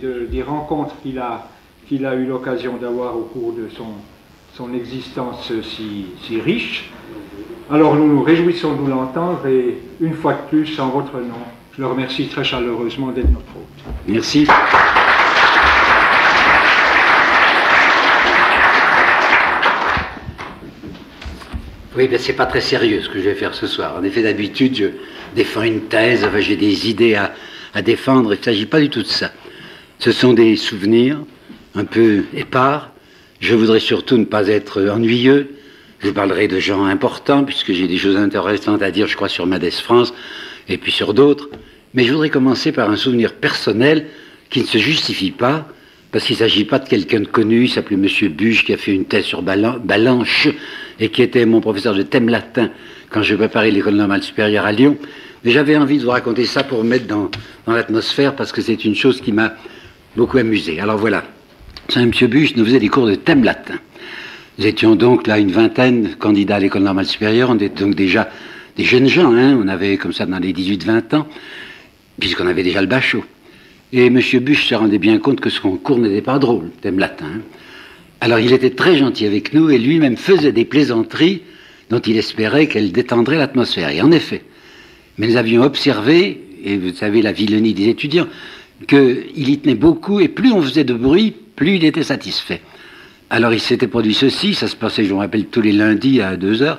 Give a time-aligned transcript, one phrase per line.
[0.00, 1.48] des rencontres qu'il a,
[1.88, 3.92] qu'il a eu l'occasion d'avoir au cours de son,
[4.54, 6.90] son existence si, si riche.
[7.70, 11.40] Alors nous nous réjouissons de l'entendre et une fois de plus, en votre nom,
[11.76, 13.94] je le remercie très chaleureusement d'être notre hôte.
[14.08, 14.46] Merci.
[21.96, 23.96] Oui, ben c'est pas très sérieux ce que je vais faire ce soir.
[23.98, 24.86] En effet, d'habitude, je
[25.34, 27.34] défends une thèse, enfin, j'ai des idées à,
[27.74, 29.30] à défendre, il ne s'agit pas du tout de ça.
[30.00, 31.18] Ce sont des souvenirs
[31.74, 32.90] un peu épars.
[33.38, 35.50] Je voudrais surtout ne pas être ennuyeux.
[35.98, 39.46] Je parlerai de gens importants, puisque j'ai des choses intéressantes à dire, je crois, sur
[39.46, 40.14] Madès France,
[40.70, 41.50] et puis sur d'autres.
[41.92, 44.06] Mais je voudrais commencer par un souvenir personnel
[44.48, 45.68] qui ne se justifie pas,
[46.12, 48.28] parce qu'il ne s'agit pas de quelqu'un de connu, il s'appelait M.
[48.30, 50.48] Buche, qui a fait une thèse sur Balanche,
[50.98, 52.70] et qui était mon professeur de thème latin
[53.10, 54.96] quand je préparais l'école normale supérieure à Lyon.
[55.44, 57.30] Mais j'avais envie de vous raconter ça pour mettre dans
[57.66, 59.52] l'atmosphère, parce que c'est une chose qui m'a
[60.16, 60.80] beaucoup amusé.
[60.80, 61.24] Alors voilà,
[61.94, 62.10] M.
[62.10, 63.74] Buche nous faisait des cours de thème latin.
[64.58, 67.94] Nous étions donc là une vingtaine de candidats à l'école normale supérieure, on était donc
[67.94, 68.28] déjà
[68.76, 69.58] des jeunes gens, hein.
[69.62, 71.26] on avait comme ça dans les 18-20 ans,
[72.18, 73.24] puisqu'on avait déjà le bachot.
[73.92, 74.20] Et M.
[74.40, 77.26] Buche se rendait bien compte que son cours n'était pas drôle, thème latin.
[77.26, 77.40] Hein.
[78.20, 81.42] Alors il était très gentil avec nous et lui-même faisait des plaisanteries
[81.88, 83.88] dont il espérait qu'elles détendraient l'atmosphère.
[83.88, 84.42] Et en effet,
[85.18, 88.26] mais nous avions observé, et vous savez la vilenie des étudiants,
[88.86, 92.60] qu'il y tenait beaucoup et plus on faisait de bruit, plus il était satisfait.
[93.28, 96.36] Alors il s'était produit ceci, ça se passait, je me rappelle, tous les lundis à
[96.36, 96.78] 2 heures,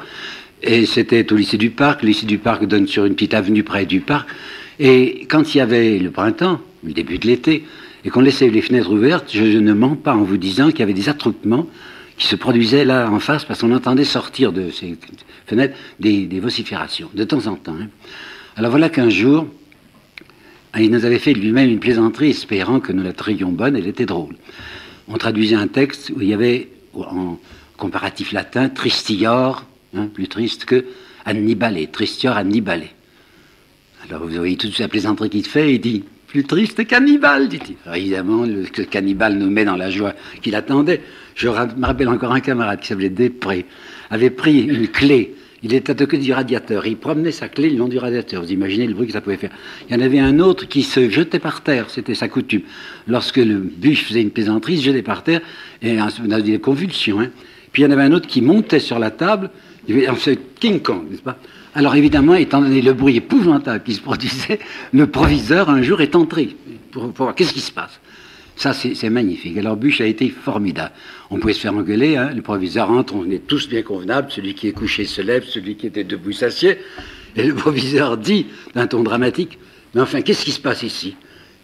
[0.64, 2.02] et c'était au lycée du Parc.
[2.04, 4.30] Le lycée du Parc donne sur une petite avenue près du parc.
[4.80, 7.64] Et quand il y avait le printemps, le début de l'été,
[8.04, 10.84] et qu'on laissait les fenêtres ouvertes, je, ne mens pas en vous disant qu'il y
[10.84, 11.68] avait des attroupements
[12.18, 14.98] qui se produisaient là en face parce qu'on entendait sortir de ces
[15.46, 17.76] fenêtres des, vociférations, de temps en temps.
[17.80, 17.88] Hein.
[18.56, 19.48] Alors voilà qu'un jour,
[20.80, 24.06] il nous avait fait lui-même une plaisanterie espérant que nous la trions bonne, elle était
[24.06, 24.36] drôle.
[25.08, 27.38] On traduisait un texte où il y avait en
[27.78, 29.66] comparatif latin tristior,
[29.96, 30.86] hein, plus triste que
[31.26, 32.84] annibale, tristior annibale.
[34.10, 37.76] Alors vous voyez toute la plaisanterie qu'il fait, il dit plus triste cannibale, dit-il.
[37.94, 41.02] évidemment, le, cannibale nous met dans la joie qu'il attendait.
[41.36, 43.66] Je me rappelle encore un camarade qui s'appelait Després,
[44.10, 45.36] avait pris une clé.
[45.64, 46.88] Il était attaqué du radiateur.
[46.88, 48.42] Il promenait sa clé le long du radiateur.
[48.42, 49.52] Vous imaginez le bruit que ça pouvait faire.
[49.88, 51.90] Il y en avait un autre qui se jetait par terre.
[51.90, 52.64] C'était sa coutume.
[53.08, 55.42] Lorsque le bûche faisait une plaisanterie, il se jetait par terre
[55.82, 57.20] et on a des convulsions.
[57.20, 57.30] Hein.
[57.72, 59.52] Puis il y en avait un autre qui montait sur la table.
[59.90, 61.38] Avait King Kong, n'est-ce pas?
[61.74, 64.60] Alors évidemment, étant donné le bruit épouvantable qui se produisait,
[64.94, 66.56] le proviseur un jour est entré
[66.92, 68.00] pour, voir qu'est-ce qui se passe.
[68.56, 69.58] Ça, c'est magnifique.
[69.58, 70.92] Alors Buche a été formidable.
[71.30, 72.32] On pouvait se faire engueuler, hein.
[72.36, 75.76] le proviseur entre, on est tous bien convenables, celui qui est couché se lève, celui
[75.76, 76.78] qui était debout s'assied,
[77.36, 79.58] et le proviseur dit, d'un ton dramatique,
[79.96, 81.16] mais enfin, qu'est-ce qui se passe ici?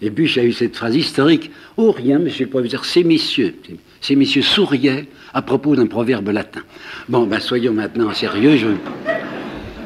[0.02, 3.56] Et Buche a eu cette phrase historique, oh rien, monsieur le proviseur, ces messieurs,
[4.00, 6.62] ces messieurs souriaient à propos d'un proverbe latin.
[7.10, 8.78] Bon, ben soyons maintenant sérieux.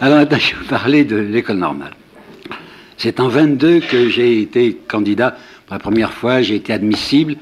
[0.01, 1.93] Alors maintenant, je vais vous parler de l'école normale.
[2.97, 5.37] C'est en 22 que j'ai été candidat
[5.71, 7.37] la première fois, j'ai été admissible,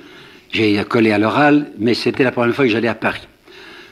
[0.51, 3.27] j'ai collé à l'oral, mais c'était la première fois que j'allais à Paris.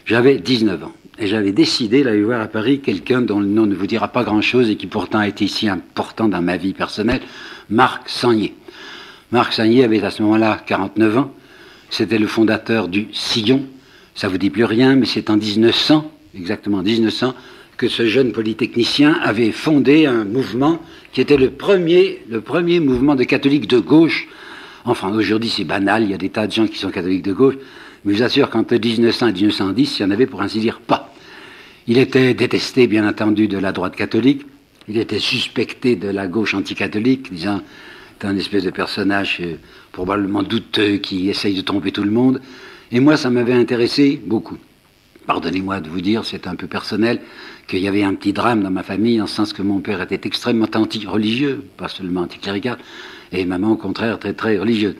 [0.06, 3.76] J'avais 19 ans et j'avais décidé d'aller voir à Paris quelqu'un dont le nom ne
[3.76, 7.22] vous dira pas grand-chose et qui pourtant a été ici important dans ma vie personnelle,
[7.70, 8.54] Marc Sagnier.
[9.32, 11.34] Marc Sagnier avait à ce moment-là 49 ans,
[11.90, 13.64] c'était le fondateur du Sillon,
[14.16, 17.34] ça vous dit plus rien, mais c'est en 1900, exactement 1900,
[17.78, 20.82] que ce jeune polytechnicien avait fondé un mouvement
[21.14, 24.28] qui était le premier, le premier mouvement de catholiques de gauche.
[24.84, 27.34] Enfin, aujourd'hui, c'est banal, il y a des tas de gens qui sont catholiques de
[27.34, 27.56] gauche,
[28.04, 30.80] mais je vous assure qu'entre 1900 et 1910, il y en avait pour ainsi dire
[30.80, 31.14] pas.
[31.88, 34.42] Il était détesté, bien entendu, de la droite catholique,
[34.88, 37.62] il était suspecté de la gauche anticatholique, disant
[38.20, 39.56] c'est un espèce de personnage euh,
[39.92, 42.42] probablement douteux qui essaye de tromper tout le monde.
[42.92, 44.58] Et moi, ça m'avait intéressé beaucoup.
[45.28, 47.20] Pardonnez-moi de vous dire, c'est un peu personnel,
[47.68, 50.22] qu'il y avait un petit drame dans ma famille, en sens que mon père était
[50.26, 52.78] extrêmement anti-religieux, pas seulement anticlérical,
[53.32, 54.96] et maman, au contraire, très très religieuse.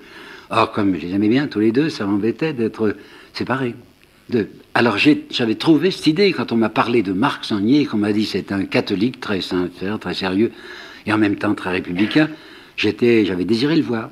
[0.50, 2.96] Or, comme je les aimais bien tous les deux, ça m'embêtait d'être
[3.34, 3.76] séparés.
[4.74, 8.26] Alors j'avais trouvé cette idée quand on m'a parlé de Marc Sagnier, qu'on m'a dit
[8.26, 10.52] c'est un catholique très sincère, très sérieux,
[11.06, 12.30] et en même temps très républicain,
[12.76, 14.10] j'avais désiré le voir.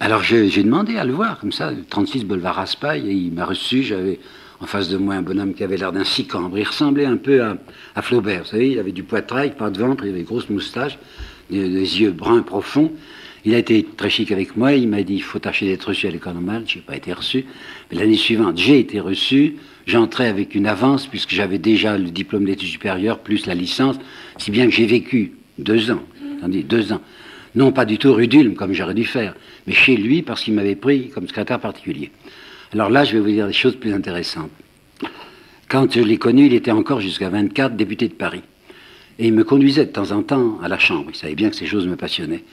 [0.00, 3.84] Alors j'ai demandé à le voir, comme ça, 36 boulevard Raspail, et il m'a reçu,
[3.84, 4.18] j'avais
[4.60, 6.58] en face de moi un bonhomme qui avait l'air d'un sicambre.
[6.58, 10.04] Il ressemblait un peu à, Flaubert, vous savez, il avait du poitrail, pas de ventre,
[10.04, 10.98] il avait une grosse moustache,
[11.50, 12.92] des, yeux bruns profonds.
[13.44, 16.06] Il a été très chic avec moi, il m'a dit il faut tâcher d'être reçu
[16.06, 17.44] à l'école normale, je n'ai pas été reçu.
[17.90, 19.56] Mais l'année suivante, j'ai été reçu,
[19.86, 23.96] j'entrais avec une avance puisque j'avais déjà le diplôme d'études supérieures plus la licence,
[24.38, 26.02] si bien que j'ai vécu deux ans,
[26.42, 27.00] deux ans,
[27.54, 29.34] Non pas du tout rue d'Ulm, comme j'aurais dû faire,
[29.66, 32.10] mais chez lui, parce qu'il m'avait pris comme secrétaire particulier.
[32.72, 34.50] Alors là, je vais vous dire des choses plus intéressantes.
[35.68, 38.42] Quand je l'ai connu, il était encore jusqu'à 24 député de Paris.
[39.18, 41.10] Et il me conduisait de temps en temps à la Chambre.
[41.10, 42.44] Il savait bien que ces choses me passionnaient.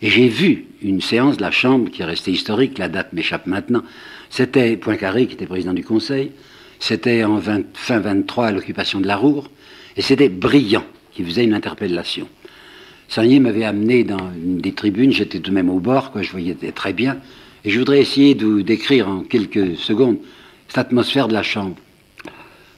[0.00, 3.46] Et j'ai vu une séance de la Chambre qui est restée historique, la date m'échappe
[3.46, 3.82] maintenant.
[4.30, 6.32] C'était Poincaré qui était président du Conseil,
[6.78, 7.40] c'était en
[7.74, 9.50] fin 23 à l'occupation de la Roure,
[9.96, 12.28] et c'était Brillant qui faisait une interpellation.
[13.08, 16.30] Sagnier m'avait amené dans une des tribunes, j'étais tout de même au bord, quoi, je
[16.30, 17.18] voyais très bien,
[17.64, 20.18] et je voudrais essayer de décrire en quelques secondes
[20.68, 21.76] cette atmosphère de la chambre.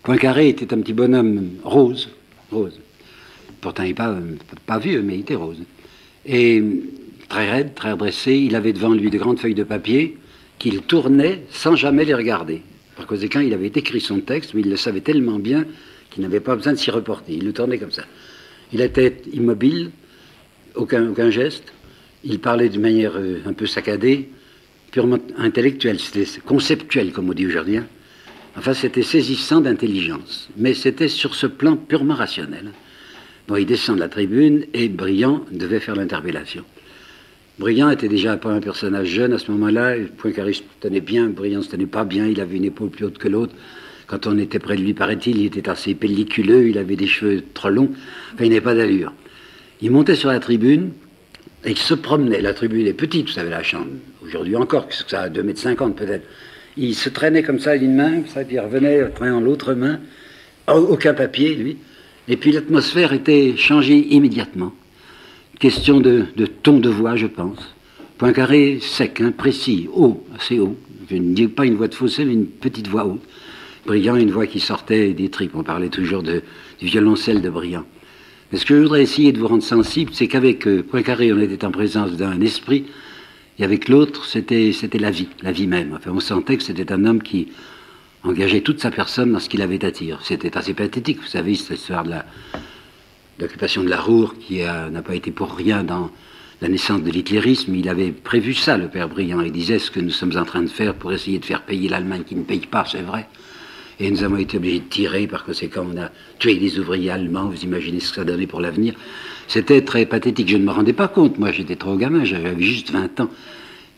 [0.02, 2.08] Poincaré était un petit bonhomme rose,
[2.50, 2.80] rose.
[3.60, 4.16] Pourtant, il n'est pas,
[4.66, 5.58] pas vieux, mais il était rose.
[6.24, 6.62] Et
[7.28, 10.16] très raide, très redressé, il avait devant lui de grandes feuilles de papier
[10.58, 12.62] qu'il tournait sans jamais les regarder.
[12.96, 15.66] Par conséquent, il avait écrit son texte, mais il le savait tellement bien
[16.10, 17.34] qu'il n'avait pas besoin de s'y reporter.
[17.34, 18.04] Il le tournait comme ça.
[18.72, 19.90] Il était immobile,
[20.74, 21.72] aucun, aucun geste.
[22.24, 24.28] Il parlait d'une manière euh, un peu saccadée,
[24.90, 27.78] purement intellectuelle, c'était conceptuel, comme on dit aujourd'hui.
[27.78, 27.86] Hein.
[28.56, 32.72] Enfin, c'était saisissant d'intelligence, mais c'était sur ce plan purement rationnel.
[33.46, 36.64] Bon, il descend de la tribune et Briand devait faire l'interpellation.
[37.58, 39.96] Briand était déjà un personnage jeune à ce moment-là.
[40.16, 42.26] Poincaré se tenait bien, Briand se tenait pas bien.
[42.26, 43.54] Il avait une épaule plus haute que l'autre.
[44.06, 46.68] Quand on était près de lui, paraît-il, il était assez pelliculeux.
[46.68, 47.90] Il avait des cheveux trop longs.
[48.34, 49.12] Enfin, il n'avait pas d'allure.
[49.82, 50.92] Il montait sur la tribune
[51.64, 52.40] et il se promenait.
[52.40, 53.90] La tribune est petite, vous savez, la chambre.
[54.24, 56.26] Aujourd'hui encore, que ça a 2 mètres 50 peut-être.
[56.76, 60.00] Il se traînait comme ça d'une main, puis il revenait traînant l'autre main.
[60.68, 61.76] Aucun papier, lui.
[62.28, 64.72] Et puis l'atmosphère était changée immédiatement.
[65.58, 66.26] Question de,
[66.62, 67.58] ton de voix, je pense.
[68.16, 70.76] Poincaré sec, hein, précis, haut, assez haut.
[71.10, 73.22] Je ne dis pas une voix de fossé, mais une petite voix haute.
[73.84, 75.54] Brillant, une voix qui sortait des tripes.
[75.54, 76.40] On parlait toujours du
[76.80, 77.84] violoncelle de Brillant.
[78.50, 81.38] Mais ce que je voudrais essayer de vous rendre sensible, c'est qu'avec euh, Poincaré, on
[81.38, 82.86] était en présence d'un esprit,
[83.58, 85.94] et avec l'autre, c'était, la vie, la vie même.
[85.96, 87.48] Enfin, on sentait que c'était un homme qui
[88.24, 90.20] engageait toute sa personne dans ce qu'il avait à dire.
[90.22, 92.14] C'était assez pathétique, vous savez, cette histoire de
[93.38, 96.10] l'occupation de la Roure, qui n'a pas été pour rien dans
[96.60, 99.40] la naissance de l'hitlérisme, il avait prévu ça, le père Briand.
[99.40, 101.88] Il disait ce que nous sommes en train de faire pour essayer de faire payer
[101.88, 103.26] l'Allemagne qui ne paye pas, c'est vrai.
[104.00, 107.50] Et nous avons été obligés de tirer, par conséquent, on a tué des ouvriers allemands,
[107.50, 108.94] vous imaginez ce que ça donnait pour l'avenir.
[109.46, 112.90] C'était très pathétique, je ne me rendais pas compte, moi j'étais trop gamin, j'avais juste
[112.90, 113.28] 20 ans.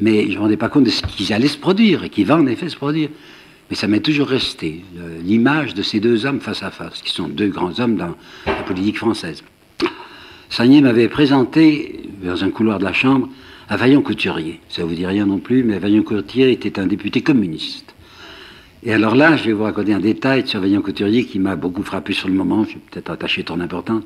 [0.00, 2.24] Mais je ne me rendais pas compte de ce qui allait se produire, et qui
[2.24, 3.10] va en effet se produire.
[3.70, 4.82] Mais ça m'est toujours resté,
[5.24, 8.62] l'image de ces deux hommes face à face, qui sont deux grands hommes dans la
[8.64, 9.44] politique française.
[10.50, 13.28] Sagnier m'avait présenté, dans un couloir de la Chambre,
[13.68, 14.58] à Vaillant Couturier.
[14.68, 17.91] Ça vous dit rien non plus, mais Vaillant Couturier était un député communiste.
[18.84, 21.82] Et alors là, je vais vous raconter un détail sur Vaillant Couturier qui m'a beaucoup
[21.82, 24.02] frappé sur le moment, je vais peut-être attaché ton importance.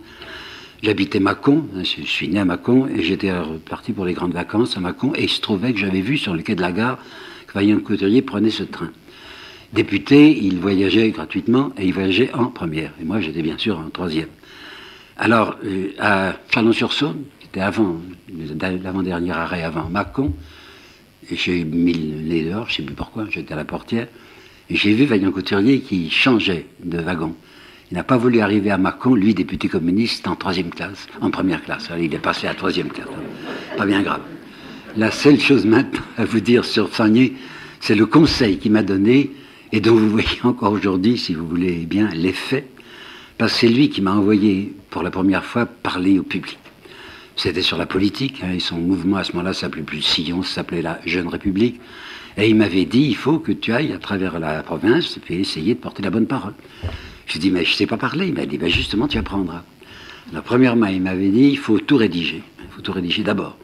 [0.82, 4.76] J'habitais Mâcon, hein, je suis né à Mâcon, et j'étais reparti pour les grandes vacances
[4.76, 6.99] à Mâcon, et il se trouvait que j'avais vu sur le quai de la gare
[7.46, 8.90] que Vaillant Couturier prenait ce train
[9.73, 12.93] député, il voyageait gratuitement et il voyageait en première.
[13.00, 14.29] Et moi, j'étais bien sûr en troisième.
[15.19, 17.96] Alors, euh, à Chalon-sur-Saône, qui était avant,
[18.82, 20.34] l'avant-dernier arrêt avant Mâcon,
[21.31, 24.08] et j'ai mis le nez dehors, je ne sais plus pourquoi, j'étais à la portière,
[24.71, 27.35] j'ai vu Vaillant Couturier qui changeait de wagon.
[27.91, 31.63] Il n'a pas voulu arriver à Mâcon, lui, député communiste, en troisième classe, en première
[31.63, 31.89] classe.
[31.99, 33.07] il est passé à troisième classe.
[33.77, 34.23] Pas bien grave.
[34.97, 37.35] La seule chose maintenant à vous dire sur Sagné,
[37.81, 39.31] c'est le conseil qu'il m'a donné
[39.73, 42.67] et dont vous voyez encore aujourd'hui, si vous voulez bien, l'effet,
[43.39, 46.58] parce que c'est lui qui m'a envoyé pour la première fois parler au public.
[47.37, 50.82] C'était sur la politique, hein, et son mouvement à ce moment-là s'appelait plus Sillon, s'appelait
[50.82, 51.79] la Jeune République,
[52.36, 55.74] et il m'avait dit, il faut que tu ailles à travers la province et essayer
[55.74, 56.52] de porter la bonne parole.
[57.26, 58.28] Je dis, mais je ne sais pas parler.
[58.28, 59.62] Il m'a dit, ben justement, tu apprendras.
[60.32, 62.43] La premièrement, il m'avait dit, il faut tout rédiger.
[62.60, 63.56] Il faut tout rédiger d'abord.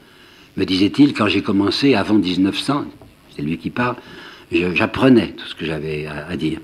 [0.56, 2.84] Me disait-il, quand j'ai commencé, avant 1900,
[3.34, 3.96] c'est lui qui parle,
[4.74, 6.58] j'apprenais tout ce que j'avais à, dire.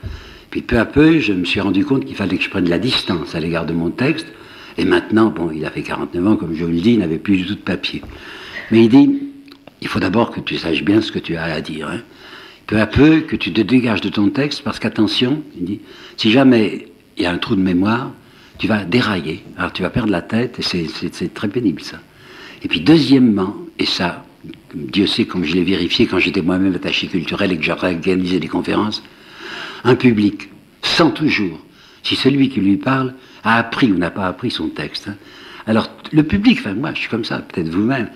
[0.50, 2.78] Puis peu à peu, je me suis rendu compte qu'il fallait que je prenne la
[2.78, 4.26] distance à l'égard de mon texte.
[4.76, 7.18] Et maintenant, bon, il a fait 49 ans, comme je vous le dis, il n'avait
[7.18, 8.02] plus du tout de papier.
[8.70, 9.20] Mais il dit,
[9.80, 11.88] il faut d'abord que tu saches bien ce que tu as à dire.
[11.88, 12.00] Hein.
[12.66, 15.42] Peu à peu, que tu te dégages de ton texte, parce qu'attention,
[16.16, 18.12] si jamais il y a un trou de mémoire,
[18.58, 19.42] tu vas dérailler.
[19.56, 21.99] Alors tu vas perdre la tête, et c'est très pénible ça.
[22.62, 24.25] Et puis deuxièmement, et ça,
[24.75, 28.49] Dieu sait comme je l'ai vérifié quand j'étais moi-même attaché culturel et que j'organisais des
[28.49, 29.02] conférences,
[29.85, 30.49] un public
[30.82, 31.58] sent toujours
[32.02, 35.08] si celui qui lui parle a appris ou n'a pas appris son texte.
[35.08, 35.16] Hein.
[35.66, 38.08] Alors le public, enfin moi je suis comme ça, peut-être vous-même,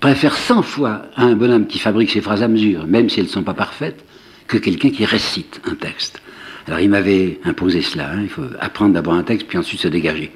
[0.00, 3.30] préfère 100 fois un bonhomme qui fabrique ses phrases à mesure, même si elles ne
[3.30, 4.04] sont pas parfaites,
[4.46, 6.20] que quelqu'un qui récite un texte.
[6.66, 8.20] Alors il m'avait imposé cela, hein.
[8.22, 10.32] il faut apprendre d'abord un texte puis ensuite se dégager.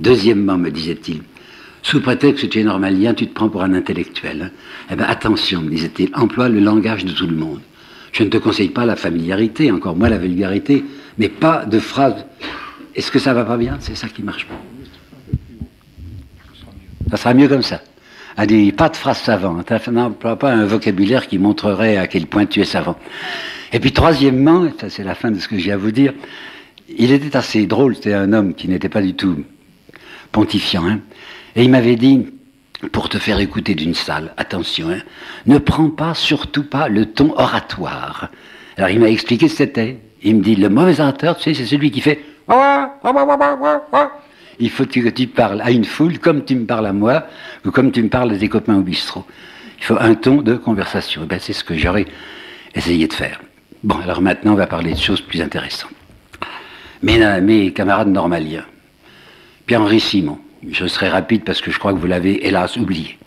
[0.00, 1.22] Deuxièmement, me disait-il,
[1.82, 4.42] sous prétexte que tu es normalien, tu te prends pour un intellectuel.
[4.42, 4.50] Hein.
[4.90, 7.60] Eh bien, attention, me disait-il, emploie le langage de tout le monde.
[8.12, 10.84] Je ne te conseille pas la familiarité, encore moins la vulgarité,
[11.18, 12.24] mais pas de phrases.
[12.94, 13.76] Est-ce que ça va pas bien?
[13.80, 14.60] C'est ça qui marche pas.
[17.10, 17.82] Ça sera mieux comme ça.
[18.36, 22.44] A dit, pas de phrases savantes, n'emploie pas un vocabulaire qui montrerait à quel point
[22.44, 22.96] tu es savant.
[23.72, 26.12] Et puis troisièmement, ça c'est la fin de ce que j'ai à vous dire,
[26.98, 29.42] il était assez drôle, c'était un homme qui n'était pas du tout
[30.32, 31.00] pontifiant, hein.
[31.54, 32.26] et il m'avait dit,
[32.92, 35.00] pour te faire écouter d'une salle, attention, hein,
[35.46, 38.30] ne prends pas, surtout pas, le ton oratoire.
[38.76, 39.98] Alors il m'a expliqué ce que c'était.
[40.22, 42.20] Il me dit, le mauvais orateur, tu sais, c'est celui qui fait...
[44.58, 47.26] Il faut que tu parles à une foule comme tu me parles à moi,
[47.64, 49.24] ou comme tu me parles à tes copains au bistrot.
[49.78, 51.22] Il faut un ton de conversation.
[51.24, 52.06] Eh ben, c'est ce que j'aurais
[52.74, 53.40] essayé de faire.
[53.84, 55.90] Bon, alors maintenant, on va parler de choses plus intéressantes.
[57.02, 58.64] Mes, camarades normaliens,
[59.66, 63.18] Pierre-Henri Simon, je serai rapide parce que je crois que vous l'avez hélas oublié.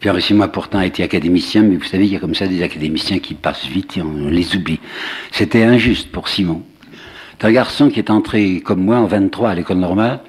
[0.00, 2.62] Pierre-Henri Simon a pourtant été académicien, mais vous savez, il y a comme ça des
[2.62, 4.80] académiciens qui passent vite et on les oublie.
[5.32, 6.62] C'était injuste pour Simon.
[7.38, 10.20] C'est un garçon qui est entré, comme moi, en 23 à l'école normale,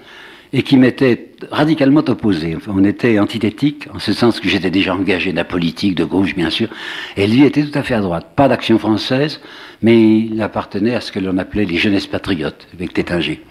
[0.53, 2.58] et qui m'était radicalement opposé.
[2.67, 6.36] on était antithétique, en ce sens que j'étais déjà engagé dans la politique, de gauche
[6.36, 6.67] bien sûr,
[7.15, 8.31] et lui était tout à fait à droite.
[8.36, 9.39] Pas d'action française,
[9.81, 13.41] mais il appartenait à ce que l'on appelait les jeunesses patriotes, avec Tétinger.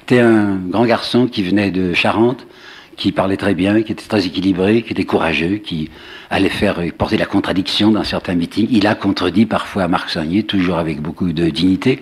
[0.00, 2.46] C'était un grand garçon qui venait de Charente,
[2.96, 5.90] qui parlait très bien, qui était très équilibré, qui était courageux, qui
[6.30, 8.68] allait faire porter la contradiction dans certains meetings.
[8.70, 12.00] Il a contredit parfois Marc Sagnier, toujours avec beaucoup de dignité.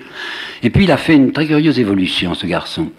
[0.63, 2.91] Et puis il a fait une très curieuse évolution, ce garçon.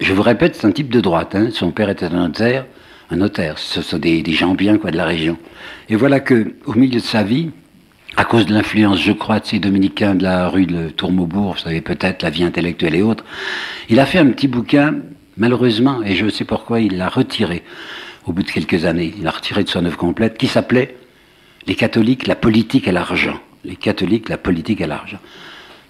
[0.00, 1.34] Je vous répète, c'est un type de droite.
[1.34, 1.50] Hein.
[1.52, 2.64] Son père était un notaire.
[3.10, 5.36] Un notaire, ce sont des, gens bien quoi, de la région.
[5.90, 7.50] Et voilà que, au milieu de sa vie,
[8.16, 11.58] à cause de l'influence, je crois, de ces dominicains de la rue de Tourmaubourg, vous
[11.58, 13.24] savez peut-être, la vie intellectuelle et autres,
[13.88, 14.96] il a fait un petit bouquin,
[15.36, 17.62] malheureusement, et je sais pourquoi, il l'a retiré
[18.26, 19.12] au bout de quelques années.
[19.18, 20.96] Il l'a retiré de son œuvre complète, qui s'appelait
[21.66, 23.38] Les catholiques, la politique et l'argent.
[23.64, 25.18] Les catholiques, la politique et l'argent.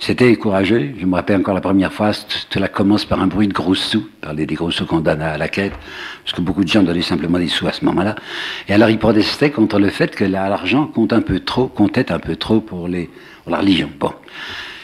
[0.00, 0.94] C'était courageux.
[0.98, 4.08] Je me rappelle encore la première fois, cela commence par un bruit de gros sous,
[4.22, 5.74] parler des gros sous qu'on donne à la quête,
[6.24, 8.14] parce que beaucoup de gens donnaient simplement des sous à ce moment-là.
[8.66, 12.18] Et alors ils protestaient contre le fait que l'argent compte un peu trop, comptait un
[12.18, 13.10] peu trop pour, les,
[13.44, 13.90] pour la religion.
[14.00, 14.12] Bon.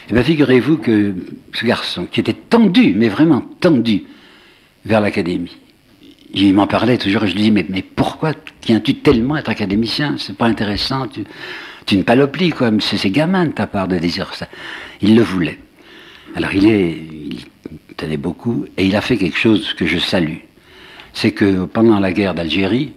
[0.09, 1.15] Eh bien figurez-vous que
[1.51, 4.03] ce garçon, qui était tendu, mais vraiment tendu,
[4.85, 5.57] vers l'académie,
[6.31, 10.15] il m'en parlait toujours je lui dis, mais, pourquoi tiens-tu tellement à être académicien?
[10.19, 11.07] C'est pas intéressant.
[11.87, 12.69] C'est une paloplie, quoi.
[12.79, 14.47] C'est gamin de ta part de dire ça.
[15.01, 15.59] Il le voulait.
[16.35, 17.45] Alors il est, il
[17.95, 20.39] tenait beaucoup, et il a fait quelque chose que je salue.
[21.13, 22.93] C'est que pendant la guerre d'Algérie,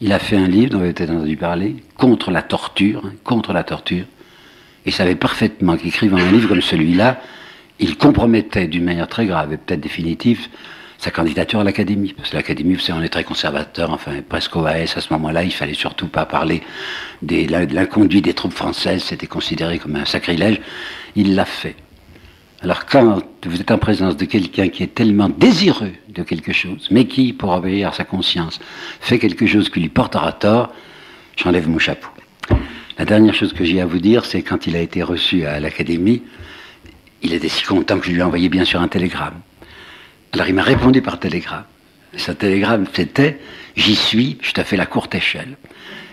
[0.00, 3.12] il a fait un livre dont vous avez peut-être entendu parler, contre la torture, hein,
[3.24, 4.04] contre la torture.
[4.86, 7.20] Il savait parfaitement qu'écrivant un livre comme celui-là,
[7.80, 10.46] il compromettait d'une manière très grave et peut-être définitive
[10.98, 12.12] sa candidature à l'Académie.
[12.12, 15.12] Parce que l'Académie, vous savez, on est très conservateur, enfin presque au AS à ce
[15.14, 16.62] moment-là, il fallait surtout pas parler
[17.22, 20.60] de l'inconduit des troupes françaises, c'était considéré comme un sacrilège.
[21.14, 21.76] Il l'a fait.
[22.60, 26.88] Alors quand vous êtes en présence de quelqu'un qui est tellement désireux de quelque chose,
[26.90, 28.58] mais qui, pour obéir à sa conscience,
[29.00, 30.72] fait quelque chose qui lui portera tort,
[31.36, 32.08] j'enlève mon chapeau.
[32.98, 35.60] La dernière chose que j'ai à vous dire, c'est quand il a été reçu à
[35.60, 36.22] l'Académie,
[37.22, 39.40] il était si content que je lui ai envoyé bien sûr un télégramme.
[40.32, 41.64] Alors il m'a répondu par télégramme.
[42.16, 43.38] Ce télégramme, c'était
[43.76, 45.56] J'y suis, je te fais la courte échelle.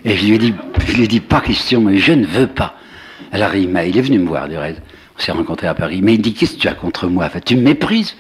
[0.04, 0.54] Et je lui ai dit,
[0.88, 2.76] je lui ai dit pas question, mais je ne veux pas.
[3.32, 4.82] Alors il, est venu me voir, du reste.
[5.18, 6.02] On s'est rencontrés à Paris.
[6.04, 8.16] Mais il dit Qu'est-ce que tu as contre moi Tu me méprises?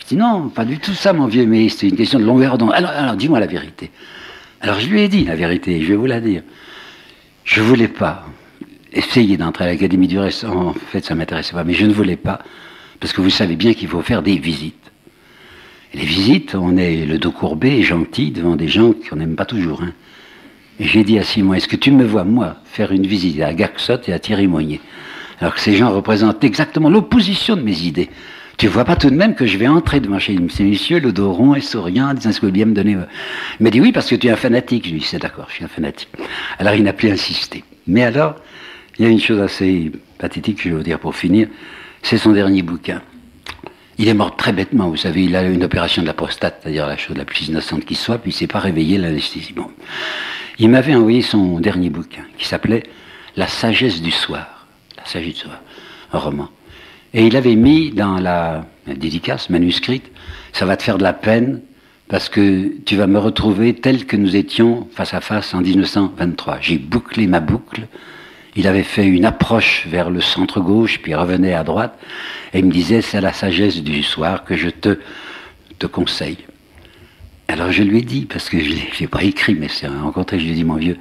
[0.00, 2.58] Je dis Non, pas du tout ça, mon vieux, mais c'est une question de longueur
[2.58, 2.72] d'onde.
[2.72, 3.90] Alors, dis-moi la vérité.
[4.60, 6.42] Alors je lui ai dit la vérité, je vais vous la dire.
[7.44, 8.26] Je voulais pas
[8.92, 10.44] essayer d'entrer à l'Académie du reste.
[10.44, 12.40] En fait, ça m'intéressait pas, mais je ne voulais pas,
[12.98, 14.87] parce que vous savez bien qu'il faut faire des visites
[15.94, 19.46] les visites, on est le dos courbé et gentil devant des gens qu'on n'aime pas
[19.46, 19.82] toujours.
[19.82, 19.92] Hein.
[20.80, 24.00] J'ai dit à Simon, est-ce que tu me vois, moi, faire une visite à Gaxot
[24.06, 24.80] et à Thierry Moignet
[25.40, 28.10] Alors que ces gens représentent exactement l'opposition de mes idées.
[28.58, 31.12] Tu vois pas tout de même que je vais entrer devant chez ces messieurs, le
[31.12, 32.92] dos rond et souriant, disant ce que vous me donner.
[32.92, 34.84] Il m'a dit oui, parce que tu es un fanatique.
[34.84, 36.08] Je lui ai dit, c'est d'accord, je suis un fanatique.
[36.58, 37.64] Alors il n'a plus insisté.
[37.86, 38.34] Mais alors,
[38.98, 41.48] il y a une chose assez pathétique que je vais vous dire pour finir,
[42.02, 43.00] c'est son dernier bouquin.
[43.98, 46.60] Il est mort très bêtement, vous savez, il a eu une opération de la prostate,
[46.62, 49.54] c'est-à-dire la chose la plus innocente qui soit, puis il s'est pas réveillé l'anesthésie.
[50.60, 52.84] Il m'avait envoyé son dernier bouquin, qui s'appelait
[53.36, 54.66] La sagesse du soir.
[54.96, 55.60] La sagesse du soir,
[56.12, 56.48] un roman.
[57.12, 60.04] Et il avait mis dans la, dédicace manuscrite,
[60.52, 61.60] ça va te faire de la peine,
[62.06, 66.58] parce que tu vas me retrouver tel que nous étions face à face en 1923.
[66.60, 67.88] J'ai bouclé ma boucle,
[68.58, 71.96] il avait fait une approche vers le centre-gauche, puis revenait à droite,
[72.52, 74.98] et il me disait, c'est la sagesse du soir que je te,
[75.86, 76.38] conseille.
[77.46, 80.44] Alors je lui ai dit, parce que je l'ai pas écrit, mais c'est rencontré, je
[80.44, 80.98] lui ai dit, mon vieux,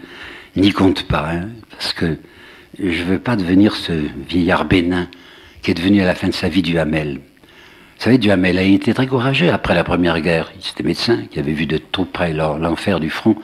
[0.55, 2.17] n'y compte pas, hein, parce que
[2.79, 3.91] je veux pas devenir ce
[4.29, 5.07] vieillard bénin
[5.63, 7.15] qui est devenu à la fin de sa vie du Hamel.
[7.15, 10.51] Vous savez, Duhamel a été très courageux après la Première Guerre.
[10.55, 13.35] Il était médecin, qui avait vu de tout près l'enfer du front,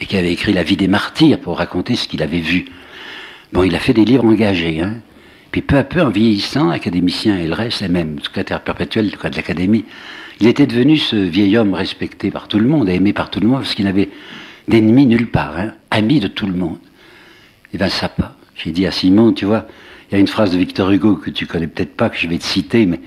[0.00, 2.64] et qui avait écrit La vie des martyrs pour raconter ce qu'il avait vu.
[3.52, 4.96] Bon, il a fait des livres engagés, hein.
[5.50, 9.16] Puis peu à peu, en vieillissant, académicien et le reste, et même secrétaire perpétuel de
[9.36, 9.84] l'Académie,
[10.38, 13.48] il était devenu ce vieil homme respecté par tout le monde, aimé par tout le
[13.48, 14.10] monde, parce qu'il n'avait
[14.68, 16.78] d'ennemis nulle part, hein, ami de tout le monde.
[17.74, 18.36] Et ben ça pas.
[18.54, 19.66] J'ai dit à Simon, tu vois,
[20.10, 22.28] il y a une phrase de Victor Hugo que tu connais peut-être pas, que je
[22.28, 23.00] vais te citer, mais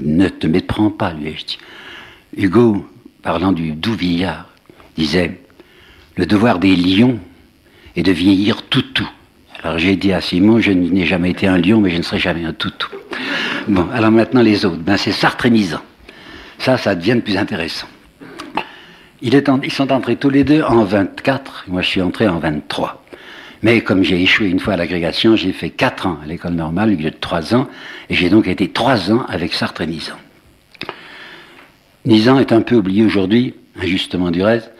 [0.00, 1.58] ne te méprends pas, lui ai dit.
[2.36, 2.86] Hugo,
[3.22, 4.48] parlant du doux vieillard,
[4.96, 5.40] disait
[6.16, 7.18] Le devoir des lions
[7.96, 9.08] est de vieillir tout tout.
[9.62, 12.18] Alors j'ai dit à Simon, je n'ai jamais été un lion, mais je ne serai
[12.18, 12.88] jamais un toutou.
[13.66, 15.80] Bon, alors maintenant les autres, ben c'est Sartre et Nizan.
[16.58, 17.86] Ça, ça devient de plus intéressant.
[19.20, 23.04] ils sont entrés tous les deux en 24, moi je suis entré en 23.
[23.62, 26.90] Mais comme j'ai échoué une fois à l'agrégation, j'ai fait 4 ans à l'école normale
[26.90, 27.68] au lieu de 3 ans,
[28.08, 30.14] et j'ai donc été 3 ans avec Sartre et Nizan.
[32.04, 34.70] Nizan est un peu oublié aujourd'hui, injustement du reste,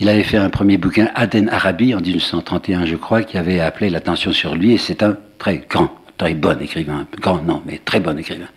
[0.00, 3.90] il avait fait un premier bouquin, Aden Arabi, en 1931, je crois, qui avait appelé
[3.90, 7.06] l'attention sur lui, et c'est un très grand, très bon écrivain.
[7.20, 8.48] Grand, non, mais très bon écrivain.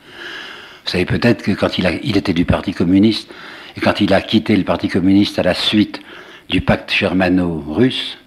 [0.86, 3.30] Vous savez peut-être que quand il, était du Parti communiste,
[3.76, 6.00] et quand il a quitté le Parti communiste à la suite
[6.50, 8.18] du pacte germano-russe,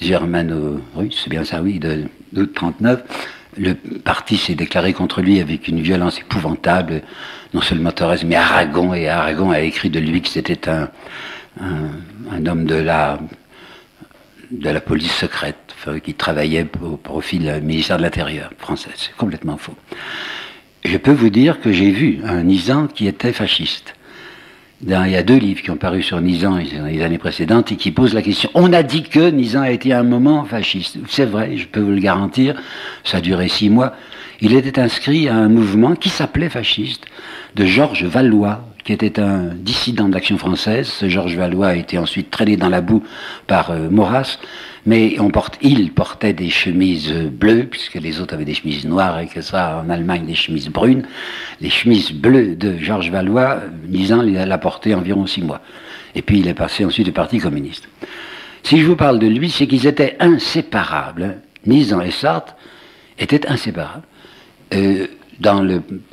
[0.00, 3.02] germano-russe, c'est bien ça, oui, de d'août 39,
[3.58, 7.02] le parti s'est déclaré contre lui avec une violence épouvantable,
[7.52, 10.88] non seulement Thorez, mais Aragon, et Aragon a écrit de lui que c'était un,
[11.60, 13.18] un, homme de la,
[14.50, 18.90] de la police secrète, qui travaillait au profit du ministère de l'Intérieur français.
[18.96, 19.74] C'est complètement faux.
[20.84, 23.94] Je peux vous dire que j'ai vu un Nizan qui était fasciste.
[24.82, 27.76] il y a deux livres qui ont paru sur Nizan dans les années précédentes et
[27.76, 28.50] qui posent la question.
[28.54, 30.98] On a dit que Nizan a été un moment fasciste.
[31.08, 32.60] C'est vrai, je peux vous le garantir.
[33.02, 33.94] Ça a duré six mois.
[34.40, 37.06] Il était inscrit à un mouvement qui s'appelait fasciste
[37.54, 40.92] de Georges Valois, qui était un dissident de l'action française.
[41.08, 43.02] Georges Valois a été ensuite traîné dans la boue
[43.46, 44.38] par euh, Maurras,
[44.86, 45.16] mais
[45.62, 49.82] il portait des chemises bleues, puisque les autres avaient des chemises noires et que ça,
[49.84, 51.06] en Allemagne, des chemises brunes.
[51.62, 55.62] Les chemises bleues de Georges Valois, Nizan l'a porté environ six mois.
[56.14, 57.88] Et puis il est passé ensuite au Parti communiste.
[58.62, 61.38] Si je vous parle de lui, c'est qu'ils étaient inséparables.
[61.66, 62.54] Nizan et Sartre
[63.18, 64.04] étaient inséparables.
[64.74, 65.06] Euh,
[65.40, 65.66] dans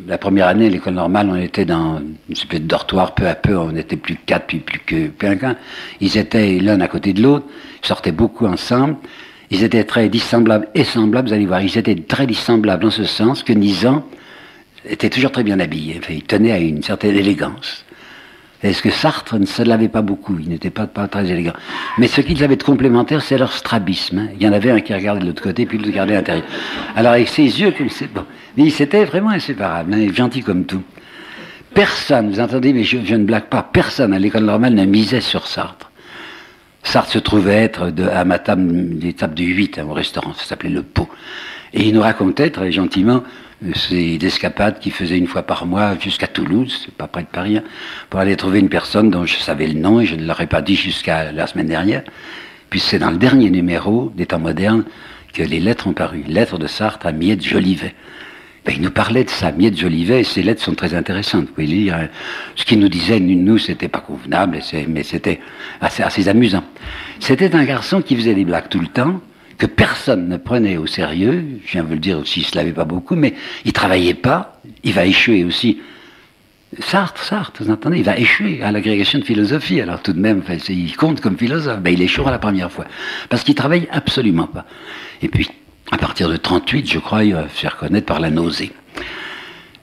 [0.08, 3.58] la première année, l'école normale, on était dans une espèce de dortoir, peu à peu,
[3.58, 5.56] on n'était plus quatre, puis plus que qu'un.
[6.00, 7.46] Ils étaient l'un à côté de l'autre,
[7.84, 8.96] ils sortaient beaucoup ensemble.
[9.52, 13.04] Ils étaient très dissemblables et semblables, vous allez voir, ils étaient très dissemblables en ce
[13.04, 14.04] sens que Nizan
[14.86, 16.00] était toujours très bien habillé.
[16.10, 17.86] Il tenait à une certaine élégance.
[18.64, 20.38] Est-ce que Sartre ne se l'avait pas beaucoup?
[20.40, 21.54] Il n'était pas, très élégant.
[21.98, 24.20] Mais ce qu'ils avaient de complémentaire, c'est leur strabisme.
[24.20, 24.28] Hein.
[24.36, 26.46] Il y en avait un qui regardait de l'autre côté, puis l'autre regardait l'intérieur.
[26.96, 27.74] Alors avec ses yeux,
[28.14, 28.26] bon.
[28.56, 30.84] mais c'était vraiment inséparable, hein, gentil comme tout.
[31.74, 35.48] Personne, vous entendez, mais je, ne blague pas, personne à l'école normale ne misait sur
[35.48, 35.90] Sartre.
[36.84, 38.72] Sartre se trouvait être de, à ma table,
[39.02, 41.10] l'étape du 8, hein, au restaurant, ça s'appelait Le Pot.
[41.74, 43.24] Et il nous racontait très gentiment
[43.76, 47.58] c'est escapades qu'il faisait une fois par mois jusqu'à Toulouse, c'est pas près de Paris,
[47.58, 47.64] hein,
[48.10, 50.62] pour aller trouver une personne dont je savais le nom et je ne l'aurais pas
[50.62, 52.04] dit jusqu'à la semaine dernière.
[52.70, 54.86] Puis c'est dans le dernier numéro des temps modernes
[55.34, 56.24] que les lettres ont paru.
[56.28, 57.94] Lettres de Sartre à Miette Jolivet.
[58.66, 61.48] Ben, il nous parlait de ça, Miette Jolivet, et ces lettres sont très intéressantes.
[61.48, 62.08] Vous pouvez lire hein.
[62.56, 65.40] ce qu'il nous disait, nous, c'était pas convenable, mais c'était
[65.82, 66.64] assez amusant.
[67.20, 69.20] C'était un garçon qui faisait des blagues tout le temps,
[69.62, 72.56] que personne ne prenait au sérieux, je viens de vous le dire aussi, il se
[72.56, 75.80] l'avait pas beaucoup, mais il travaillait pas, il va échouer aussi.
[76.80, 80.42] Sartre, Sartre, vous entendez, il va échouer à l'agrégation de philosophie, alors tout de même,
[80.68, 82.86] il compte comme philosophe, ben, il échouera la première fois,
[83.30, 84.66] parce qu'il travaille absolument pas.
[85.22, 85.48] Et puis,
[85.92, 88.72] à partir de 38, je crois, il va se faire connaître par la nausée.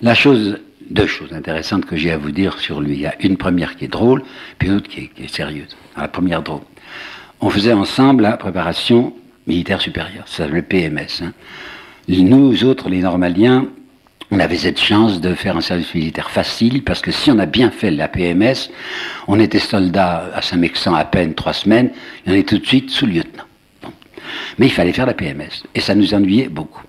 [0.03, 0.59] La chose,
[0.91, 2.95] deux choses intéressantes que j'ai à vous dire sur lui.
[2.95, 4.25] Il y a une première qui est drôle,
[4.59, 5.77] puis une autre qui est sérieuse.
[5.97, 6.62] La première drôle.
[7.41, 9.14] On faisait ensemble la préparation
[9.48, 11.22] militaire supérieur, ça le PMS.
[11.22, 11.32] Hein.
[12.08, 13.66] Nous autres, les normaliens,
[14.30, 17.46] on avait cette chance de faire un service militaire facile, parce que si on a
[17.46, 18.70] bien fait la PMS,
[19.26, 21.90] on était soldat à Saint-Mexan à peine trois semaines,
[22.26, 23.44] et on est tout de suite sous-lieutenant.
[24.58, 26.82] Mais il fallait faire la PMS, et ça nous ennuyait beaucoup.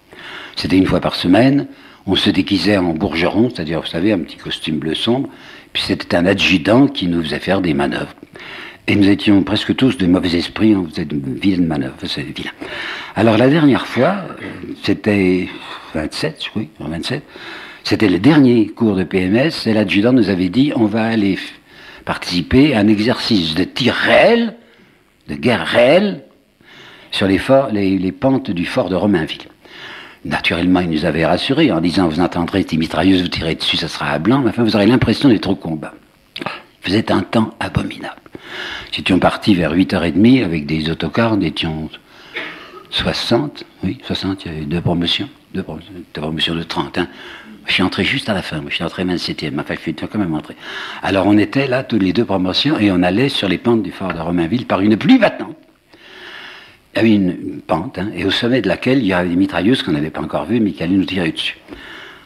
[0.56, 1.68] C'était une fois par semaine,
[2.06, 5.30] on se déguisait en bourgeron, c'est-à-dire, vous savez, un petit costume bleu sombre,
[5.72, 8.14] puis c'était un adjudant qui nous faisait faire des manœuvres.
[8.88, 12.52] Et nous étions presque tous de mauvais esprits, on faisait de vilaines manœuvres, c'est vilain.
[13.16, 14.26] Alors la dernière fois,
[14.84, 15.48] c'était
[15.94, 17.24] 27, oui, 27,
[17.84, 21.38] c'était le dernier cours de PMS, et l'adjudant nous avait dit, on va aller
[22.06, 24.56] participé à un exercice de tir réel,
[25.28, 26.24] de guerre réelle,
[27.12, 29.48] sur les, pentes du fort de Romainville.
[30.26, 33.88] Naturellement, il nous avait rassurés en disant Vous entendrez des mitrailleuses, vous tirez dessus, ça
[33.88, 35.94] sera à blanc, mais enfin, vous aurez l'impression d'être au combat.
[36.38, 36.46] Il
[36.82, 38.22] faisait un temps abominable.
[38.92, 41.90] Nous étions partis vers 8h30 avec des autocars, nous étions
[42.92, 45.64] 60, oui, 60, il y avait deux promotions, deux
[46.14, 46.98] promotions, de 30.
[46.98, 47.08] Hein.
[47.66, 50.18] Je suis entré juste à la fin, je suis entré 27e, enfin je suis quand
[50.18, 50.56] même entré.
[51.04, 53.92] Alors on était là, tous les deux promotions, et on allait sur les pentes du
[53.92, 55.56] fort de Romainville par une pluie battante.
[56.96, 59.36] Il y avait une, pente, hein, et au sommet de laquelle il y avait des
[59.36, 61.58] mitrailleuses qu'on n'avait pas encore vues, mais qui allaient nous tirer dessus.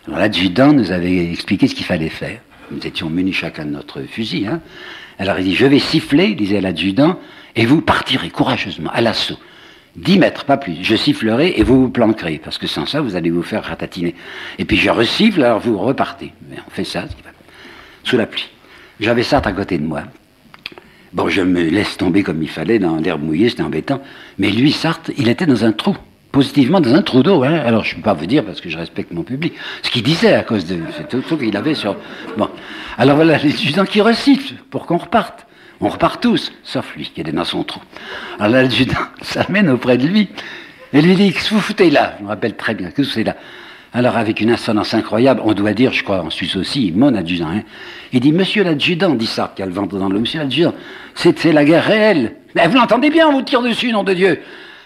[0.08, 2.40] Alors l'adjudant nous avait expliqué ce qu'il fallait faire.
[2.72, 4.48] Nous étions munis chacun de notre fusil.
[4.48, 4.62] Hein.
[5.20, 7.20] Alors il dit, je vais siffler, disait l'adjudant,
[7.56, 9.38] et vous partirez courageusement à l'assaut.
[9.96, 10.78] 10 mètres, pas plus.
[10.82, 14.16] Je sifflerai et vous vous planquerez, parce que sans ça, vous allez vous faire ratatiner.
[14.58, 16.34] Et puis je resiffle, alors vous repartez.
[16.50, 17.06] Mais on fait ça,
[18.04, 18.50] sous la pluie.
[19.00, 20.04] J'avais ça à côté de moi.
[21.14, 24.02] Bon, je me laisse tomber comme il fallait dans l'herbe mouillée, c'était embêtant.
[24.40, 25.96] Mais lui, Sartre, il était dans un trou,
[26.34, 27.44] positivement dans un trou d'eau.
[27.44, 27.62] Hein.
[27.64, 30.04] Alors je ne peux pas vous dire, parce que je respecte mon public, ce qu'il
[30.04, 30.80] disait à cause de
[31.22, 31.96] tout qu'il avait sur...
[32.38, 32.50] Bon.
[32.98, 35.46] Alors voilà, les qui recitent pour qu'on reparte.
[35.80, 37.82] On repart tous, sauf lui qui est dans son trou.
[38.40, 40.28] Alors l'adjudant s'amène auprès de lui
[40.92, 42.16] et lui dit que vous foutez là?
[42.18, 43.36] Je me rappelle très bien, que vous foutez là?
[43.94, 47.50] Alors avec une insolence incroyable, on doit dire, je crois en Suisse aussi, mon adjudant,
[47.50, 47.62] hein,
[48.12, 50.74] il dit Monsieur l'adjudant, dit ça, qui a le ventre dans l'eau, Monsieur l'adjudant,
[51.14, 52.38] c'est la guerre réelle.
[52.56, 54.40] Vous l'entendez bien, on vous tire dessus, nom de Dieu.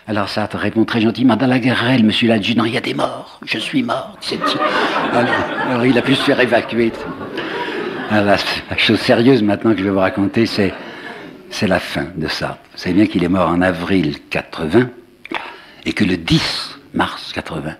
[0.10, 3.42] Alors ça répond très gentiment, dans la guerre monsieur l'adjudant, il y a des morts,
[3.46, 4.18] je suis mort.
[5.12, 5.30] Alors,
[5.70, 6.94] alors, il a pu se faire évacuer.
[8.10, 8.38] Alors,
[8.70, 10.74] la, chose sérieuse maintenant que je vais vous raconter, c'est
[11.50, 12.58] c'est la fin de ça.
[12.74, 14.90] Vous savez bien qu'il est mort en avril 80
[15.86, 17.74] et que le 10 mars 80,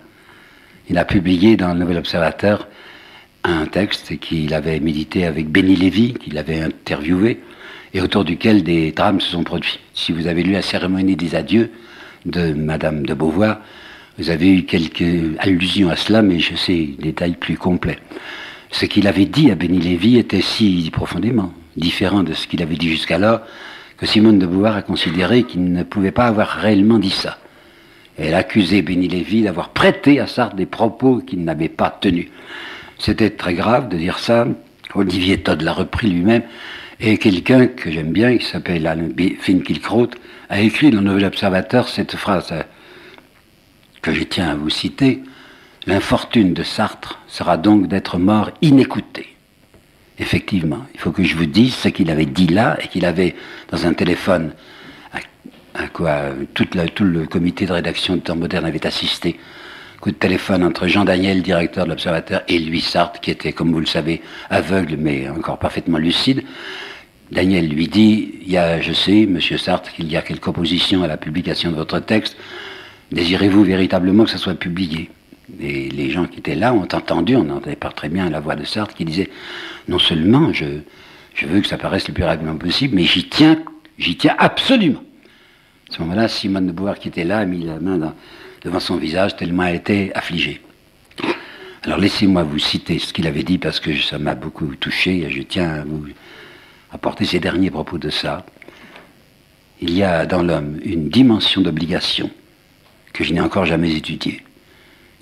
[0.90, 2.68] il a publié dans le Nouvel Observateur
[3.44, 7.40] un texte qu'il avait médité avec Benny Lévy, qu'il avait interviewé,
[7.94, 9.80] et autour duquel des drames se sont produits.
[9.94, 11.70] Si vous avez lu la cérémonie des adieux
[12.30, 13.60] de Madame de Beauvoir,
[14.18, 17.98] vous avez eu quelques allusions à cela, mais je sais des détails plus complets.
[18.70, 22.76] Ce qu'il avait dit à Benny Lévy était si profondément différent de ce qu'il avait
[22.76, 23.40] dit jusqu'alors,
[23.96, 27.38] que Simone de Beauvoir a considéré qu'il ne pouvait pas avoir réellement dit ça.
[28.16, 32.28] Elle accusait Béni Lévy d'avoir prêté à Sartre des propos qu'il n'avait pas tenus.
[32.98, 34.46] C'était très grave de dire ça.
[34.94, 36.42] Olivier Todd l'a repris lui-même.
[37.00, 39.08] Et quelqu'un que j'aime bien, qui s'appelle Alain
[39.40, 40.10] Finkielkraut,
[40.48, 42.62] a écrit dans le Nouvel Observateur cette phrase euh,
[44.02, 45.22] que je tiens à vous citer.
[45.86, 49.36] L'infortune de Sartre sera donc d'être mort inécouté.
[50.18, 53.36] Effectivement, il faut que je vous dise ce qu'il avait dit là et qu'il avait
[53.70, 54.52] dans un téléphone
[55.74, 56.66] à, quoi tout
[57.04, 59.38] le comité de rédaction de Temps Moderne avait assisté.
[60.00, 63.72] Coup de téléphone entre Jean Daniel, directeur de l'Observateur, et Louis Sartre, qui était, comme
[63.72, 66.42] vous le savez, aveugle mais encore parfaitement lucide.
[67.30, 71.16] Daniel lui dit Il je sais, monsieur Sartre, qu'il y a quelques oppositions à la
[71.16, 72.36] publication de votre texte.
[73.12, 75.10] Désirez-vous véritablement que ça soit publié?
[75.60, 78.54] Et les gens qui étaient là ont entendu, on n'entendait pas très bien la voix
[78.54, 79.30] de Sartre qui disait
[79.88, 80.66] non seulement je,
[81.34, 83.58] je veux que ça paraisse le plus rapidement possible, mais j'y tiens,
[83.98, 85.02] j'y tiens absolument.
[85.90, 88.14] À ce moment-là, Simone de Beauvoir, qui était là, a mis la main
[88.62, 90.60] devant son visage, tellement elle était affligée.
[91.82, 95.30] Alors laissez-moi vous citer ce qu'il avait dit, parce que ça m'a beaucoup touché, et
[95.30, 96.04] je tiens à vous
[96.92, 98.44] apporter ces derniers propos de ça.
[99.80, 102.30] Il y a dans l'homme une dimension d'obligation
[103.12, 104.42] que je n'ai encore jamais étudiée.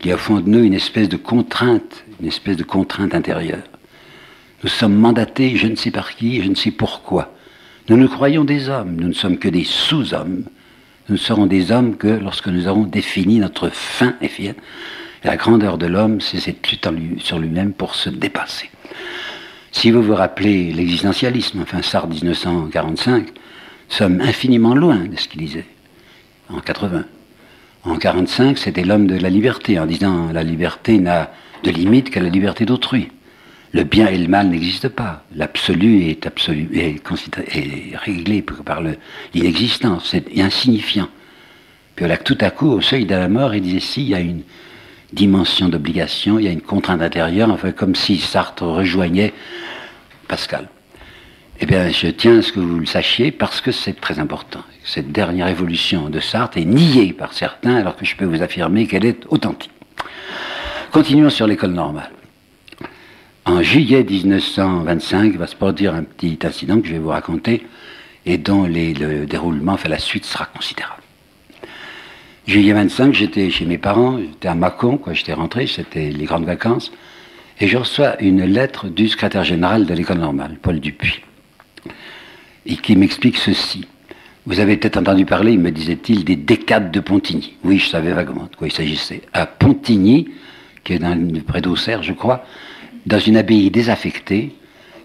[0.00, 3.14] Il y a au fond de nous une espèce de contrainte, une espèce de contrainte
[3.14, 3.64] intérieure.
[4.62, 7.34] Nous sommes mandatés, je ne sais par qui, je ne sais pourquoi.
[7.88, 10.44] Nous nous croyons des hommes, nous ne sommes que des sous-hommes.
[11.08, 14.14] Nous ne serons des hommes que lorsque nous aurons défini notre fin.
[14.20, 14.30] Et
[15.22, 16.88] la grandeur de l'homme, c'est cette lutte
[17.20, 18.70] sur lui-même pour se dépasser.
[19.76, 23.30] Si vous vous rappelez l'existentialisme, enfin Sartre 1945, nous
[23.90, 25.66] sommes infiniment loin de ce qu'il disait
[26.48, 27.04] en 80.
[27.84, 31.30] En 45, c'était l'homme de la liberté, en disant la liberté n'a
[31.62, 33.08] de limite qu'à la liberté d'autrui.
[33.72, 35.24] Le bien et le mal n'existent pas.
[35.34, 36.70] L'absolu est, absolu,
[38.02, 38.82] réglé par
[39.34, 41.08] l'inexistence, c'est insignifiant.
[41.96, 44.14] Puis là, tout à coup, au seuil de la mort, il disait si, il y
[44.14, 44.40] a une
[45.12, 49.32] dimension d'obligation, il y a une contrainte intérieure, enfin comme si Sartre rejoignait
[50.28, 50.68] Pascal.
[51.60, 54.60] Eh bien, je tiens à ce que vous le sachiez parce que c'est très important.
[54.84, 58.86] Cette dernière évolution de Sartre est niée par certains alors que je peux vous affirmer
[58.86, 59.70] qu'elle est authentique.
[60.92, 62.10] Continuons sur l'école normale.
[63.46, 67.64] En juillet 1925 va se produire un petit incident que je vais vous raconter
[68.26, 71.05] et dont le déroulement, enfin la suite sera considérable.
[72.46, 76.44] Juillet 25, j'étais chez mes parents, j'étais à Mâcon, quoi, j'étais rentré, c'était les grandes
[76.44, 76.92] vacances,
[77.60, 81.22] et je reçois une lettre du secrétaire général de l'école normale, Paul Dupuis.
[82.64, 83.84] et qui m'explique ceci.
[84.46, 87.54] Vous avez peut-être entendu parler, me disait-il, des décades de Pontigny.
[87.64, 89.22] Oui, je savais vaguement de quoi il s'agissait.
[89.32, 90.28] À Pontigny,
[90.84, 92.44] qui est près d'Auxerre, je crois,
[93.06, 94.54] dans une abbaye désaffectée,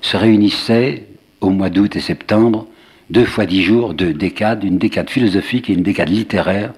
[0.01, 1.07] se réunissaient
[1.39, 2.67] au mois d'août et septembre,
[3.09, 6.73] deux fois dix jours, deux décades, une décade philosophique et une décade littéraire,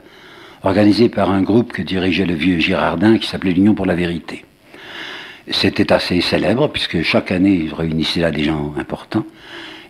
[0.64, 4.46] organisée par un groupe que dirigeait le vieux Girardin qui s'appelait l'Union pour la vérité.
[5.52, 9.26] C'était assez célèbre, puisque chaque année, il réunissait là des gens importants.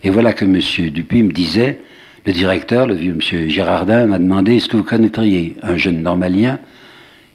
[0.02, 0.60] Et voilà que M.
[0.90, 1.80] Dupuis me disait,
[2.26, 3.48] le directeur, le vieux M.
[3.48, 6.58] Girardin, m'a demandé est-ce que vous connaîtriez un jeune normalien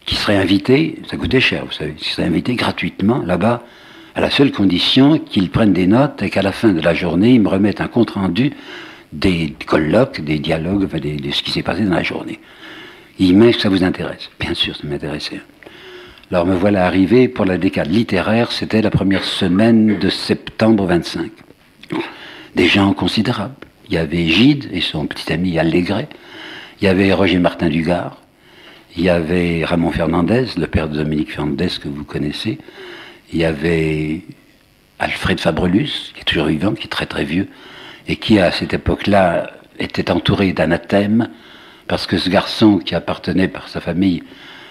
[0.06, 3.63] qui serait invité, ça coûtait cher, vous savez, qui serait invité gratuitement là-bas,
[4.15, 7.36] à la seule condition qu'il prenne des notes et qu'à la fin de la journée,
[7.36, 8.52] il me remette un compte-rendu
[9.13, 12.39] des colloques, des dialogues, de ce qui s'est passé dans la journée.
[13.20, 14.30] Il m'a que ça vous intéresse.
[14.40, 15.42] Bien sûr, ça m'intéressait.
[16.32, 21.32] Alors me voilà arrivé pour la décade littéraire, c'était la première semaine de septembre 25.
[22.56, 23.56] Des gens considérables.
[23.90, 26.08] Il y avait Gide et son petit ami Allégret.
[26.80, 28.22] Il y avait Roger Martin Dugard.
[28.96, 32.58] Il y avait Ramon Fernandez, le père de Dominique Fernandez que vous connaissez.
[33.34, 34.22] Il y avait
[34.98, 37.48] Alfred Fabrelus, qui est toujours vivant, qui est très très vieux,
[38.08, 41.30] et qui à cette époque-là était entouré d'anathèmes,
[41.89, 44.23] parce que ce garçon qui appartenait par sa famille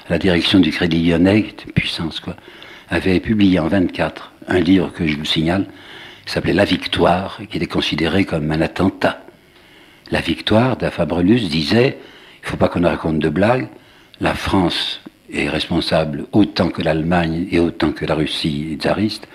[0.09, 2.37] la direction du Crédit Lyonnais, qui était une puissance, quoi,
[2.89, 5.67] avait publié en 24 un livre que je vous signale,
[6.25, 9.21] qui s'appelait La Victoire, qui était considéré comme un attentat.
[10.11, 11.99] La Victoire d'Afabrelus disait,
[12.41, 13.69] il ne faut pas qu'on raconte de blagues,
[14.21, 15.01] la France
[15.31, 19.29] est responsable autant que l'Allemagne et autant que la Russie tsariste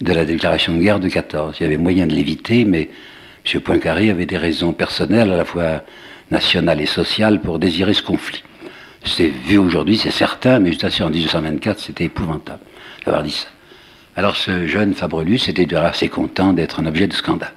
[0.00, 1.56] de la déclaration de guerre de 14.
[1.60, 2.90] Il y avait moyen de l'éviter, mais
[3.46, 3.60] M.
[3.60, 5.82] Poincaré avait des raisons personnelles, à la fois
[6.32, 8.42] nationales et sociales, pour désirer ce conflit.
[9.04, 12.60] C'est vu aujourd'hui, c'est certain, mais juste en 1824, c'était épouvantable
[13.04, 13.48] d'avoir dit ça.
[14.16, 17.52] Alors ce jeune Fabrelus était assez content d'être un objet de scandale.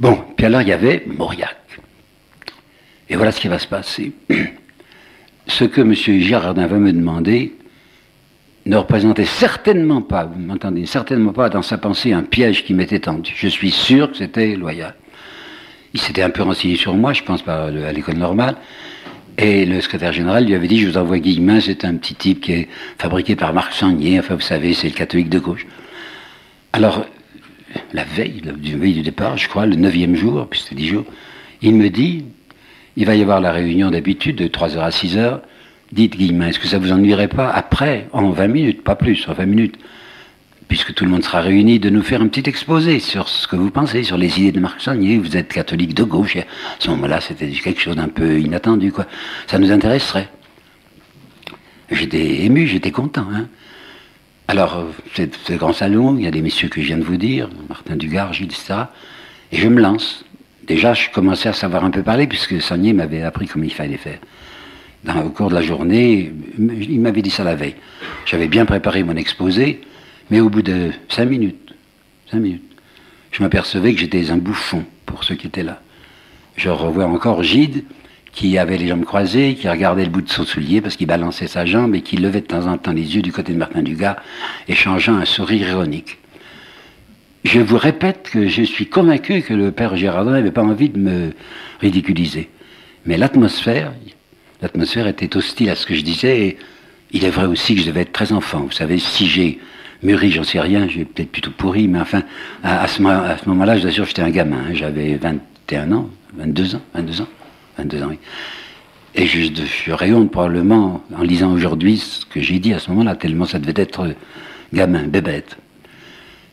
[0.00, 1.56] Bon, puis alors il y avait Mauriac.
[3.08, 4.12] Et voilà ce qui va se passer.
[5.46, 5.92] Ce que M.
[5.92, 7.54] Girardin va me demander
[8.64, 13.00] ne représentait certainement pas, vous m'entendez, certainement pas dans sa pensée un piège qui m'était
[13.00, 13.30] tendu.
[13.36, 14.94] Je suis sûr que c'était loyal.
[15.94, 18.56] Il s'était un peu renseigné sur moi, je pense, pas à l'école normale.
[19.38, 22.40] Et le secrétaire général lui avait dit, je vous envoie Guillemin, c'est un petit type
[22.40, 25.66] qui est fabriqué par Marc Sagnier, enfin vous savez, c'est le catholique de gauche.
[26.72, 27.06] Alors,
[27.92, 31.04] la veille, la veille du départ, je crois, le neuvième jour, puis c'était dix jours,
[31.62, 32.24] il me dit,
[32.96, 35.40] il va y avoir la réunion d'habitude de 3h à 6h,
[35.90, 39.32] dites Guillemin, est-ce que ça vous ennuierait pas après, en 20 minutes, pas plus, en
[39.32, 39.78] 20 minutes,
[40.68, 43.56] puisque tout le monde sera réuni, de nous faire un petit exposé sur ce que
[43.56, 45.18] vous pensez, sur les idées de Marc Sagnier.
[45.18, 46.36] Vous êtes catholique de gauche.
[46.36, 46.44] À
[46.78, 48.92] ce moment-là, c'était quelque chose d'un peu inattendu.
[49.46, 50.28] Ça nous intéresserait.
[51.90, 53.26] J'étais ému, j'étais content.
[53.32, 53.48] Hein.
[54.48, 57.16] Alors, c'est ce grand salon, il y a des messieurs que je viens de vous
[57.16, 58.74] dire, Martin Dugard, Gilles, etc.
[59.52, 60.24] Et je me lance.
[60.66, 63.96] Déjà, je commençais à savoir un peu parler, puisque Sagnier m'avait appris comment il fallait
[63.96, 64.18] faire.
[65.24, 67.74] Au cours de la journée, il m'avait dit ça la veille.
[68.24, 69.82] J'avais bien préparé mon exposé.
[70.30, 71.74] Mais au bout de cinq minutes,
[72.30, 72.62] cinq minutes,
[73.30, 75.80] je m'apercevais que j'étais un bouffon pour ceux qui étaient là.
[76.56, 77.84] Je revois encore Gide,
[78.32, 81.46] qui avait les jambes croisées, qui regardait le bout de son soulier parce qu'il balançait
[81.46, 83.82] sa jambe et qui levait de temps en temps les yeux du côté de Martin
[83.82, 84.16] Dugas,
[84.68, 86.18] échangeant un sourire ironique.
[87.44, 90.98] Je vous répète que je suis convaincu que le père Gérardin n'avait pas envie de
[90.98, 91.32] me
[91.80, 92.48] ridiculiser.
[93.04, 93.92] Mais l'atmosphère,
[94.62, 96.58] l'atmosphère était hostile à ce que je disais et
[97.12, 98.60] il est vrai aussi que je devais être très enfant.
[98.60, 99.60] Vous savez, si j'ai
[100.04, 102.22] mûri, j'en sais rien, j'ai peut-être plutôt pourri, mais enfin,
[102.62, 104.58] à, ce, moment-là, je vous assure, j'étais un gamin.
[104.68, 104.74] Hein.
[104.74, 107.28] J'avais 21 ans, 22 ans, 22 ans,
[107.78, 108.18] 22 ans, oui.
[109.16, 113.14] Et je, je honte probablement en lisant aujourd'hui ce que j'ai dit à ce moment-là,
[113.14, 114.14] tellement ça devait être
[114.72, 115.56] gamin, bébête.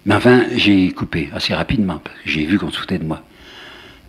[0.05, 3.23] Mais enfin, j'ai coupé assez rapidement, parce que j'ai vu qu'on se foutait de moi.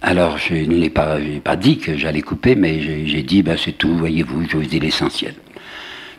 [0.02, 3.72] Alors, je ne l'ai pas, pas dit que j'allais couper, mais j'ai dit, ben, c'est
[3.72, 5.34] tout, voyez-vous, je vous dis l'essentiel.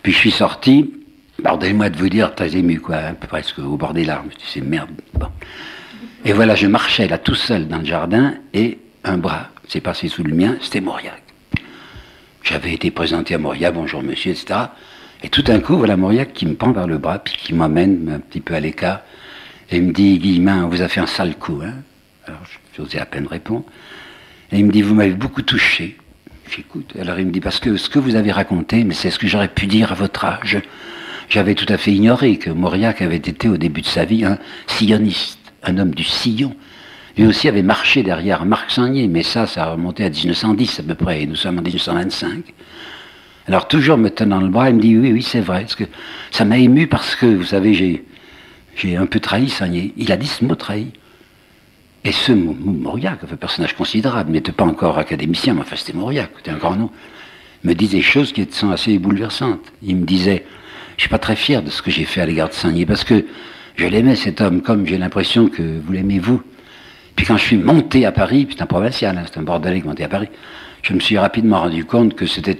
[0.02, 0.92] Puis je suis sorti,
[1.42, 4.30] Pardonnez-moi de vous dire, très ému, quoi, peu presque au bord des larmes.
[4.32, 4.90] Je dis, merde.
[6.26, 10.08] Et voilà, je marchais là tout seul dans le jardin et un bras s'est passé
[10.08, 11.22] sous le mien, c'était Mauriac.
[12.44, 14.60] J'avais été présenté à Mauriac, bonjour monsieur, etc.
[15.24, 18.12] Et tout d'un coup, voilà Mauriac qui me prend par le bras, puis qui m'emmène
[18.14, 19.02] un petit peu à l'écart,
[19.70, 21.62] et il me dit, Guillemin, on vous a fait un sale coup.
[21.66, 21.74] Hein
[22.28, 22.42] Alors,
[22.78, 23.64] j'osais à peine répondre.
[24.52, 25.98] Et il me dit, vous m'avez beaucoup touché.
[26.50, 26.94] J'écoute.
[27.00, 29.28] Alors il me dit, parce que ce que vous avez raconté, mais c'est ce que
[29.28, 30.62] j'aurais pu dire à votre âge.
[31.30, 34.38] J'avais tout à fait ignoré que Mauriac avait été au début de sa vie un
[34.68, 36.56] silloniste, un homme du sillon.
[37.18, 40.84] Lui aussi avait marché derrière Marc Sagnier, mais ça, ça a remonté à 1910 à
[40.84, 42.54] peu près, et nous sommes en 1925.
[43.48, 45.62] Alors toujours me tenant le bras, il me dit oui, oui, c'est vrai.
[45.62, 45.84] Parce que
[46.32, 49.94] ça m'a ému parce que, vous savez, j'ai, un peu trahi Sagnier.
[49.98, 50.92] Il a dit ce mot trahi.
[52.06, 56.52] Et ce Mauriac, un personnage considérable, n'était pas encore académicien, mais enfin c'était Mauriac, c'était
[56.52, 56.90] un grand nom,
[57.64, 59.62] me disait des choses qui sont assez bouleversantes.
[59.82, 60.46] Il me disait,
[60.98, 63.04] je suis pas très fier de ce que j'ai fait à l'égard de Sagné, parce
[63.04, 63.26] que
[63.76, 66.42] je l'aimais cet homme, comme j'ai l'impression que vous l'aimez vous.
[67.16, 69.88] Puis quand je suis monté à Paris, c'est un provincial, hein, c'est un bordelais qui
[69.88, 70.30] monté à Paris,
[70.82, 72.58] je me suis rapidement rendu compte que c'était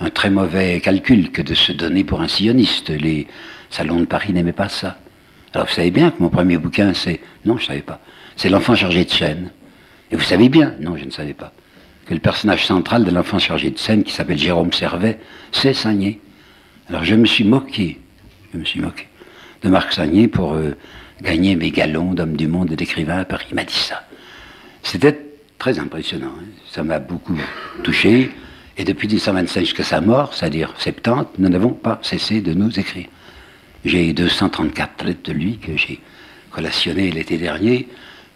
[0.00, 2.90] un très mauvais calcul que de se donner pour un sioniste.
[2.90, 3.28] Les
[3.70, 4.98] salons de Paris n'aimaient pas ça.
[5.54, 7.20] Alors vous savez bien que mon premier bouquin, c'est...
[7.44, 8.00] Non, je ne savais pas.
[8.36, 9.50] C'est L'enfant chargé de scène.
[10.10, 11.52] Et vous savez bien, non, je ne savais pas,
[12.06, 15.20] que le personnage central de l'enfant chargé de scène, qui s'appelle Jérôme Servet,
[15.52, 16.20] c'est Sagné.
[16.90, 17.98] Alors je me suis moqué,
[18.52, 19.06] je me suis moqué
[19.62, 20.76] de Marc Sagné pour euh,
[21.22, 23.46] gagner mes galons d'homme du monde et d'écrivain à Paris.
[23.50, 24.02] Il m'a dit ça.
[24.82, 25.16] C'était
[25.56, 26.32] très impressionnant.
[26.36, 26.44] Hein.
[26.68, 27.36] Ça m'a beaucoup
[27.84, 28.32] touché.
[28.76, 33.06] Et depuis 1925 jusqu'à sa mort, c'est-à-dire 70, nous n'avons pas cessé de nous écrire.
[33.84, 36.00] J'ai 234 lettres de lui que j'ai
[36.50, 37.88] collationnées l'été dernier.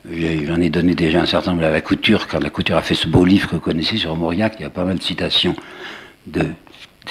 [0.08, 2.94] J'en ai donné déjà un certain nombre à la couture, quand la couture a fait
[2.94, 5.56] ce beau livre que vous connaissez sur Mauriac, il y a pas mal de citations
[6.26, 6.44] de,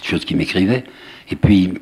[0.03, 0.83] choses qu'il m'écrivait.
[1.31, 1.73] Et puis,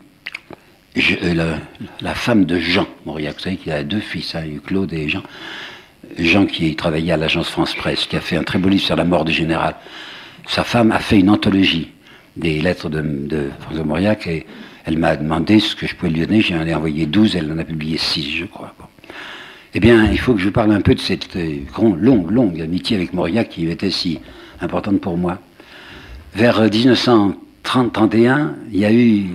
[0.97, 1.56] euh,
[2.01, 5.23] la, femme de Jean Mauriac, vous savez qu'il a deux fils, hein, Claude et Jean.
[6.17, 8.95] Jean qui travaillait à l'agence France Presse, qui a fait un très beau livre sur
[8.95, 9.75] la mort du général.
[10.47, 11.91] Sa femme a fait une anthologie
[12.36, 14.45] des lettres de, François Mauriac et
[14.86, 16.41] elle m'a demandé ce que je pouvais lui donner.
[16.41, 18.73] J'en ai envoyé 12, elle en a publié 6, je crois.
[19.73, 21.60] Eh bien, il faut que je parle un peu de cette euh,
[21.97, 24.19] longue, longue amitié avec Mauriac qui était si
[24.60, 25.39] importante pour moi.
[26.36, 26.69] Vers
[27.63, 29.30] 1930-31, il y a eu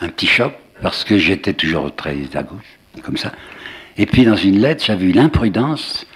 [0.00, 0.52] un petit choc,
[0.82, 3.32] parce que j'étais toujours très à gauche, comme ça.
[3.96, 6.06] Et puis, dans une lettre, j'avais eu l'imprudence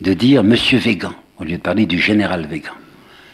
[0.00, 2.72] de dire Monsieur Végan, au lieu de parler du général Végan.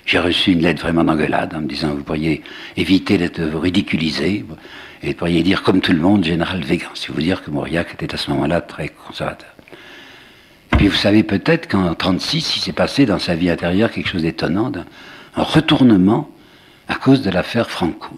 [0.05, 2.43] J'ai reçu une lettre vraiment d'engueulade en me disant Vous pourriez
[2.77, 4.45] éviter d'être ridiculisé
[5.03, 6.89] et vous pourriez dire comme tout le monde Général Végan.
[6.95, 9.49] Si vous dire que Mauriac était à ce moment-là très conservateur.
[10.73, 14.09] Et puis vous savez peut-être qu'en 1936, il s'est passé dans sa vie intérieure quelque
[14.09, 14.73] chose d'étonnant,
[15.37, 16.31] un retournement
[16.93, 18.11] à cause de l'affaire Franco.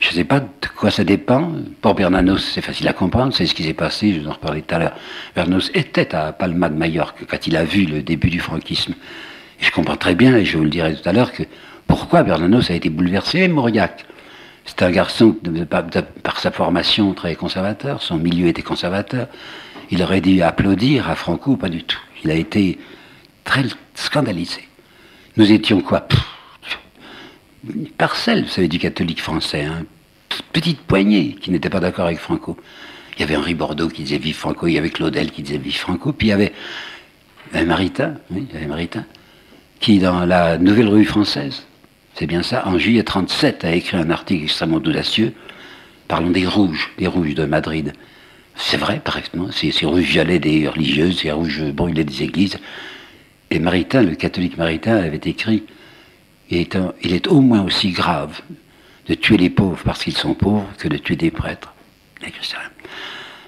[0.00, 1.50] Je ne sais pas de quoi ça dépend.
[1.80, 4.60] Pour Bernanos, c'est facile à comprendre, c'est ce qui s'est passé, je vous en reparlais
[4.60, 4.96] tout à l'heure.
[5.34, 8.92] Bernanos était à Palma de Majorque quand il a vu le début du franquisme.
[9.60, 11.44] Je comprends très bien, et je vous le dirai tout à l'heure, que
[11.86, 13.38] pourquoi Bernanos a été bouleversé.
[13.38, 14.04] Et Mauriac,
[14.66, 15.34] c'est un garçon,
[16.22, 19.28] par sa formation, très conservateur, son milieu était conservateur.
[19.90, 22.00] Il aurait dû applaudir à Franco, pas du tout.
[22.22, 22.78] Il a été
[23.44, 24.68] très scandalisé.
[25.38, 26.06] Nous étions quoi?
[27.74, 29.84] Une parcelle, vous savez, du catholique français, hein.
[30.52, 32.56] petite poignée qui n'était pas d'accord avec Franco.
[33.16, 35.58] Il y avait Henri Bordeaux qui disait vive Franco, il y avait Claudel qui disait
[35.58, 36.52] vive Franco, puis il y avait
[37.64, 38.14] Maritain,
[39.80, 41.64] qui dans la Nouvelle Rue française,
[42.14, 45.34] c'est bien ça, en juillet 37 a écrit un article extrêmement audacieux
[46.08, 47.92] parlant des rouges, des rouges de Madrid.
[48.54, 49.50] C'est vrai, parfaitement.
[49.52, 52.58] Ces, rouges violets des religieuses, ces rouges brûlés des églises.
[53.50, 55.64] Et Maritain, le catholique Maritain, avait écrit
[56.50, 58.40] il est, au moins aussi grave
[59.08, 61.74] de tuer les pauvres parce qu'ils sont pauvres que de tuer des prêtres.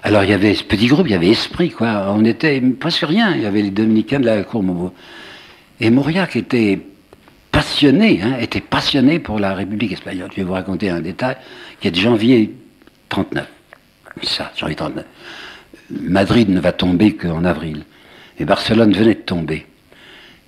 [0.03, 2.05] Alors il y avait ce petit groupe, il y avait Esprit, quoi.
[2.09, 3.35] On était presque rien.
[3.35, 4.93] Il y avait les dominicains de la Cour.
[5.81, 6.79] Et Mauriac était
[7.51, 10.29] passionné, hein, était passionné pour la République espagnole.
[10.31, 11.35] Je vais vous raconter un détail
[11.79, 12.53] qui est de janvier
[13.09, 13.47] 39
[14.23, 15.05] ça, janvier 39.
[15.91, 17.83] Madrid ne va tomber qu'en avril.
[18.39, 19.65] Et Barcelone venait de tomber.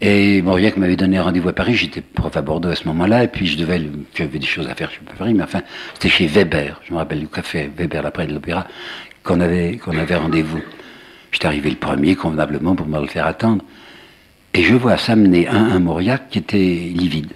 [0.04, 3.28] Et Mauriac m'avait donné rendez-vous à Paris, j'étais prof à Bordeaux à ce moment-là, et
[3.28, 3.80] puis je devais,
[4.16, 5.62] j'avais des choses à faire chez Paris, mais enfin,
[5.94, 8.66] c'était chez Weber, je me rappelle du café Weber, l'après de l'opéra,
[9.24, 10.62] qu'on avait, qu'on avait rendez-vous.
[11.32, 13.64] J'étais arrivé le premier, convenablement, pour me le faire attendre.
[14.56, 17.32] Et je vois s'amener un, un Mauriac qui était livide.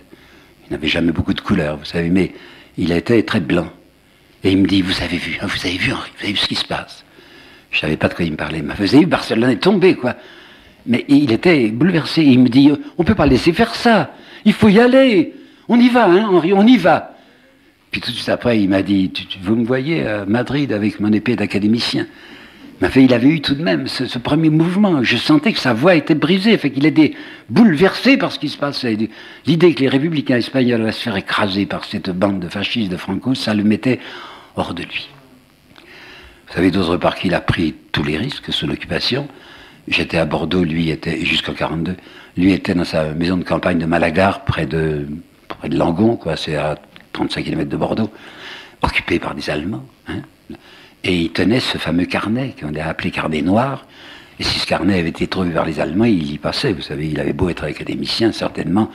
[0.68, 2.34] Il n'avait jamais beaucoup de couleurs, vous savez, mais
[2.80, 3.70] il était très blanc.
[4.44, 6.40] Et il me dit, vous avez vu, hein, vous avez vu Henri, vous avez vu
[6.40, 7.06] ce qui se passe?
[7.70, 8.64] Je savais pas de quoi il me parlait.
[8.64, 10.16] Mais vous avez vu, Barcelone est tombé, quoi.
[10.88, 12.24] Mais il était bouleversé.
[12.24, 14.12] Il me dit, on peut pas laisser faire ça.
[14.46, 15.34] Il faut y aller.
[15.68, 17.16] On y va, hein, Henri, on y va.
[17.92, 21.12] Puis tout de suite après, il m'a dit, vous me voyez à Madrid avec mon
[21.12, 22.06] épée d'académicien.
[22.96, 25.02] Il avait eu tout de même ce, premier mouvement.
[25.04, 27.14] Je sentais que sa voix était brisée, fait qu'il était
[27.50, 28.98] bouleversé par ce qui se passait.
[29.46, 32.98] L'idée que les républicains espagnols allaient se faire écraser par cette bande de fascistes de
[32.98, 34.00] Franco, ça le mettait
[34.56, 35.10] hors de lui.
[36.48, 39.28] Vous savez d'autre part qu'il a pris tous les risques sous l'occupation.
[39.88, 41.96] J'étais à Bordeaux, lui était, jusqu'en 42,
[42.38, 45.08] lui était dans sa maison de campagne de Malagar, près de,
[45.48, 46.78] près de Langon, quoi, c'est à
[47.14, 48.10] 35 km de Bordeaux,
[48.82, 49.86] occupé par des Allemands.
[50.08, 50.22] Hein.
[51.04, 53.86] Et il tenait ce fameux carnet qu'on a appelé carnet noir.
[54.40, 56.74] Et si ce carnet avait été trouvé par les Allemands, il y passait.
[56.74, 58.90] Vous savez, il avait beau être académicien, certainement,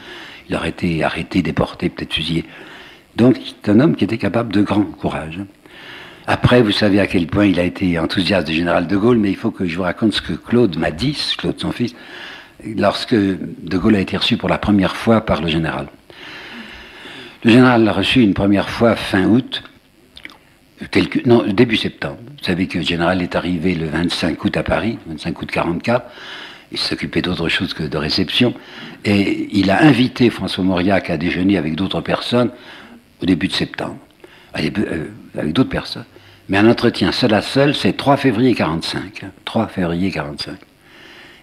[0.49, 2.45] il aurait été arrêté, déporté, peut-être fusillé.
[3.15, 5.39] Donc, c'est un homme qui était capable de grand courage.
[6.33, 9.31] Après, vous savez à quel point il a été enthousiaste du général de Gaulle, mais
[9.31, 11.93] il faut que je vous raconte ce que Claude m'a dit, Claude son fils,
[12.65, 15.89] lorsque de Gaulle a été reçu pour la première fois par le général.
[17.43, 19.65] Le général l'a reçu une première fois fin août,
[21.27, 22.19] non, début septembre.
[22.39, 26.07] Vous savez que le général est arrivé le 25 août à Paris, 25 août 44.
[26.71, 28.55] Il s'occupait d'autre chose que de réception.
[29.05, 32.53] Et il a invité François Mauriac à déjeuner avec d'autres personnes
[33.21, 33.99] au début de septembre.
[34.59, 36.05] Euh, avec d'autres personnes.
[36.51, 39.23] Mais un entretien seul à seul, c'est 3 février 45.
[39.45, 40.57] 3 février 45.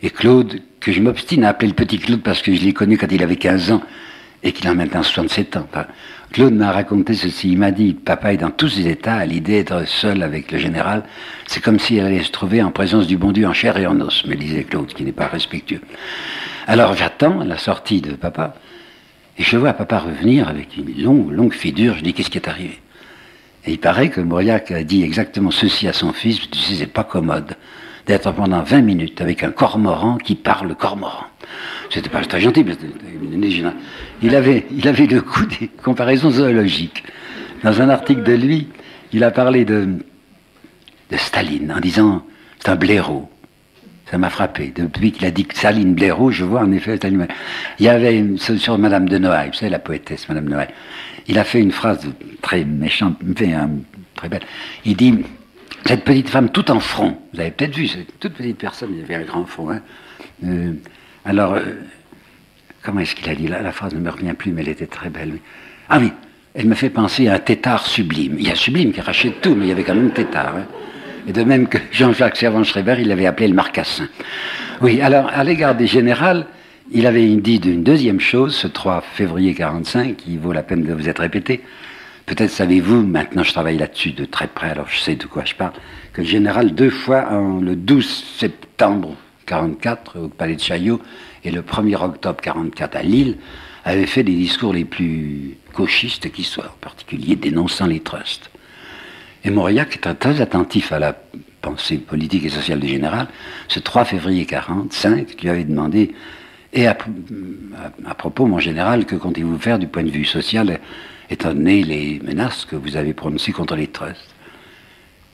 [0.04, 2.98] Et Claude, que je m'obstine à appeler le petit Claude parce que je l'ai connu
[2.98, 3.82] quand il avait 15 ans
[4.44, 5.68] et qu'il a maintenant 67 ans.
[6.34, 7.54] Claude m'a raconté ceci.
[7.54, 10.58] Il m'a dit, papa est dans tous ses états à l'idée d'être seul avec le
[10.58, 11.04] général.
[11.46, 14.02] C'est comme s'il allait se trouver en présence du bon Dieu en chair et en
[14.02, 15.82] os, me disait Claude, qui n'est pas respectueux.
[16.68, 18.56] Alors j'attends la sortie de papa,
[19.38, 21.96] et je vois papa revenir avec une longue, longue figure.
[21.96, 22.78] Je dis, qu'est-ce qui est arrivé?
[23.68, 26.88] Et il paraît que Mauriac a dit exactement ceci à son fils, tu sais, c'est
[26.88, 27.56] pas commode
[28.08, 31.26] d'être pendant 20 minutes avec un cormoran qui parle cormoran.
[31.90, 32.76] C'était pas très gentil, mais
[34.22, 37.04] il avait, il avait le goût des comparaisons zoologiques.
[37.64, 38.70] Dans un article de lui,
[39.12, 39.90] il a parlé de,
[41.12, 42.24] Staline en disant
[42.60, 43.30] c'est un blaireau.
[44.10, 44.72] Ça m'a frappé.
[44.74, 47.28] Depuis qu'il a dit Staline blaireau, je vois en effet Staline.
[47.80, 50.74] Il y avait sur Madame de Noailles, vous savez, la poétesse Madame de Noailles.
[51.28, 52.08] Il a fait une phrase
[52.42, 53.18] très méchante,
[54.16, 54.44] très belle.
[54.86, 55.24] Il dit
[55.86, 59.04] cette petite femme tout en front, vous avez peut-être vu, cette toute petite personne, il
[59.04, 59.70] avait un grand front.
[59.70, 59.82] Hein.
[60.46, 60.74] Euh,
[61.26, 61.62] alors, euh,
[62.82, 63.62] comment est-ce qu'il a dit là?
[63.62, 65.38] La phrase ne me revient plus, mais elle était très belle.
[65.90, 66.12] Ah oui,
[66.54, 68.36] elle me fait penser à un tétard sublime.
[68.40, 70.56] Il y a sublime qui rachète tout, mais il y avait quand même tétard.
[70.58, 70.66] Hein.
[71.28, 74.08] Et de même que Jean-Jacques Servan-Schreiber, il l'avait appelé le marcassin.
[74.82, 76.48] Oui, alors, à l'égard des générales,
[76.92, 80.94] il avait dit d'une deuxième chose, ce 3 février 45, qui vaut la peine de
[80.94, 81.62] vous être répété.
[82.26, 85.56] Peut-être savez-vous, maintenant je travaille là-dessus de très près, alors je sais de quoi je
[85.56, 85.74] parle,
[86.14, 87.30] que le général, deux fois,
[87.62, 89.16] le 12 septembre
[89.46, 91.02] 44 au palais de Chaillot
[91.44, 93.38] et le 1er octobre 44 à Lille,
[93.86, 98.50] avait fait des discours les plus cauchistes qui soient, en particulier dénonçant les trusts.
[99.46, 101.16] Et Mauriac était très attentif à la
[101.62, 103.28] pensée politique et sociale du général.
[103.70, 106.14] Ce 3 février 45, lui avait demandé
[106.78, 106.96] et à,
[108.14, 110.80] propos, mon général, que comptez-vous faire du point de vue social,
[111.28, 114.36] étant donné les menaces que vous avez prononcées contre les trusts?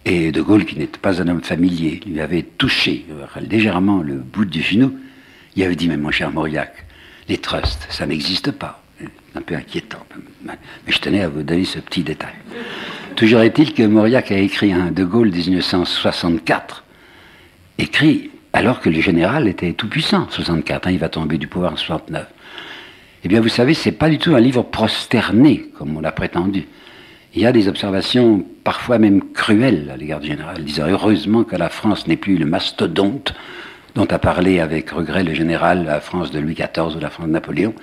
[0.05, 3.05] Et De Gaulle, qui n'était pas un homme familier, lui avait touché
[3.41, 4.97] légèrement le bout du genou.
[5.57, 6.85] Il avait dit, mais mon cher Mauriac,
[7.27, 8.81] les trusts, ça n'existe pas.
[8.97, 10.05] C'est un peu inquiétant.
[10.45, 10.53] Mais
[10.87, 12.35] je tenais à vous donner ce petit détail.
[13.17, 16.85] Toujours est-il que Mauriac a écrit un De Gaulle 1964,
[17.79, 21.73] écrit alors que le général était tout puissant, 64, hein, il va tomber du pouvoir
[21.73, 22.25] en 69.
[23.25, 26.65] Eh bien, vous savez, c'est pas du tout un livre prosterné, comme on l'a prétendu
[27.35, 31.55] il y a des observations parfois même cruelles à l'égard du général, disant heureusement que
[31.55, 33.33] la France n'est plus le mastodonte
[33.95, 37.27] dont a parlé avec regret le général la France de Louis XIV ou la France
[37.27, 37.73] de Napoléon.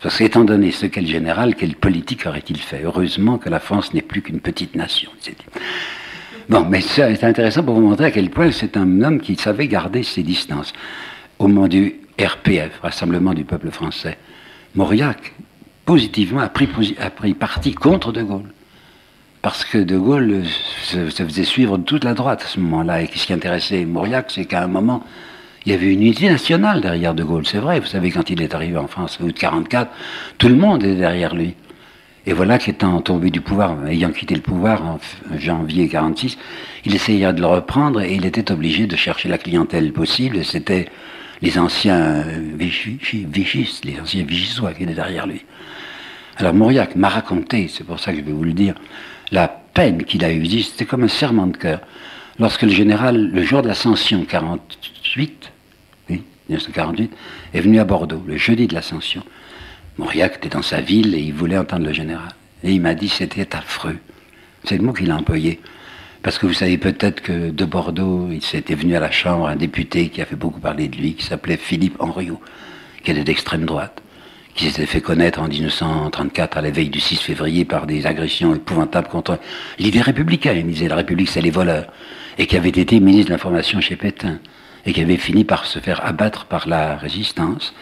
[0.00, 2.82] Parce qu'étant donné ce qu'est le général, quelle politique aurait-il fait?
[2.84, 5.10] Heureusement que la France n'est plus qu'une petite nation.
[6.48, 9.66] Bon, mais c'est intéressant pour vous montrer à quel point c'est un homme qui savait
[9.66, 10.72] garder ses distances.
[11.40, 14.16] Au moment du RPF, Rassemblement du peuple français,
[14.76, 15.32] Mauriac,
[15.84, 18.52] positivement, a pris, parti contre De Gaulle
[19.42, 20.42] parce que De Gaulle
[20.82, 23.02] se, faisait suivre de toute la droite à ce moment-là.
[23.02, 25.04] Et ce qui intéressait Mauriac, c'est qu'à un moment,
[25.64, 27.46] il y avait une unité nationale derrière De Gaulle.
[27.46, 29.90] C'est vrai, vous savez, quand il est arrivé en France, août 44,
[30.38, 31.54] tout le monde est derrière lui.
[32.28, 34.98] Et voilà qu'étant tombé du pouvoir, ayant quitté le pouvoir en
[35.38, 36.36] janvier 46,
[36.84, 40.44] il essayait de le reprendre et il était obligé de chercher la clientèle possible.
[40.44, 40.86] C'était
[41.40, 42.24] les anciens
[42.58, 45.44] vichistes, les anciens vichysois qui étaient derrière lui.
[46.36, 48.74] Alors Mauriac m'a raconté, c'est pour ça que je vais vous le dire,
[49.30, 51.80] la peine qu'il a eue, c'était comme un serment de cœur.
[52.38, 55.52] Lorsque le général, le jour de l'ascension 48,
[56.10, 57.12] oui, 1948,
[57.54, 59.22] est venu à Bordeaux, le jeudi de l'ascension,
[59.98, 62.30] Mauriac était dans sa ville et il voulait entendre le général.
[62.62, 63.98] Et il m'a dit c'était affreux.
[64.64, 65.60] C'est le mot qu'il a employé.
[66.22, 69.56] Parce que vous savez peut-être que de Bordeaux, il s'était venu à la Chambre un
[69.56, 72.40] député qui a fait beaucoup parler de lui, qui s'appelait Philippe Henriot,
[73.04, 74.02] qui était d'extrême droite
[74.56, 78.54] qui s'était fait connaître en 1934 à la veille du 6 février par des agressions
[78.54, 79.38] épouvantables contre
[79.78, 80.56] l'idée républicaine.
[80.56, 81.86] Il disait la République c'est les voleurs.
[82.38, 84.38] Et qui avait été ministre de l'information chez Pétain.
[84.86, 87.74] Et qui avait fini par se faire abattre par la résistance.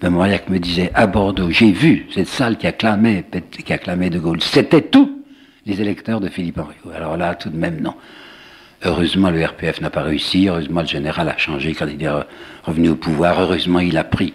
[0.00, 3.24] Ben Mauriac me disait à Bordeaux, j'ai vu cette salle qui acclamait,
[3.64, 4.40] qui acclamait De Gaulle.
[4.40, 5.24] C'était tout
[5.66, 6.94] les électeurs de Philippe Henriot.
[6.94, 7.94] Alors là, tout de même, non.
[8.84, 10.48] Heureusement, le RPF n'a pas réussi.
[10.48, 12.10] Heureusement, le général a changé quand il est
[12.62, 13.40] revenu au pouvoir.
[13.40, 14.34] Heureusement, il a pris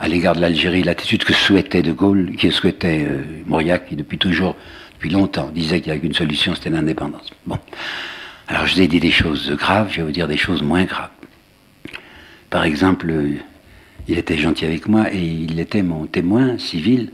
[0.00, 4.18] à l'égard de l'Algérie l'attitude que souhaitait De Gaulle, qui souhaitait euh, Mauriac, qui depuis
[4.18, 4.56] toujours
[4.94, 7.30] depuis longtemps, disait qu'il n'y avait qu'une solution, c'était l'indépendance.
[7.46, 7.56] Bon.
[8.48, 10.84] Alors je vous ai dit des choses graves, je vais vous dire des choses moins
[10.84, 11.10] graves.
[12.50, 13.14] Par exemple,
[14.08, 17.12] il était gentil avec moi et il était mon témoin civil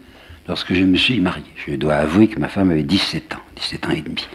[0.48, 1.44] lorsque je me suis marié.
[1.66, 4.28] Je dois avouer que ma femme avait 17 ans, 17 ans et demi.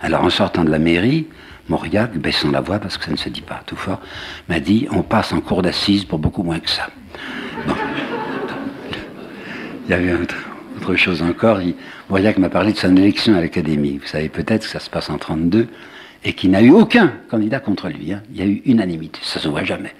[0.00, 1.28] Alors en sortant de la mairie,
[1.68, 4.00] Mauriac, baissant la voix parce que ça ne se dit pas tout fort,
[4.48, 6.90] m'a dit on passe en cours d'assises pour beaucoup moins que ça.
[9.86, 10.36] Il y avait autre,
[10.96, 11.60] chose encore.
[12.10, 13.98] Mauriac m'a parlé de son élection à l'Académie.
[13.98, 15.68] Vous savez peut-être que ça se passe en 32
[16.24, 18.12] et qu'il n'a eu aucun candidat contre lui.
[18.12, 18.22] Hein.
[18.32, 19.94] Il y a eu unanimité, ça se voit jamais.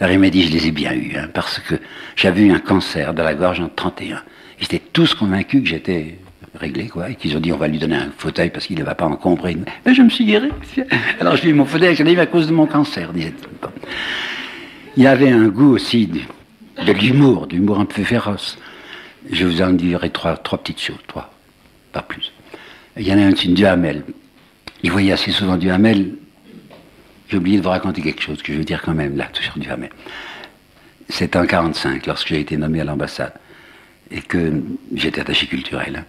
[0.00, 1.74] Alors il m'a dit je les ai bien eus hein, parce que
[2.16, 4.22] j'avais eu un cancer de la gorge en 31.
[4.60, 6.18] Ils étaient tous convaincus que j'étais
[6.54, 8.84] réglé, quoi, et qu'ils ont dit on va lui donner un fauteuil parce qu'il ne
[8.84, 9.56] va pas encombrer.
[9.84, 10.50] Mais je me suis guéri.
[11.20, 13.48] Alors je lui ai mon fauteuil, eu à cause de mon cancer, disait-il.
[14.96, 16.20] Il avait un goût aussi de,
[16.84, 18.58] de l'humour, d'humour un peu féroce.
[19.30, 21.32] Je vous en dirai trois, trois petites choses, trois,
[21.92, 22.32] pas plus.
[22.96, 24.02] Il y en a un, c'est Duhamel.
[24.82, 26.14] Il voyait assez souvent Duhamel.
[27.28, 29.58] J'ai oublié de vous raconter quelque chose que je veux dire quand même là, sur
[29.58, 29.90] Duhamel.
[31.10, 33.34] C'était en 45, lorsque j'ai été nommé à l'ambassade
[34.10, 34.62] et que
[34.94, 36.04] j'étais attaché culturel.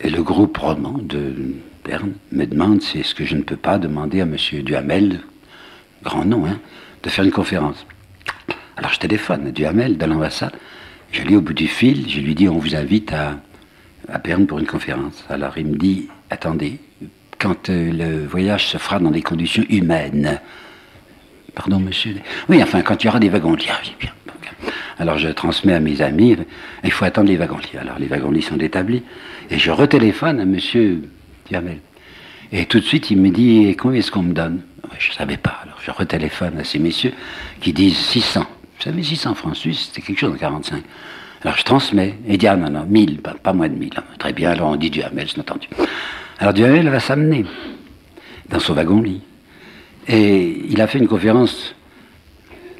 [0.00, 1.54] Et le groupe roman de
[1.84, 4.36] Berne me demande si est-ce que je ne peux pas demander à M.
[4.62, 5.20] Duhamel,
[6.02, 6.58] grand nom, hein,
[7.02, 7.86] de faire une conférence.
[8.76, 10.52] Alors je téléphone à Duhamel de l'ambassade.
[11.12, 13.38] Je lis au bout du fil, je lui dis on vous invite à,
[14.08, 15.24] à Berne pour une conférence.
[15.28, 16.80] Alors il me dit attendez,
[17.38, 20.40] quand euh, le voyage se fera dans des conditions humaines.
[21.54, 22.14] Pardon, monsieur
[22.48, 23.68] Oui, enfin, quand il y aura des wagons-lits.
[23.70, 24.10] Ah bien.
[24.98, 26.36] Alors je transmets à mes amis,
[26.84, 27.78] il faut attendre les wagons-lits.
[27.80, 29.02] Alors les wagons-lits sont établis.
[29.50, 31.02] Et je retéléphone à monsieur
[31.48, 31.78] Diamel.
[32.52, 34.62] Et tout de suite, il me dit Combien est-ce qu'on me donne?
[34.98, 35.58] Je ne savais pas.
[35.62, 37.12] Alors je retéléphone à ces messieurs
[37.60, 38.40] qui disent 600.
[38.40, 40.82] Vous savez, 600 francs suisses, c'était quelque chose en 45.
[41.42, 42.14] Alors je transmets.
[42.26, 43.90] Et il dit Ah non, non, 1000, pas, moins de 1000.
[44.18, 45.68] Très bien, alors on dit Duhamel, c'est entendu.
[46.38, 47.44] Alors Duhamel va s'amener
[48.48, 49.22] dans son wagon-lit.
[50.08, 51.74] Et il a fait une conférence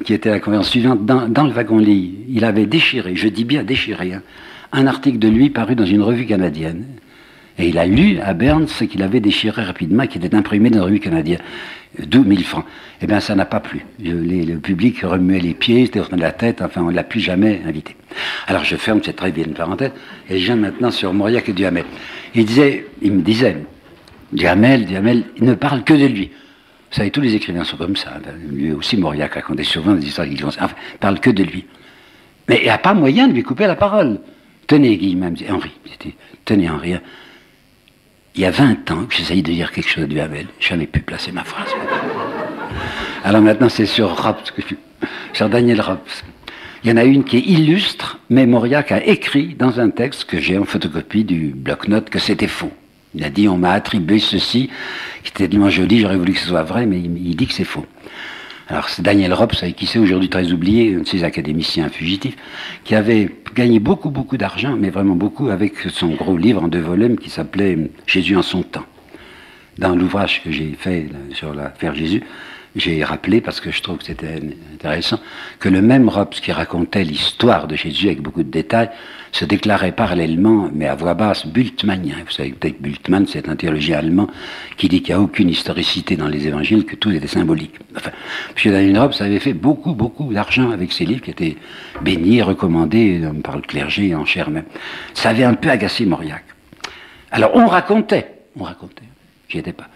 [0.03, 2.25] qui était la conférence suivante dans, le wagon-lit.
[2.29, 4.21] Il avait déchiré, je dis bien déchiré, hein,
[4.71, 6.85] un article de lui paru dans une revue canadienne.
[7.57, 10.79] Et il a lu à Berne ce qu'il avait déchiré rapidement, qui était imprimé dans
[10.79, 11.39] une revue canadienne.
[12.03, 12.65] 2000 francs.
[13.01, 13.85] Eh bien, ça n'a pas plu.
[13.99, 17.95] le public remuait les pieds, tournait la tête, enfin, on ne l'a plus jamais invité.
[18.47, 19.91] Alors, je ferme cette très bien parenthèse,
[20.29, 21.85] et je viens maintenant sur Mauriac et Duhamel.
[22.33, 23.57] Il disait, il me disait,
[24.31, 26.31] Duhamel, Duhamel, il ne parle que de lui.
[26.91, 28.13] Vous savez, tous les écrivains sont comme ça.
[28.49, 30.69] Lui aussi, Mauriac racontait souvent des histoires qui enfin,
[30.99, 31.65] parle que de lui.
[32.47, 34.19] Mais il n'y a pas moyen de lui couper la parole.
[34.67, 35.71] Tenez, même, Henri,
[36.45, 36.95] tenez, Henri,
[38.35, 40.87] il y a 20 ans que j'essayais de dire quelque chose de Duhamel, je n'avais
[40.87, 41.69] pu placer ma phrase.
[43.23, 44.53] Alors maintenant, c'est sur Raps,
[45.33, 46.23] sur Daniel Raps.
[46.83, 50.25] Il y en a une qui est illustre, mais Mauriac a écrit dans un texte
[50.25, 52.71] que j'ai en photocopie du bloc-notes que c'était faux.
[53.15, 54.69] Il a dit on m'a attribué ceci,
[55.23, 57.63] qui était tellement joli, j'aurais voulu que ce soit vrai, mais il, dit que c'est
[57.63, 57.85] faux.
[58.67, 62.35] Alors c'est Daniel Rops, qui s'est aujourd'hui très oublié, un de ces académiciens fugitifs,
[62.83, 66.81] qui avait gagné beaucoup, beaucoup d'argent, mais vraiment beaucoup, avec son gros livre en deux
[66.81, 68.85] volumes qui s'appelait Jésus en son temps.
[69.77, 72.23] Dans l'ouvrage que j'ai fait sur l'affaire Jésus,
[72.75, 74.41] j'ai rappelé, parce que je trouve que c'était
[74.73, 75.19] intéressant,
[75.59, 78.89] que le même Robes qui racontait l'histoire de Jésus avec beaucoup de détails
[79.35, 82.15] se déclarait parallèlement, mais à voix basse, Bultmannien.
[82.25, 84.29] Vous savez peut-être Bultmann, c'est un théologien allemand
[84.77, 87.75] qui dit qu'il n'y a aucune historicité dans les évangiles, que tout était symbolique.
[87.97, 88.11] Enfin,
[88.55, 88.71] M.
[88.71, 91.57] Daniel Robes avait fait beaucoup, beaucoup d'argent avec ses livres qui étaient
[92.01, 94.63] bénis, recommandés par le clergé en chair même.
[95.13, 96.45] Ça avait un peu agacé Mauriac.
[97.29, 98.27] Alors on racontait,
[98.57, 99.03] on racontait,
[99.49, 99.89] j'y étais pas.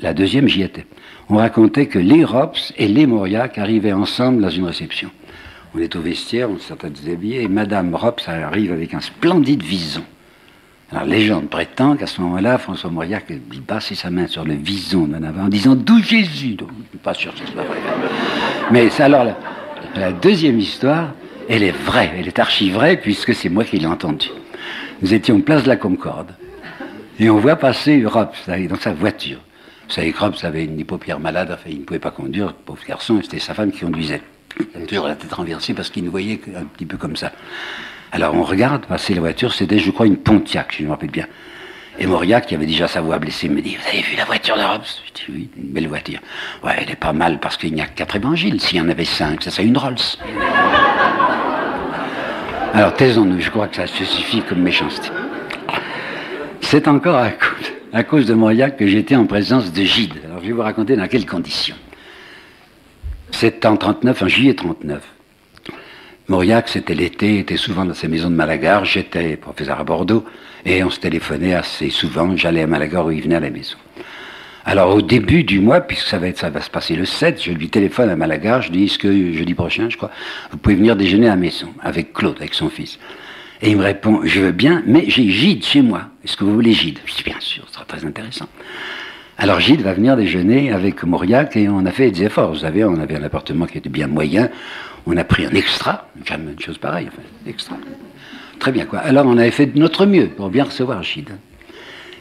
[0.00, 0.84] La deuxième, j'y étais
[1.30, 5.10] on racontait que les Rops et les Mauriac arrivaient ensemble dans une réception.
[5.74, 10.02] On est au vestiaire, on s'est déshabillé, et Madame Rops arrive avec un splendide vison.
[10.90, 15.06] Alors, légende prétend qu'à ce moment-là, François Mauriac il passe sa main sur le vison
[15.06, 16.54] d'un avant en disant D'où Jésus?
[16.54, 17.78] Donc, Je ne suis pas sûr que ce soit vrai.
[18.72, 19.26] Mais alors,
[19.94, 21.12] la, deuxième histoire,
[21.48, 24.30] elle est vraie, elle est archi vraie, puisque c'est moi qui l'ai entendue.
[25.02, 26.34] Nous étions place de la Concorde,
[27.20, 29.38] et on voit passer Rops dans sa voiture.
[29.86, 33.20] Vous savez, Krops avait une hypopierre malade, enfin, il ne pouvait pas conduire, pauvre garçon,
[33.20, 34.22] et c'était sa femme qui conduisait.
[34.88, 37.32] Toujours la tête renversée parce qu'il nous voyait un petit peu comme ça.
[38.12, 41.26] Alors on regarde passer la voiture, c'était je crois une Pontiac, je me rappelle bien.
[41.98, 44.56] Et Mauriac, qui avait déjà sa voix blessée, me dit, vous avez vu la voiture
[44.56, 46.20] de Robes Je dis, oui, une belle voiture.
[46.64, 48.60] Ouais, elle est pas mal parce qu'il n'y a quatre évangiles.
[48.60, 49.96] S'il y en avait cinq, ça serait une Rolls.
[52.72, 55.08] Alors taisons-nous, je crois que ça se suffit comme méchanceté.
[56.62, 60.14] C'est encore à cause à cause de Mauriac que j'étais en présence de Gide.
[60.24, 61.74] Alors je vais vous raconter dans quelles conditions.
[63.32, 65.02] C'est en 39, en juillet 39.
[66.28, 68.84] Mauriac, c'était l'été, était souvent dans ses maisons de Malagar.
[68.84, 70.24] J'étais professeur à Bordeaux
[70.64, 72.36] et on se téléphonait assez souvent.
[72.36, 73.76] J'allais à Malagar ou il venait à la maison.
[74.64, 77.42] Alors au début du mois, puisque ça va, être, ça va se passer le 7,
[77.42, 80.10] je lui téléphone à Malagar, je dis, est-ce que jeudi prochain, je crois,
[80.52, 82.98] vous pouvez venir déjeuner à la maison avec Claude, avec son fils.
[83.62, 86.02] Et il me répond, je veux bien, mais j'ai Gide chez moi.
[86.24, 88.48] Est-ce que vous voulez Gide Je dis, bien sûr, ce sera très intéressant.
[89.42, 92.52] Alors Gide va venir déjeuner avec Mauriac et on a fait des efforts.
[92.52, 94.50] Vous savez, on avait un appartement qui était bien moyen.
[95.06, 97.78] On a pris un extra, jamais une chose pareille, enfin, extra.
[98.58, 98.98] Très bien, quoi.
[98.98, 101.30] Alors on avait fait de notre mieux pour bien recevoir Gide.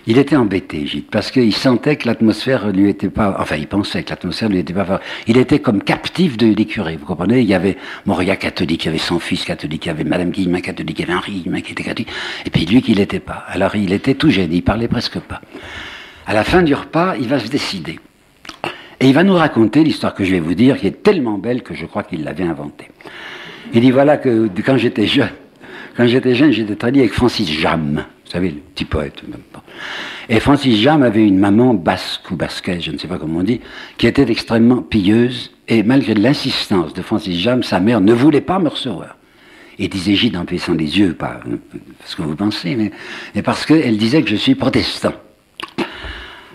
[0.08, 4.04] Il était embêté, Gide, parce qu'il sentait que l'atmosphère lui était pas, enfin, il pensait
[4.04, 7.42] que l'atmosphère lui était pas, il était comme captif de l'écurie, vous comprenez?
[7.42, 10.30] Il y avait Moria catholique, il y avait son fils catholique, il y avait Madame
[10.30, 12.12] Guillemin catholique, il y avait Henri Guillemin qui était catholique,
[12.46, 13.44] et puis lui qui l'était pas.
[13.50, 15.42] Alors il était tout gêné, il parlait presque pas.
[16.30, 18.00] À la fin du repas, il va se décider.
[19.00, 21.64] Et il va nous raconter l'histoire que je vais vous dire, qui est tellement belle
[21.64, 22.88] que je crois qu'il l'avait inventée.
[23.74, 25.32] Il dit voilà que quand j'étais jeune,
[25.98, 28.06] quand j'étais jeune, j'étais avec Francis Jam.
[28.26, 29.24] Vous savez, le petit poète.
[30.30, 33.44] Et Francis Jam avait une maman basque ou basquaise, je ne sais pas comment on
[33.44, 33.62] dit,
[33.98, 35.50] qui était extrêmement pieuse.
[35.68, 39.18] Et malgré l'insistance de Francis Jam, sa mère ne voulait pas me recevoir.
[39.80, 41.40] Et disait Gide en baissant les yeux, pas
[42.06, 45.14] ce que vous pensez, mais parce qu'elle disait que je suis protestant.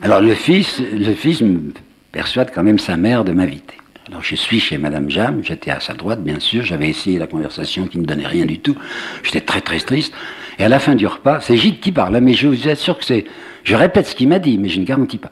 [0.05, 1.73] Alors le fils, le fils me
[2.13, 3.77] persuade quand même sa mère de m'inviter.
[4.07, 7.27] Alors je suis chez Madame Jam, j'étais à sa droite bien sûr, j'avais essayé la
[7.27, 8.77] conversation qui ne donnait rien du tout,
[9.23, 10.13] j'étais très très triste.
[10.59, 13.05] Et à la fin du repas, c'est Gide qui parle, mais je vous assure que
[13.07, 13.25] c'est...
[13.63, 15.31] Je répète ce qu'il m'a dit, mais je ne garantis pas.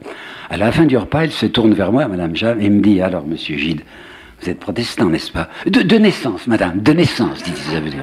[0.49, 2.99] À la fin du repas, elle se tourne vers moi, Madame Jam, et me dit,
[2.99, 3.83] alors Monsieur Gide,
[4.41, 5.49] vous êtes protestant, n'est-ce pas?
[5.67, 7.93] De, naissance, Madame, de naissance, dit Isabelle.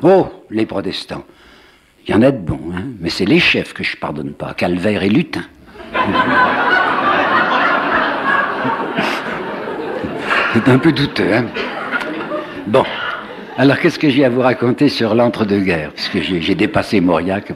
[0.00, 1.26] Oh, les protestants.
[2.06, 4.54] Il y en a de bons, hein, mais c'est les chefs que je pardonne pas,
[4.54, 5.44] Calvaire et Lutin.
[10.54, 11.46] C'est un peu douteux, hein
[12.66, 12.84] Bon.
[13.56, 15.92] Alors, qu'est-ce que j'ai à vous raconter sur l'entre-deux-guerres?
[15.92, 17.52] Puisque j'ai dépassé Mauriac.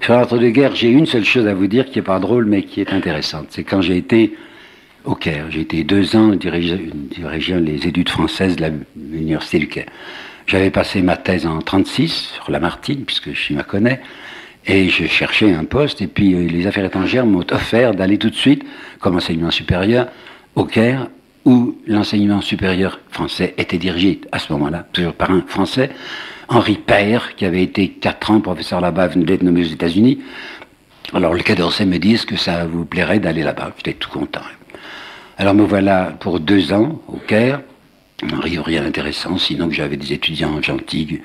[0.00, 2.80] Sur l'entre-deux-guerres, j'ai une seule chose à vous dire qui n'est pas drôle, mais qui
[2.80, 3.46] est intéressante.
[3.50, 4.36] C'est quand j'ai été
[5.04, 5.46] au Caire.
[5.50, 9.86] J'ai été deux ans dirigeant, les études françaises de l'université du Caire.
[10.46, 14.00] J'avais passé ma thèse en 36 sur Lamartine, puisque je m'y connais,
[14.68, 18.28] et je cherchais un poste, et puis euh, les affaires étrangères m'ont offert d'aller tout
[18.28, 18.62] de suite,
[19.00, 20.08] comme enseignement supérieur,
[20.54, 21.08] au Caire,
[21.46, 25.90] où l'enseignement supérieur français était dirigé à ce moment-là, toujours par un Français,
[26.48, 30.18] Henri Père, qui avait été quatre ans professeur là-bas, venait d'être nommé aux États-Unis.
[31.14, 34.10] Alors le Quai d'Orsay me dit, est-ce que ça vous plairait d'aller là-bas J'étais tout
[34.10, 34.42] content.
[35.38, 37.62] Alors me voilà pour deux ans au Caire,
[38.22, 41.20] rien d'intéressant, sinon que j'avais des étudiants gentils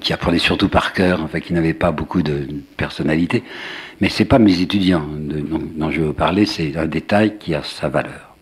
[0.00, 2.46] qui apprenaient surtout par cœur, enfin qui n'avaient pas beaucoup de
[2.76, 3.42] personnalité.
[4.00, 7.62] Mais c'est pas mes étudiants dont, je veux vous parler, c'est un détail qui a
[7.62, 8.34] sa valeur.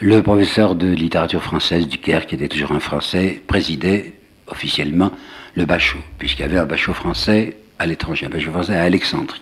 [0.00, 4.14] Le professeur de littérature française du Caire, qui était toujours un Français, présidait
[4.46, 5.12] officiellement
[5.54, 9.40] le Bachot, puisqu'il y avait un Bachot français à l'étranger, un Bachot français à Alexandrie.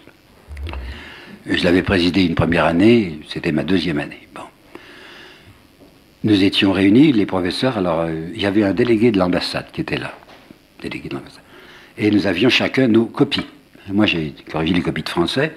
[1.47, 4.29] Je l'avais présidé une première année, c'était ma deuxième année.
[4.35, 4.43] Bon.
[6.25, 9.81] Nous étions réunis, les professeurs, alors euh, il y avait un délégué de l'ambassade qui
[9.81, 10.14] était là,
[11.99, 13.47] Et nous avions chacun nos copies.
[13.89, 15.53] Moi, j'ai corrigé les copies de français,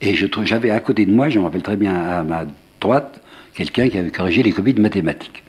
[0.00, 2.44] et j'avais à côté de moi, je me rappelle très bien, à ma
[2.80, 3.20] droite,
[3.54, 5.42] quelqu'un qui avait corrigé les copies de mathématiques.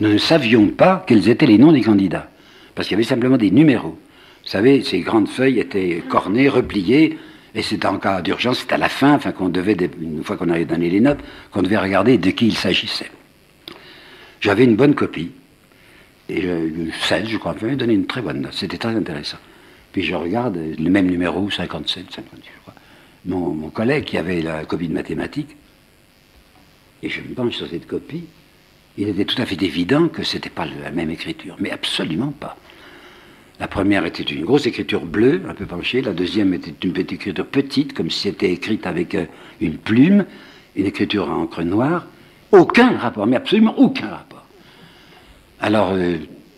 [0.00, 2.28] Nous ne savions pas quels étaient les noms des candidats,
[2.74, 3.98] parce qu'il y avait simplement des numéros.
[4.44, 7.18] Vous savez, ces grandes feuilles étaient cornées, repliées,
[7.54, 10.50] et c'était en cas d'urgence, c'était à la fin, enfin qu'on devait, une fois qu'on
[10.50, 13.10] avait donné les notes, qu'on devait regarder de qui il s'agissait.
[14.40, 15.30] J'avais une bonne copie,
[16.28, 16.42] et
[17.02, 19.38] 16, je crois, j'avais donné une très bonne note, c'était très intéressant.
[19.92, 22.74] Puis je regarde le même numéro, 57, 58, je crois.
[23.26, 25.56] Mon, mon collègue qui avait la copie de mathématiques,
[27.02, 28.24] et je me penche sur cette copie,
[28.96, 32.32] il était tout à fait évident que ce n'était pas la même écriture, mais absolument
[32.32, 32.56] pas.
[33.60, 37.12] La première était une grosse écriture bleue, un peu penchée, la deuxième était une petite
[37.12, 39.26] écriture petite, comme si c'était écrite avec euh,
[39.60, 40.26] une plume,
[40.74, 42.06] une écriture en encre noire.
[42.50, 44.33] Aucun rapport, mais absolument aucun rapport.
[45.60, 46.16] Alors euh,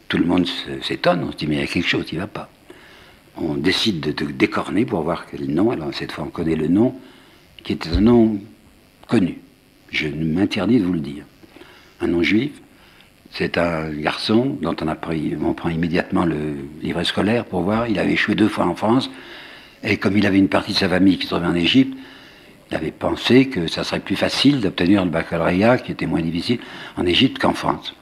[0.08, 0.46] tout le monde
[0.82, 2.48] s'étonne, on se dit mais il y a quelque chose qui ne va pas.
[3.36, 6.68] On décide de, de décorner pour voir quel nom, alors cette fois on connaît le
[6.68, 6.94] nom,
[7.62, 8.38] qui était un nom
[9.06, 9.38] connu.
[9.90, 11.24] Je m'interdis de vous le dire.
[12.00, 12.52] Un nom juif,
[13.32, 14.96] c'est un garçon dont on, a
[15.42, 17.88] on prend immédiatement le livret scolaire pour voir.
[17.88, 19.10] Il avait échoué deux fois en France.
[19.82, 21.96] Et comme il avait une partie de sa famille qui se trouvait en Égypte,
[22.70, 26.58] il avait pensé que ça serait plus facile d'obtenir le baccalauréat, qui était moins difficile,
[26.96, 27.94] en Égypte qu'en France.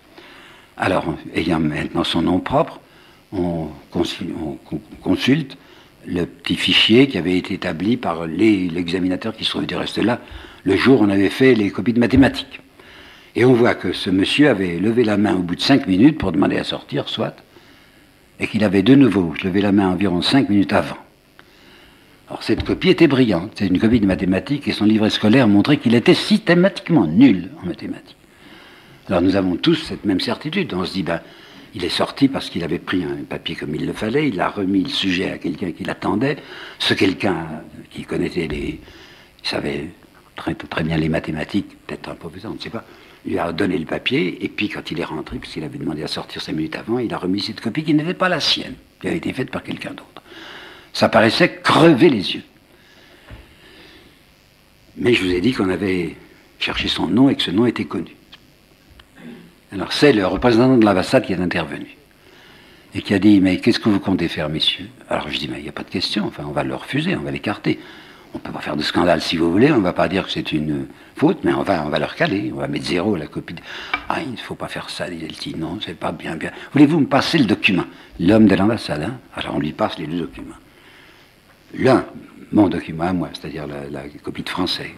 [0.76, 2.80] Alors, ayant maintenant son nom propre,
[3.32, 3.68] on
[5.02, 5.56] consulte
[6.06, 10.20] le petit fichier qui avait été établi par l'examinateur qui se trouvait du reste là,
[10.64, 12.60] le jour où on avait fait les copies de mathématiques.
[13.36, 16.18] Et on voit que ce monsieur avait levé la main au bout de cinq minutes
[16.18, 17.36] pour demander à sortir, soit.
[18.40, 20.98] et qu'il avait de nouveau levé la main environ cinq minutes avant.
[22.28, 25.76] Alors cette copie était brillante, c'est une copie de mathématiques et son livret scolaire montrait
[25.76, 28.16] qu'il était systématiquement nul en mathématiques.
[29.08, 31.20] Alors nous avons tous cette même certitude, on se dit, ben,
[31.74, 34.48] il est sorti parce qu'il avait pris un papier comme il le fallait, il a
[34.48, 36.36] remis le sujet à quelqu'un qui l'attendait,
[36.78, 38.80] ce quelqu'un qui connaissait les...
[39.42, 39.90] il savait
[40.36, 42.84] très, très bien les mathématiques, peut-être un peu on ne sait pas,
[43.26, 46.08] lui a donné le papier, et puis quand il est rentré, puisqu'il avait demandé à
[46.08, 49.08] sortir cinq minutes avant, il a remis cette copie qui n'était pas la sienne, qui
[49.08, 50.22] avait été faite par quelqu'un d'autre.
[50.92, 52.42] Ça paraissait crever les yeux.
[54.96, 56.16] Mais je vous ai dit qu'on avait
[56.58, 58.14] cherché son nom et que ce nom était connu.
[59.74, 61.96] Alors c'est le représentant de l'ambassade qui est intervenu
[62.94, 64.88] et qui a dit Mais qu'est-ce que vous comptez faire, messieurs?
[65.08, 67.22] Alors je dis Mais il n'y a pas de question, on va le refuser, on
[67.22, 67.78] va l'écarter.
[68.32, 70.24] On ne peut pas faire de scandale si vous voulez, on ne va pas dire
[70.24, 73.54] que c'est une faute, mais on va, on va on va mettre zéro la copie.
[74.08, 76.50] Ah, il ne faut pas faire ça, dit Non, c'est pas bien, bien.
[76.72, 77.84] Voulez-vous me passer le document?
[78.18, 79.18] L'homme de l'ambassade, hein?
[79.36, 80.56] Alors on lui passe les deux documents
[81.78, 82.04] l'un,
[82.52, 84.90] mon document à moi, c'est-à-dire la, copie de français,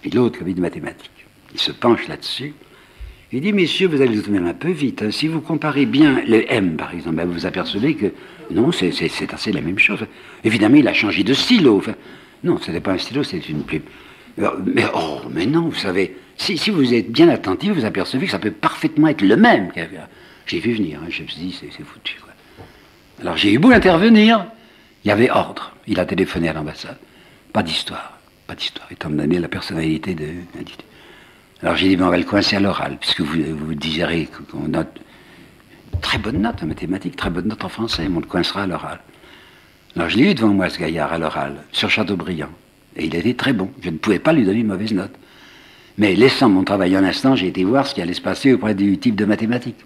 [0.00, 1.26] puis l'autre, copie de mathématiques.
[1.52, 2.54] Il se penche là-dessus.
[3.32, 5.02] Il dit, messieurs, vous allez tout de même un peu vite.
[5.02, 5.10] Hein.
[5.10, 8.12] Si vous comparez bien le M, par exemple, ben, vous vous apercevez que
[8.50, 8.92] non, c'est
[9.32, 10.00] assez la même chose.
[10.42, 11.82] Évidemment, il a changé de stylo.
[12.42, 13.82] non, ce n'est pas un stylo, c'est une plume.
[14.36, 18.38] Mais, oh, mais non, vous savez, si, vous êtes bien attentif, vous apercevez que ça
[18.38, 19.70] peut parfaitement être le même.
[20.46, 22.16] J'ai vu venir, hein, je me suis dit, c'est foutu.
[23.20, 24.46] Alors j'ai eu beau intervenir,
[25.04, 25.74] il y avait ordre.
[25.86, 26.96] Il a téléphoné à l'ambassade.
[27.52, 28.18] Pas d'histoire.
[28.46, 30.84] Pas d'histoire, étant donné la personnalité de l'individu.
[31.62, 33.74] Alors j'ai dit, ben, on va le coincer à l'oral, puisque vous, vous
[34.50, 35.00] qu'on note.
[36.00, 38.66] Très bonne note en mathématiques, très bonne note en français, mais on le coincera à
[38.66, 39.00] l'oral.
[39.94, 42.48] Alors je l'ai eu devant moi, ce gaillard, à l'oral, sur Châteaubriand.
[42.96, 43.70] Et il était très bon.
[43.82, 45.12] Je ne pouvais pas lui donner une mauvaise note.
[45.98, 48.74] Mais laissant mon travail un instant, j'ai été voir ce qui allait se passer auprès
[48.74, 49.84] du type de mathématiques.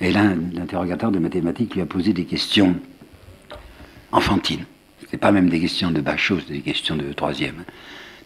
[0.00, 2.74] Et là, l'interrogateur de mathématiques lui a posé des questions
[4.10, 4.64] enfantines.
[5.10, 7.64] Ce pas même des questions de bas chose, des questions de troisième.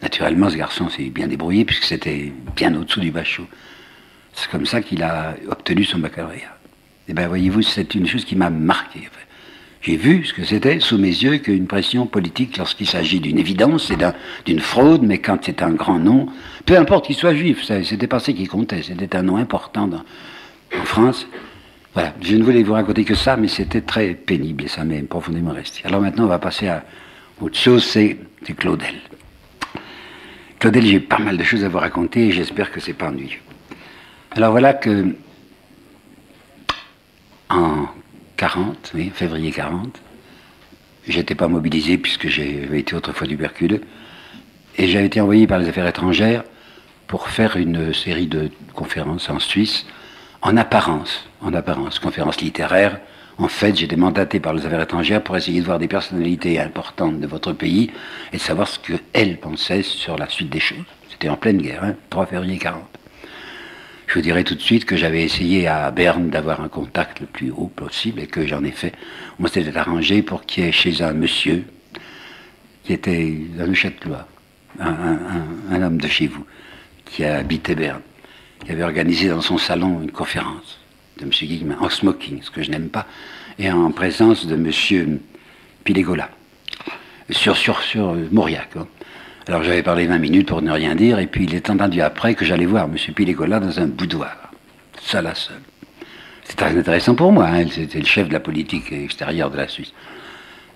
[0.02, 3.46] Naturellement, ce garçon s'est bien débrouillé puisque c'était bien au-dessous du bachot.
[4.32, 6.56] C'est comme ça qu'il a obtenu son baccalauréat.
[7.08, 9.08] Et eh bien, voyez-vous, c'est une chose qui m'a marqué.
[9.80, 13.90] J'ai vu ce que c'était sous mes yeux qu'une pression politique lorsqu'il s'agit d'une évidence
[13.90, 13.96] et
[14.44, 16.26] d'une fraude, mais quand c'est un grand nom,
[16.66, 20.84] peu importe qu'il soit juif, c'était pas ce qui comptait, c'était un nom important en
[20.84, 21.26] France.
[21.94, 25.02] Voilà, je ne voulais vous raconter que ça, mais c'était très pénible et ça m'est
[25.02, 25.80] profondément resté.
[25.84, 26.84] Alors maintenant, on va passer à
[27.40, 28.18] autre chose, c'est
[28.56, 28.94] Claudel.
[30.58, 33.38] Claudel, j'ai pas mal de choses à vous raconter et j'espère que c'est pas ennuyeux.
[34.32, 35.14] Alors voilà que
[37.48, 37.86] en
[38.36, 40.00] 40, oui, février 40,
[41.06, 43.82] j'étais pas mobilisé puisque j'avais été autrefois tuberculeux
[44.76, 46.44] et j'avais été envoyé par les affaires étrangères
[47.06, 49.86] pour faire une série de conférences en Suisse
[50.42, 53.00] en apparence, en apparence, conférence littéraire.
[53.38, 57.20] En fait, j'étais mandaté par les affaires étrangères pour essayer de voir des personnalités importantes
[57.20, 57.90] de votre pays
[58.32, 60.84] et de savoir ce qu'elles pensaient sur la suite des choses.
[61.10, 62.82] C'était en pleine guerre, 3 hein, février 40.
[64.08, 67.26] Je vous dirai tout de suite que j'avais essayé à Berne d'avoir un contact le
[67.26, 68.92] plus haut possible et que j'en ai fait.
[69.38, 71.64] On s'était arrangé pour qu'il y ait chez un monsieur
[72.84, 74.26] qui était un Châtelois,
[74.80, 75.18] un,
[75.70, 76.44] un homme de chez vous,
[77.04, 78.00] qui habitait Berne
[78.66, 80.78] il avait organisé dans son salon une conférence
[81.18, 81.30] de M.
[81.30, 83.06] Guigman, en smoking, ce que je n'aime pas,
[83.58, 85.18] et en présence de M.
[85.84, 86.30] Pilegola,
[87.30, 88.70] sur, sur Mauriac.
[88.76, 88.86] Hein.
[89.46, 92.34] Alors j'avais parlé 20 minutes pour ne rien dire, et puis il est entendu après
[92.34, 92.96] que j'allais voir M.
[93.14, 94.52] Pilegola dans un boudoir,
[95.00, 95.60] seul à seul.
[96.44, 97.64] C'est très intéressant pour moi, hein.
[97.70, 99.92] c'était le chef de la politique extérieure de la Suisse.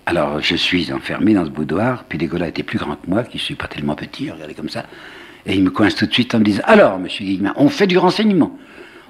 [0.05, 3.41] Alors je suis enfermé dans ce boudoir, Pilegola était plus grand que moi, qui ne
[3.41, 4.85] suis pas tellement petit, regardez comme ça,
[5.45, 7.87] et il me coince tout de suite en me disant Alors, monsieur Guigman, on fait
[7.87, 8.57] du renseignement.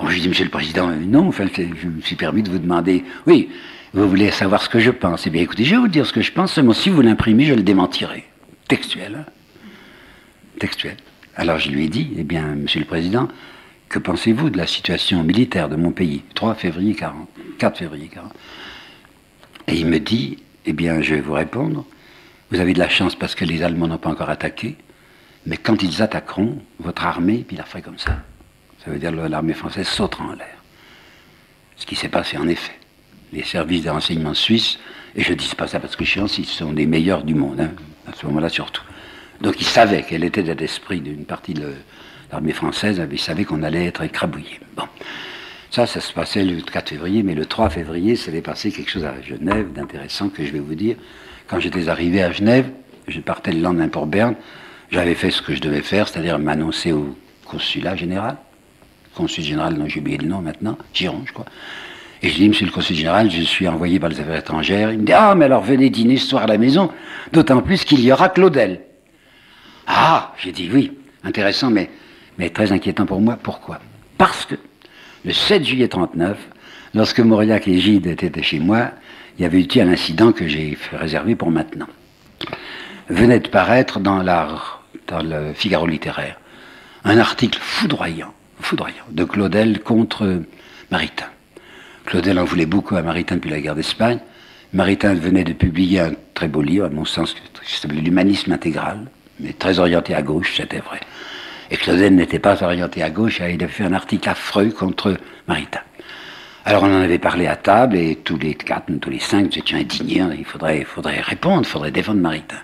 [0.02, 2.60] Je lui dis Monsieur le Président, euh, non, enfin, je me suis permis de vous
[2.60, 3.50] demander Oui,
[3.94, 6.14] vous voulez savoir ce que je pense Eh bien, écoutez, je vais vous dire ce
[6.14, 8.26] que je pense, seulement si vous l'imprimez, je le démentirai.
[8.68, 9.16] Textuel.
[9.16, 9.26] Hein.
[10.60, 10.98] Textuel.
[11.36, 13.28] Alors je lui ai dit Eh bien, Monsieur le Président,
[13.90, 16.24] que pensez-vous de la situation militaire de mon pays?
[16.36, 17.28] 3 février 40,
[17.60, 18.34] 4 février 40.
[19.68, 21.86] Et il me dit Eh bien, je vais vous répondre.
[22.52, 24.76] Vous avez de la chance parce que les Allemands n'ont pas encore attaqué.
[25.46, 28.18] Mais quand ils attaqueront, votre armée, puis la ferait comme ça.
[28.84, 30.58] Ça veut dire que l'armée française sautera en l'air.
[31.76, 32.74] Ce qui s'est passé en effet.
[33.32, 34.78] Les services de renseignement suisses,
[35.16, 37.24] et je ne dis pas ça parce que je suis en Suisse, sont des meilleurs
[37.24, 37.72] du monde, hein,
[38.08, 38.84] à ce moment-là surtout.
[39.42, 41.74] Donc ils savaient quel était l'esprit d'une partie de
[42.32, 44.60] l'armée française, ils savaient qu'on allait être écrabouillé.
[44.76, 44.84] Bon.
[45.72, 48.92] Ça, ça se passait le 4 février, mais le 3 février, ça avait passé quelque
[48.92, 50.98] chose à Genève d'intéressant que je vais vous dire.
[51.48, 52.70] Quand j'étais arrivé à Genève,
[53.08, 54.36] je partais le lendemain pour Berne,
[54.92, 58.38] j'avais fait ce que je devais faire, c'est-à-dire m'annoncer au consulat général.
[59.16, 61.46] Consul général, dont j'ai oublié le nom maintenant, Giron, je crois.
[62.22, 64.92] Et je dis, monsieur le conseiller général, je suis envoyé par les affaires étrangères.
[64.92, 66.90] Il me dit, ah, mais alors venez dîner ce soir à la maison,
[67.34, 68.82] d'autant plus qu'il y aura Claudel.
[69.88, 70.94] Ah, j'ai dit oui,
[71.24, 71.90] intéressant, mais,
[72.54, 73.38] très inquiétant pour moi.
[73.42, 73.80] Pourquoi?
[74.18, 74.56] Parce que
[75.26, 76.38] le 7 juillet 39,
[76.94, 78.92] lorsque Mauriac et Gide étaient chez moi,
[79.38, 81.88] il y avait eu un incident que j'ai réservé pour maintenant.
[83.10, 86.38] Venait de paraître dans, dans le Figaro littéraire
[87.06, 88.34] un article foudroyant,
[88.64, 90.42] foudroyant de Claudel contre
[90.92, 91.28] Maritain.
[92.06, 94.20] Claudel en voulait beaucoup à Maritain depuis la guerre d'Espagne.
[94.74, 99.06] Maritain venait de publier un très beau livre, à mon sens, qui s'appelait L'humanisme intégral,
[99.40, 101.00] mais très orienté à gauche, c'était vrai.
[101.72, 105.82] Et Claudel n'était pas orienté à gauche, il avait fait un article affreux contre Maritain.
[106.66, 109.60] Alors on en avait parlé à table et tous les quatre, tous les cinq, nous
[109.60, 110.22] étions indignés.
[110.22, 110.32] Hein.
[110.38, 112.58] Il faudrait, il faudrait répondre, il faudrait défendre Maritain.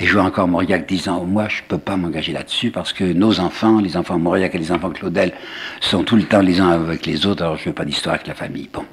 [0.00, 3.04] Et je vois encore Mauriac disant, moi je ne peux pas m'engager là-dessus parce que
[3.04, 5.32] nos enfants, les enfants Mauriac et les enfants Claudel,
[5.80, 8.14] sont tout le temps les uns avec les autres, alors je ne veux pas d'histoire
[8.14, 8.68] avec la famille.
[8.72, 8.84] Bon.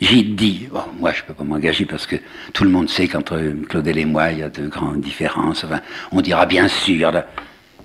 [0.00, 2.16] J'ai dit, bon, moi je ne peux pas m'engager parce que
[2.52, 3.38] tout le monde sait qu'entre
[3.68, 5.62] Claudel et moi, il y a de grandes différences.
[5.62, 5.80] Enfin,
[6.10, 7.12] on dira bien sûr.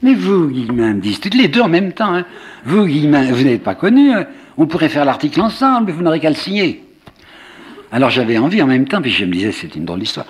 [0.01, 2.15] Mais vous, Guillemin, me disent toutes les deux en même temps.
[2.15, 2.25] Hein.
[2.63, 4.11] Vous, Guillemin, vous n'êtes pas connu.
[4.11, 4.25] Hein.
[4.57, 6.83] On pourrait faire l'article ensemble, vous n'aurez qu'à le signer.
[7.91, 10.25] Alors j'avais envie en même temps, puis je me disais, c'est une drôle d'histoire.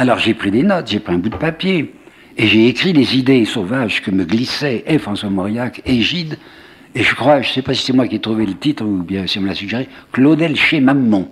[0.00, 1.92] Alors j'ai pris des notes, j'ai pris un bout de papier,
[2.36, 6.38] et j'ai écrit les idées sauvages que me glissaient et François Mauriac et Gide,
[6.94, 8.84] et je crois, je ne sais pas si c'est moi qui ai trouvé le titre
[8.84, 11.28] ou bien si on me l'a suggéré, Claudel chez Mammon.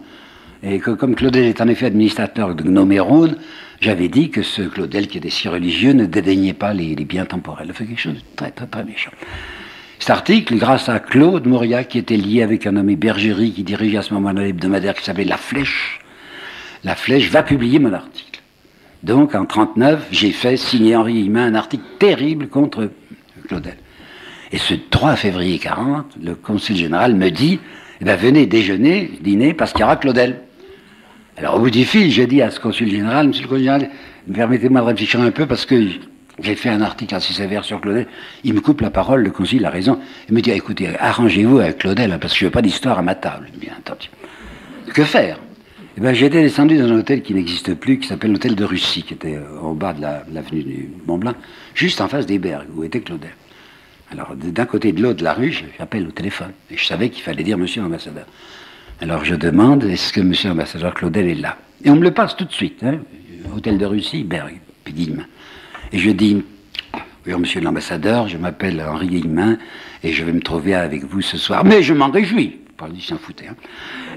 [0.64, 3.36] Et que comme Claudel est en effet administrateur de Gnoméron,
[3.80, 7.68] j'avais dit que ce Claudel qui était si religieux ne dédaignait pas les, biens temporels.
[7.68, 9.12] Il fait quelque chose de très très très méchant.
[10.00, 13.98] Cet article, grâce à Claude Mauriac, qui était lié avec un nommé Bergerie, qui dirigeait
[13.98, 16.00] à ce moment-là l'hebdomadaire qui s'appelait La Flèche,
[16.82, 18.35] La Flèche va publier mon article.
[19.02, 22.90] Donc, en 1939, j'ai fait signer Henri Hillemin un article terrible contre
[23.46, 23.76] Claudel.
[24.52, 27.60] Et ce 3 février 40, le consul général me dit,
[28.00, 30.40] eh ben, venez déjeuner, dîner, parce qu'il y aura Claudel.
[31.36, 33.90] Alors, au bout du fil, j'ai dit à ce consul général, monsieur le consul général,
[34.32, 35.88] permettez-moi de réfléchir un peu, parce que
[36.40, 38.06] j'ai fait un article assez sévère sur Claudel.
[38.44, 39.98] Il me coupe la parole, le consul a raison.
[40.28, 43.14] Il me dit, écoutez, arrangez-vous avec Claudel, parce que je veux pas d'histoire à ma
[43.14, 43.48] table.
[43.56, 44.08] Bien entendu.
[44.92, 45.38] Que faire?
[45.96, 49.02] Eh ben, J'étais descendu dans un hôtel qui n'existe plus, qui s'appelle l'hôtel de Russie,
[49.02, 51.34] qui était euh, au bas de l'avenue du Mont-Blanc,
[51.74, 53.30] juste en face des Bergues, où était Claudel.
[54.12, 56.52] Alors, d'un côté de l'autre de la rue, j'appelle au téléphone.
[56.70, 58.26] Et je savais qu'il fallait dire Monsieur l'ambassadeur.
[59.00, 61.58] Alors, je demande, est-ce que Monsieur l'ambassadeur Claudel est là?
[61.84, 62.82] Et on me le passe tout de suite.
[62.84, 62.98] Hein,
[63.54, 64.94] hôtel de Russie, Bergue, puis
[65.92, 66.42] et je dis,
[67.26, 69.56] oui, monsieur l'ambassadeur, je m'appelle Henri Guillemin
[70.02, 71.64] et je vais me trouver avec vous ce soir.
[71.64, 72.58] Mais je m'en réjouis.
[72.76, 73.48] Pas dit s'en foutait.
[73.48, 73.56] Hein.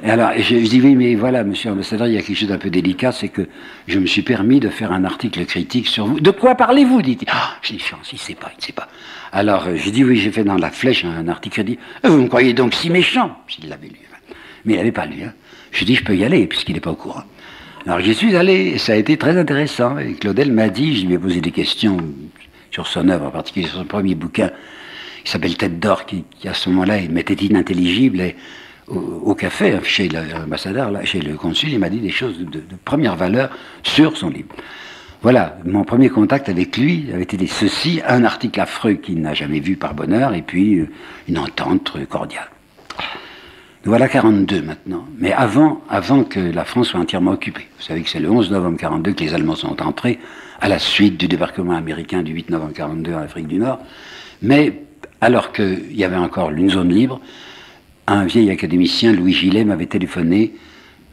[0.04, 2.58] Et alors, je, dis, oui, mais voilà, monsieur l'ambassadeur, il y a quelque chose d'un
[2.58, 3.48] peu délicat, c'est que
[3.88, 6.20] je me suis permis de faire un article critique sur vous.
[6.20, 7.28] De quoi parlez-vous dit-il.
[7.32, 8.90] Ah, dit, il ne sait pas, il ne sait pas.
[9.32, 11.80] Alors, euh, j'ai dit, oui, j'ai fait dans la flèche un, article critique.
[12.06, 13.96] Euh, vous me croyez donc si méchant S'il l'avait lu.
[14.66, 15.24] Mais il n'avait pas lu.
[15.24, 15.34] Hein.
[15.72, 17.24] Je dis, je peux y aller, puisqu'il n'est pas au courant.
[17.86, 19.98] Alors j'y suis allé, et ça a été très intéressant.
[20.00, 21.98] Et Claudel m'a dit, je lui ai posé des questions
[22.72, 24.52] sur son œuvre, en particulier sur son premier bouquin,
[25.30, 28.20] qui s'appelle Tête d'or, qui, à ce moment-là m'était inintelligible.
[28.20, 28.36] Et
[28.88, 33.16] au, café, hein, chez l'ambassadeur, chez le consul, il m'a dit des choses de, première
[33.16, 33.52] valeur
[33.84, 34.48] sur son livre.
[35.22, 39.60] Voilà, mon premier contact avec lui avait été ceci, un article affreux qu'il n'a jamais
[39.60, 40.90] vu par bonheur, et puis euh,
[41.28, 42.50] une entente cordiale.
[43.86, 45.06] Nous voilà 42 maintenant.
[45.20, 45.84] Mais avant,
[46.24, 47.68] que la France soit entièrement occupée.
[47.78, 50.18] Vous savez que c'est le 11 novembre 42 que les Allemands sont entrés,
[50.60, 53.80] à la suite du débarquement américain du 8 novembre 42 en Afrique du Nord.
[55.22, 57.20] Alors qu'il y avait encore une zone libre,
[58.08, 60.54] un vieil académicien, Louis Gillet, m'avait téléphoné,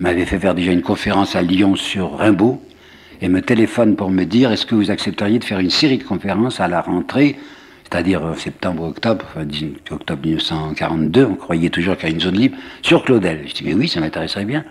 [0.00, 2.62] m'avait fait faire déjà une conférence à Lyon sur Rimbaud,
[3.20, 6.04] et me téléphone pour me dire est-ce que vous accepteriez de faire une série de
[6.04, 7.36] conférences à la rentrée
[7.88, 9.46] c'est-à-dire euh, septembre-octobre, enfin,
[9.92, 13.44] octobre 1942, on croyait toujours qu'il y a une zone libre, sur Claudel.
[13.46, 14.64] Je dis, mais oui, ça m'intéresserait bien.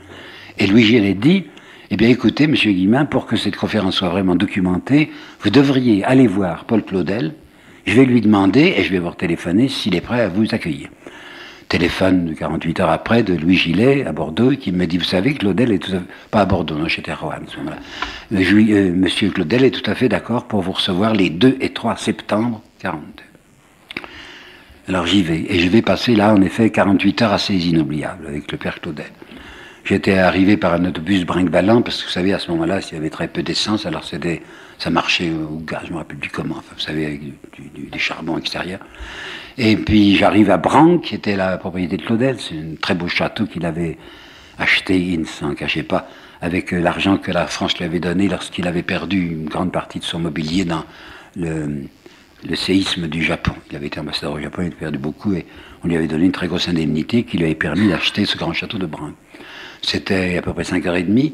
[0.57, 1.45] Et Louis Gillet dit,
[1.91, 6.27] eh bien écoutez, monsieur Guillemin, pour que cette conférence soit vraiment documentée, vous devriez aller
[6.27, 7.33] voir Paul Claudel,
[7.85, 10.89] je vais lui demander, et je vais vous téléphoner s'il est prêt à vous accueillir.
[11.67, 15.71] Téléphone 48 heures après de Louis Gillet à Bordeaux qui me dit, vous savez, Claudel
[15.71, 16.05] est tout à fait...
[16.29, 17.77] Pas à Bordeaux, non, j'étais à Rouen à ce moment-là.
[18.33, 21.97] Euh, monsieur Claudel est tout à fait d'accord pour vous recevoir les 2 et 3
[21.97, 23.23] septembre 42.
[24.87, 28.51] Alors j'y vais, et je vais passer là, en effet, 48 heures assez inoubliables avec
[28.51, 29.07] le père Claudel.
[29.85, 32.97] J'étais arrivé par un autobus brinque-ballant, parce que vous savez, à ce moment-là, il y
[32.97, 34.41] avait très peu d'essence, alors c'était,
[34.79, 37.21] ça marchait au gaz, je ne me rappelle plus comment, vous savez, avec
[37.91, 38.79] des charbons extérieurs.
[39.59, 43.07] Et puis j'arrive à Branque, qui était la propriété de Claudel, c'est un très beau
[43.07, 43.99] château qu'il avait
[44.57, 46.09] acheté, il ne s'en cachait pas,
[46.41, 49.99] avec euh, l'argent que la France lui avait donné lorsqu'il avait perdu une grande partie
[49.99, 50.83] de son mobilier dans
[51.35, 51.85] le,
[52.55, 53.53] séisme du Japon.
[53.69, 55.45] Il avait été ambassadeur au Japon, il avait perdu beaucoup et
[55.83, 58.51] on lui avait donné une très grosse indemnité qui lui avait permis d'acheter ce grand
[58.51, 59.13] château de Brun.
[59.85, 61.33] C'était à peu près 5h30.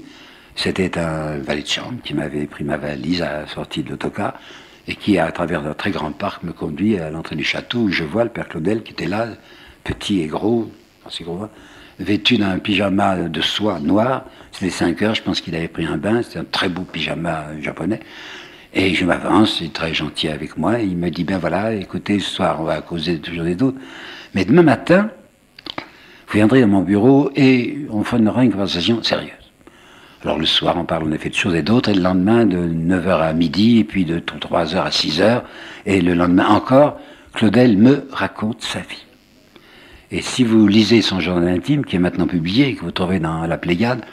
[0.56, 4.34] C'était un valet de chambre qui m'avait pris ma valise à la sortie de l'autocar
[4.90, 7.92] et qui, à travers un très grand parc, me conduit à l'entrée du château où
[7.92, 9.30] je vois le père Claudel qui était là,
[9.86, 10.70] petit et gros,
[11.22, 11.48] gros,
[11.98, 14.26] vêtu d'un pyjama de soie noir.
[14.52, 17.46] C'était 5 heures, je pense qu'il avait pris un bain, c'était un très beau pyjama
[17.62, 18.02] japonais.
[18.74, 22.20] Et je m'avance, il est très gentil avec moi, il me dit, ben voilà, écoutez,
[22.20, 23.80] ce soir, on va causer toujours des doutes.
[24.34, 25.10] Mais demain matin,
[26.32, 29.32] vous viendrez dans mon bureau et on fera une conversation sérieuse.
[30.24, 32.58] Alors le soir, on parle en effet de choses et d'autres, et le lendemain, de
[32.58, 35.42] 9h à midi, et puis de 3h à 6h,
[35.86, 37.02] et le lendemain encore,
[37.34, 39.04] Claudel me raconte sa vie.
[40.10, 43.20] Et si vous lisez son journal intime, qui est maintenant publié, et que vous trouvez
[43.20, 44.06] dans la Pléiade,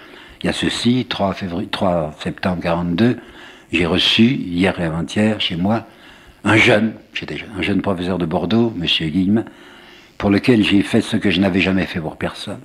[0.42, 3.16] il y a ceci, 3, février, 3 septembre 42,
[3.70, 5.86] j'ai reçu, hier et avant-hier, chez moi,
[6.42, 8.86] un jeune, j'étais un jeune professeur de Bordeaux, M.
[9.08, 9.44] Guillemin,
[10.18, 12.60] pour lequel j'ai fait ce que je n'avais jamais fait pour personne.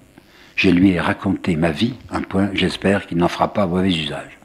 [0.55, 4.37] Je lui ai raconté ma vie, un point, j'espère qu'il n'en fera pas mauvais usage.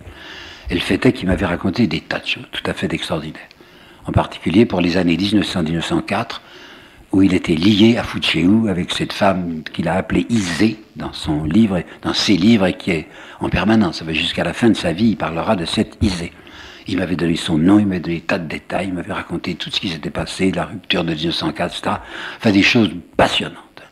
[0.71, 3.49] Et le fait est qu'il m'avait raconté des tas de choses tout à fait extraordinaires.
[4.07, 6.41] En particulier pour les années 1900-1904,
[7.13, 11.45] où il était lié à Fuchéou avec cette femme qu'il a appelée Isée dans son
[11.45, 13.07] livre, dans ses livres, et qui est
[13.41, 14.03] en permanence.
[14.09, 16.33] Jusqu'à la fin de sa vie, il parlera de cette Isée.
[16.89, 19.71] Il m'avait donné son nom, il m'avait donné tas de détails, il m'avait raconté tout
[19.71, 21.97] ce qui s'était passé, la rupture de 1904, etc.
[22.39, 23.83] Enfin, des choses passionnantes.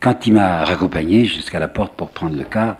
[0.00, 2.76] Quand il m'a raccompagné jusqu'à la porte pour prendre le car,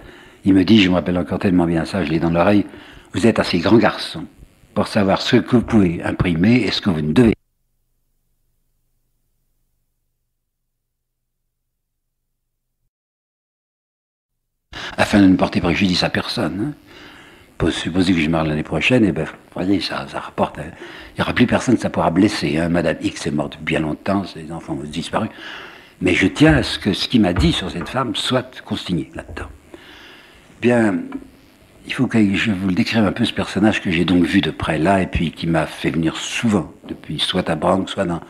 [0.46, 2.64] il me dit, je me rappelle encore tellement bien ça, je l'ai dans l'oreille,
[3.12, 4.24] vous êtes assez grand garçon
[4.74, 7.34] pour savoir ce que vous pouvez imprimer et ce que vous ne devez
[14.96, 16.74] afin de ne porter préjudice à personne.
[17.70, 20.58] Supposer que je meurs l'année prochaine, et eh ben, voyez, ça, rapporte.
[20.58, 20.70] Hein.
[21.14, 22.58] Il n'y aura plus personne, ça pourra blesser.
[22.58, 22.68] Hein.
[22.68, 25.28] Madame X est morte bien longtemps, ses enfants ont disparu.
[26.00, 29.10] Mais je tiens à ce que ce qu'il m'a dit sur cette femme soit consigné
[29.14, 29.48] là-dedans.
[30.60, 30.96] Bien,
[31.86, 34.40] il faut que je vous le décrive un peu ce personnage que j'ai donc vu
[34.40, 38.04] de près là, et puis qui m'a fait venir souvent, depuis soit à Bronx, soit
[38.04, 38.20] dans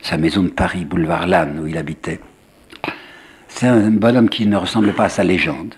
[0.00, 2.20] sa maison de Paris, boulevard Lannes, où il habitait.
[3.48, 5.74] C'est un bonhomme qui ne ressemble pas à sa légende.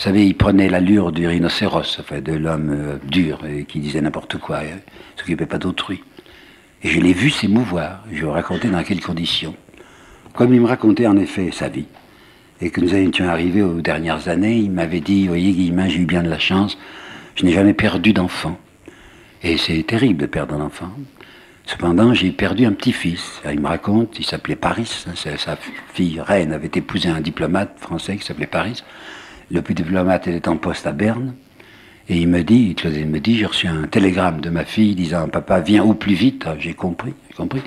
[0.00, 4.00] Vous savez, il prenait l'allure du rhinocéros, enfin de l'homme euh, dur et qui disait
[4.00, 4.70] n'importe quoi, et
[5.14, 6.02] s'occupait pas d'autrui.
[6.82, 8.02] Et je l'ai vu s'émouvoir.
[8.10, 9.54] Je vais raconter dans quelles conditions.
[10.32, 11.84] Comme il me racontait en effet sa vie,
[12.62, 16.06] et que nous étions arrivés aux dernières années, il m'avait dit, voyez Guillemin, j'ai eu
[16.06, 16.78] bien de la chance,
[17.34, 18.58] je n'ai jamais perdu d'enfant.
[19.42, 20.92] Et c'est terrible de perdre un enfant.
[21.66, 23.42] Cependant, j'ai perdu un petit-fils.
[23.52, 24.86] Il me raconte, il s'appelait Paris.
[25.14, 25.58] Sa
[25.92, 28.82] fille reine avait épousé un diplomate français qui s'appelait Paris.
[29.52, 31.34] Le petit diplomate était en poste à Berne.
[32.08, 35.28] Et il me dit, il me dit, j'ai reçu un télégramme de ma fille disant,
[35.28, 36.44] papa, viens au plus vite.
[36.46, 37.62] Ah, j'ai compris, j'ai compris.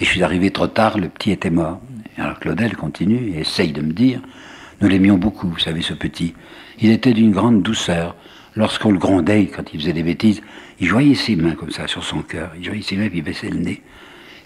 [0.00, 1.80] Et je suis arrivé trop tard, le petit était mort.
[2.16, 4.20] alors Claudel continue et essaye de me dire,
[4.80, 6.34] nous l'aimions beaucoup, vous savez, ce petit.
[6.80, 8.16] Il était d'une grande douceur.
[8.56, 10.42] Lorsqu'on le grondait, quand il faisait des bêtises,
[10.80, 12.50] il joignait ses mains comme ça sur son cœur.
[12.58, 13.80] Il joignait ses mains puis il baissait le nez.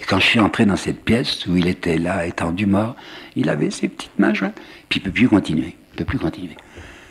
[0.01, 2.97] Et quand je suis entré dans cette pièce où il était là, étendu mort,
[3.35, 4.61] il avait ses petites mains jointes.
[4.91, 5.74] Puis il ne peut plus continuer.
[5.93, 6.57] Il ne peut plus continuer.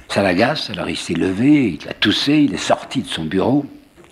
[0.09, 3.65] Ça l'agace, alors il s'est levé, il a toussé, il est sorti de son bureau,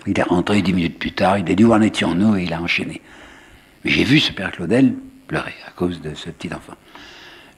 [0.06, 2.54] il est rentré dix minutes plus tard, il a dit où en étions-nous et il
[2.54, 3.02] a enchaîné.
[3.84, 4.94] Mais j'ai vu ce père Claudel
[5.28, 6.74] pleurer à cause de ce petit enfant.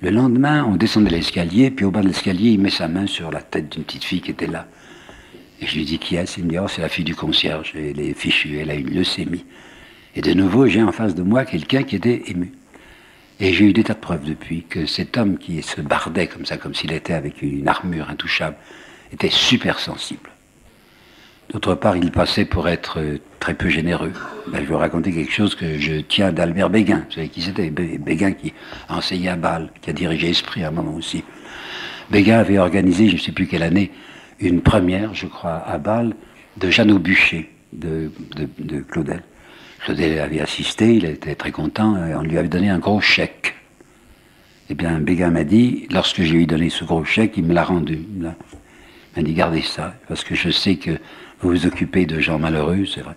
[0.02, 3.32] Le lendemain, on descendait l'escalier, puis au bas de l'escalier, il met sa main sur
[3.32, 4.68] la tête d'une petite fille qui était là.
[5.62, 7.74] Et je lui dis qui est Il me dit oh, c'est la fille du concierge,
[7.76, 9.46] elle est fichue, elle a une leucémie.
[10.16, 12.52] Et de nouveau, j'ai en face de moi quelqu'un qui était ému.
[13.40, 16.46] Et j'ai eu des tas de preuves depuis que cet homme qui se bardait comme
[16.46, 18.56] ça, comme s'il était avec une armure intouchable,
[19.12, 20.30] était super sensible.
[21.52, 23.00] D'autre part, il passait pour être
[23.40, 24.14] très peu généreux.
[24.48, 27.04] Ben, je vais vous raconter quelque chose que je tiens d'Albert Béguin.
[27.08, 27.70] Vous savez qui c'était?
[27.70, 28.54] Béguin qui
[28.90, 31.24] a enseigné à Bâle, qui a dirigé Esprit à un moment aussi.
[32.10, 33.92] Béguin avait organisé, je ne sais plus quelle année,
[34.40, 36.16] une première, je crois, à Bâle,
[36.58, 38.12] de Jeannot Bûcher, de,
[38.58, 39.22] de Claudel.
[39.84, 43.56] Claudel avait assisté, il était très content, et on lui avait donné un gros chèque.
[44.70, 47.64] Eh bien, Béguin m'a dit, lorsque j'ai lui donné ce gros chèque, il me l'a
[47.64, 48.00] rendu.
[48.18, 48.34] Il
[49.16, 50.92] m'a dit, gardez ça, parce que je sais que
[51.42, 53.16] vous vous occupez de gens malheureux, c'est vrai.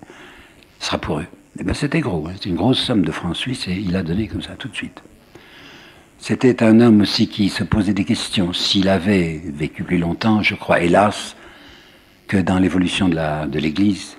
[0.81, 1.27] Ce sera pour eux.
[1.59, 2.33] Eh bien, c'était gros, hein.
[2.35, 4.77] c'était une grosse somme de francs suisses, et il a donné comme ça, tout de
[4.77, 5.01] suite.
[6.19, 8.53] C'était un homme aussi qui se posait des questions.
[8.53, 11.37] S'il avait vécu plus longtemps, je crois, hélas,
[12.27, 14.17] que dans l'évolution de l'Église,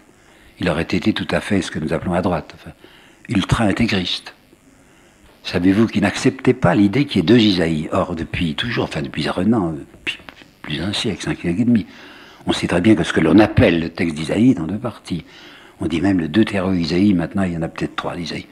[0.60, 2.56] il aurait été tout à fait ce que nous appelons à droite,
[3.30, 4.34] ultra-intégriste.
[5.44, 9.28] Savez-vous qu'il n'acceptait pas l'idée qu'il y ait deux Isaïe Or, depuis toujours, enfin depuis
[9.30, 10.20] Renan, depuis
[10.62, 11.86] plus d'un siècle, cinq siècles et demi,
[12.46, 14.78] on sait très bien que ce que l'on appelle le texte d'Isaïe est en deux
[14.78, 15.24] parties.
[15.80, 18.48] On dit même le Deutéro-Isaïe, maintenant il y en a peut-être trois d'Isaïe.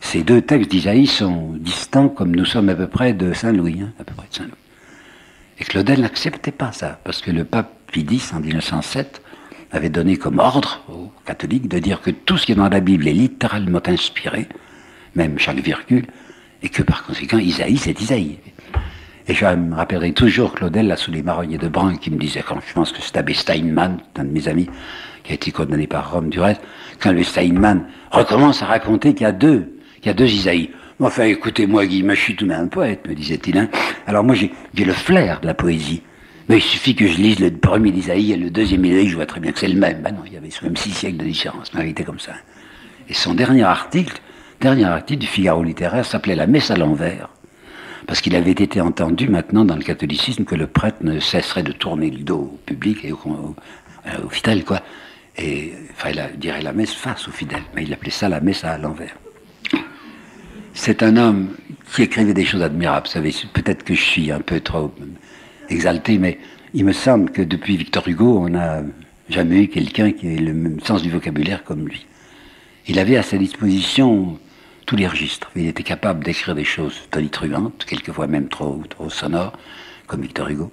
[0.00, 3.92] Ces deux textes d'Isaïe sont distants comme nous sommes à peu près de Saint-Louis, hein,
[4.00, 4.52] à peu près de Saint-Louis.
[5.58, 9.21] Et Claudel n'acceptait pas ça, parce que le pape Pie X, en 1907,
[9.72, 12.80] avait donné comme ordre aux catholiques de dire que tout ce qui est dans la
[12.80, 14.46] Bible est littéralement inspiré,
[15.14, 16.06] même chaque virgule,
[16.62, 18.38] et que par conséquent, Isaïe, c'est Isaïe.
[19.28, 22.42] Et je me rappellerai toujours Claudel, là, sous les marronniers de Brun, qui me disait,
[22.46, 24.68] quand je pense que c'est Abbé Steinman, un de mes amis,
[25.24, 26.60] qui a été condamné par Rome du reste,
[27.00, 30.70] quand le Steinman recommence à raconter qu'il y a deux il y a deux Isaïe.
[30.98, 33.56] Enfin, écoutez-moi, Guy, je suis tout de un poète, me disait-il.
[33.56, 33.68] Hein.
[34.06, 36.02] Alors moi, j'ai le flair de la poésie.
[36.54, 39.40] Il suffit que je lise le premier Isaïe et le deuxième Isaïe, je vois très
[39.40, 40.02] bien que c'est le même.
[40.02, 42.32] Ben non, il y avait même six siècles de différence, mais il était comme ça.
[43.08, 44.20] Et son dernier article,
[44.60, 47.30] dernier article du Figaro littéraire s'appelait La messe à l'envers.
[48.06, 51.72] Parce qu'il avait été entendu maintenant dans le catholicisme que le prêtre ne cesserait de
[51.72, 54.82] tourner le dos au public et au, au, fidèles, quoi.
[55.38, 58.62] Et enfin, il dirait la messe face aux fidèles, mais il appelait ça la messe
[58.62, 59.14] à l'envers
[60.74, 61.50] c'est un homme
[61.94, 63.06] qui écrivait des choses admirables.
[63.06, 64.92] Vous savez, peut-être que je suis un peu trop
[65.72, 66.38] exalté, mais
[66.74, 68.82] il me semble que depuis Victor Hugo, on n'a
[69.28, 72.06] jamais eu quelqu'un qui ait le même sens du vocabulaire comme lui.
[72.86, 74.38] Il avait à sa disposition
[74.86, 75.50] tous les registres.
[75.54, 79.52] Il était capable d'écrire des choses tonitruantes, quelquefois même trop, trop sonores,
[80.06, 80.70] comme Victor Hugo,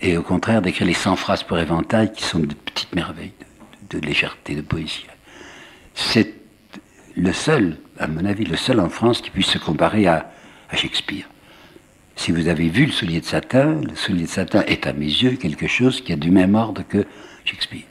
[0.00, 3.32] et au contraire d'écrire les 100 phrases pour éventail qui sont de petites merveilles,
[3.90, 5.06] de légèreté, de poésie.
[5.94, 6.34] C'est
[7.16, 10.28] le seul à mon avis, le seul en France qui puisse se comparer à,
[10.74, 11.26] Shakespeare.
[12.16, 15.06] Si vous avez vu le soulier de satin, le soulier de satin est à mes
[15.06, 17.04] yeux quelque chose qui a du même ordre que
[17.44, 17.82] Shakespeare.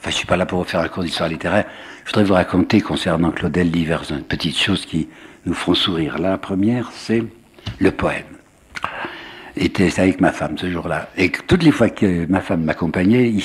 [0.00, 1.64] Enfin, je suis pas là pour vous faire un cours d'histoire littéraire.
[2.04, 5.08] Je voudrais vous raconter concernant Claudel diverses petites choses qui
[5.44, 6.18] nous feront sourire.
[6.18, 7.24] La première, c'est
[7.78, 8.24] le poème.
[9.56, 11.08] Était avec ma femme ce jour-là.
[11.16, 13.42] Et toutes les fois que ma femme m'accompagnait, il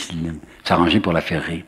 [0.63, 1.63] s'arrangeait pour la faire rire.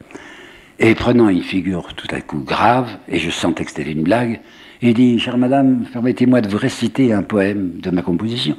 [0.80, 4.42] Et prenant une figure tout à coup grave, et je sentais que c'était une blague,
[4.84, 8.58] il dit Chère madame, permettez-moi de vous réciter un poème de ma composition,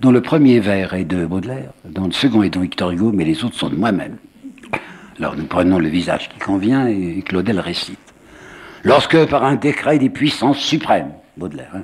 [0.00, 3.24] dont le premier vers est de Baudelaire, dont le second est de Victor Hugo, mais
[3.24, 4.16] les autres sont de moi-même.
[5.18, 7.98] Alors nous prenons le visage qui convient et Claudel récite.
[8.84, 11.82] Lorsque par un décret des puissances suprêmes, Baudelaire, hein,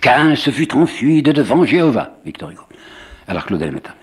[0.00, 2.62] Cain se fut enfui de devant Jéhovah, Victor Hugo.
[3.26, 3.94] Alors Claudel maintenant.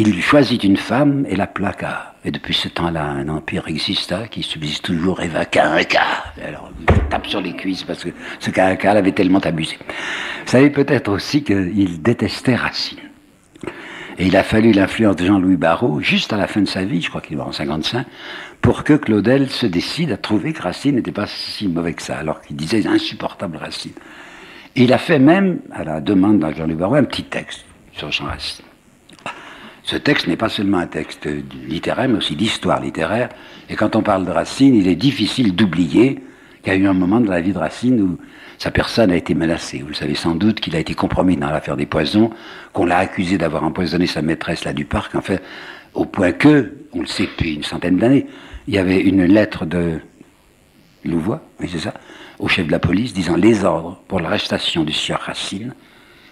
[0.00, 2.14] Il choisit une femme et la plaqua.
[2.24, 7.26] Et depuis ce temps-là, un empire exista qui subsiste toujours et va Alors, il tape
[7.26, 9.76] sur les cuisses parce que ce Kainka l'avait tellement abusé.
[9.80, 13.00] Vous savez peut-être aussi qu'il détestait Racine.
[14.18, 17.02] Et il a fallu l'influence de Jean-Louis Barrault, juste à la fin de sa vie,
[17.02, 18.06] je crois qu'il est mort en 55,
[18.62, 22.18] pour que Claudel se décide à trouver que Racine n'était pas si mauvais que ça,
[22.18, 23.94] alors qu'il disait insupportable Racine.
[24.76, 28.12] Et il a fait même, à la demande de Jean-Louis Barrault, un petit texte sur
[28.12, 28.67] Jean Racine.
[29.88, 31.26] Ce texte n'est pas seulement un texte
[31.66, 33.30] littéraire, mais aussi d'histoire littéraire.
[33.70, 36.22] Et quand on parle de Racine, il est difficile d'oublier
[36.62, 38.18] qu'il y a eu un moment de la vie de Racine où
[38.58, 39.78] sa personne a été menacée.
[39.78, 42.28] Vous savez sans doute qu'il a été compromis dans l'affaire des poisons,
[42.74, 45.42] qu'on l'a accusé d'avoir empoisonné sa maîtresse là du parc, en fait,
[45.94, 48.26] au point que, on le sait depuis une centaine d'années,
[48.66, 50.00] il y avait une lettre de
[51.02, 51.94] Louvois, oui c'est ça,
[52.38, 55.72] au chef de la police disant les ordres pour l'arrestation du sieur Racine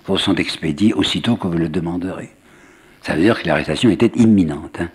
[0.04, 2.35] vous sont expédiés aussitôt que vous le demanderez.
[3.06, 4.78] Ça veut dire que l'arrestation était imminente.
[4.80, 4.88] Hein.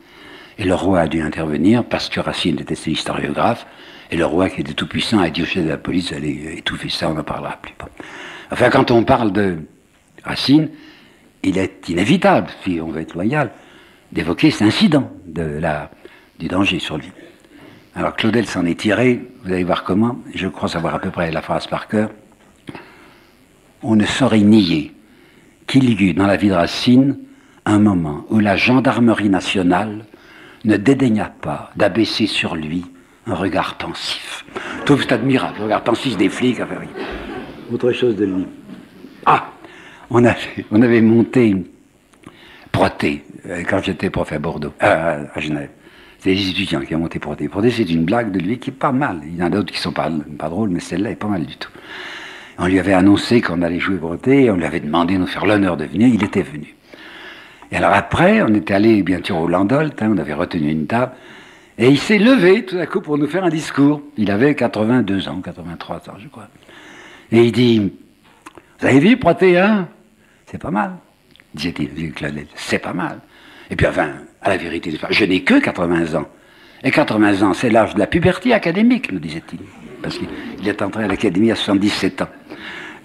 [0.58, 3.66] Et le roi a dû intervenir parce que Racine était historiographe.
[4.12, 6.56] Et le roi, qui était tout puissant, a dit au chef de la police allez
[6.58, 7.74] étouffer ça, on n'en parlera plus.
[8.52, 9.60] Enfin, quand on parle de
[10.26, 10.68] Racine,
[11.42, 13.52] il est inévitable, si on veut être loyal,
[14.12, 15.90] d'évoquer cet incident de la,
[16.38, 17.12] du danger sur lui.
[17.96, 21.32] Alors Claudel s'en est tiré, vous allez voir comment, je crois savoir à peu près
[21.32, 22.10] la phrase par cœur.
[23.82, 24.92] On ne saurait nier
[25.66, 27.18] qu'il y eut dans la vie de Racine
[27.66, 30.06] un moment où la gendarmerie nationale
[30.66, 32.86] ne dédaigna pas d'abaisser sur lui
[33.28, 34.46] un regard pensif.
[34.86, 36.60] Tout c'est admirable, le regard pensif des flics.
[36.60, 36.76] Enfin.
[37.72, 38.46] Autre chose de lui.
[39.26, 39.52] Ah,
[40.10, 41.56] on avait, on avait monté
[42.72, 45.70] Proté, euh, quand j'étais prof à Bordeaux, euh, à Genève.
[46.20, 47.50] C'est les étudiants qui ont monté Proté.
[47.50, 49.22] Proté, c'est une blague de lui qui est pas mal.
[49.26, 50.10] Il y en a d'autres qui sont pas,
[50.40, 51.70] pas drôles, mais celle-là est pas mal du tout.
[52.58, 55.46] On lui avait annoncé qu'on allait jouer Proté, on lui avait demandé de nous faire
[55.46, 56.76] l'honneur de venir, il était venu.
[57.72, 60.88] Et alors après, on était allé bien sûr au Landolt, hein, on avait retenu une
[60.88, 61.14] table,
[61.78, 64.02] et il s'est levé tout à coup pour nous faire un discours.
[64.18, 66.48] Il avait 82 ans, 83 ans, je crois.
[67.32, 67.94] Et il dit,
[68.80, 69.88] vous avez vu Protéin
[70.46, 70.98] C'est pas mal,
[71.54, 71.90] disait-il,
[72.56, 73.20] c'est pas mal.
[73.70, 74.10] Et puis enfin,
[74.42, 76.28] à la vérité, je n'ai que 80 ans.
[76.84, 79.60] Et 80 ans, c'est l'âge de la puberté académique, nous disait-il.
[80.02, 82.28] Parce qu'il est entré à l'académie à 77 ans.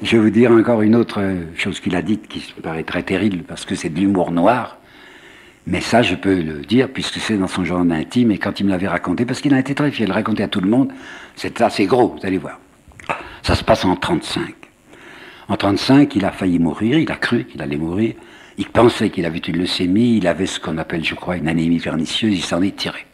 [0.02, 1.23] Je vais vous dire encore une autre
[1.56, 4.77] chose qu'il a dite qui me paraît très terrible parce que c'est de l'humour noir.
[5.66, 8.66] Mais ça, je peux le dire, puisque c'est dans son journal intime, et quand il
[8.66, 10.93] me l'avait raconté, parce qu'il a été très fier le raconter à tout le monde,
[11.35, 12.60] c'est assez gros, vous allez voir.
[13.43, 14.55] Ça se passe en 35.
[15.48, 18.14] En 35, il a failli mourir, il a cru qu'il allait mourir,
[18.59, 21.81] il pensait qu'il avait une leucémie, il avait ce qu'on appelle, je crois, une anémie
[21.81, 23.05] pernicieuse, il s'en est tiré.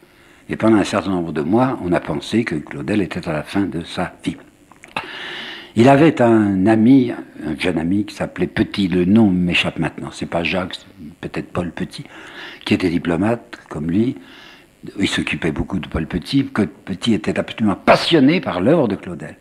[0.49, 3.43] Et pendant un certain nombre de mois, on a pensé que Claudel était à la
[3.43, 4.37] fin de sa vie.
[5.75, 10.27] Il avait un ami, un jeune ami qui s'appelait Petit, le nom m'échappe maintenant, c'est
[10.27, 10.77] pas Jacques,
[11.19, 12.03] peut-être Paul Petit,
[12.63, 14.15] qui était diplomate comme lui.
[14.99, 19.35] Il s'occupait beaucoup de Paul Petit, que Petit était absolument passionné par l'œuvre de Claudel.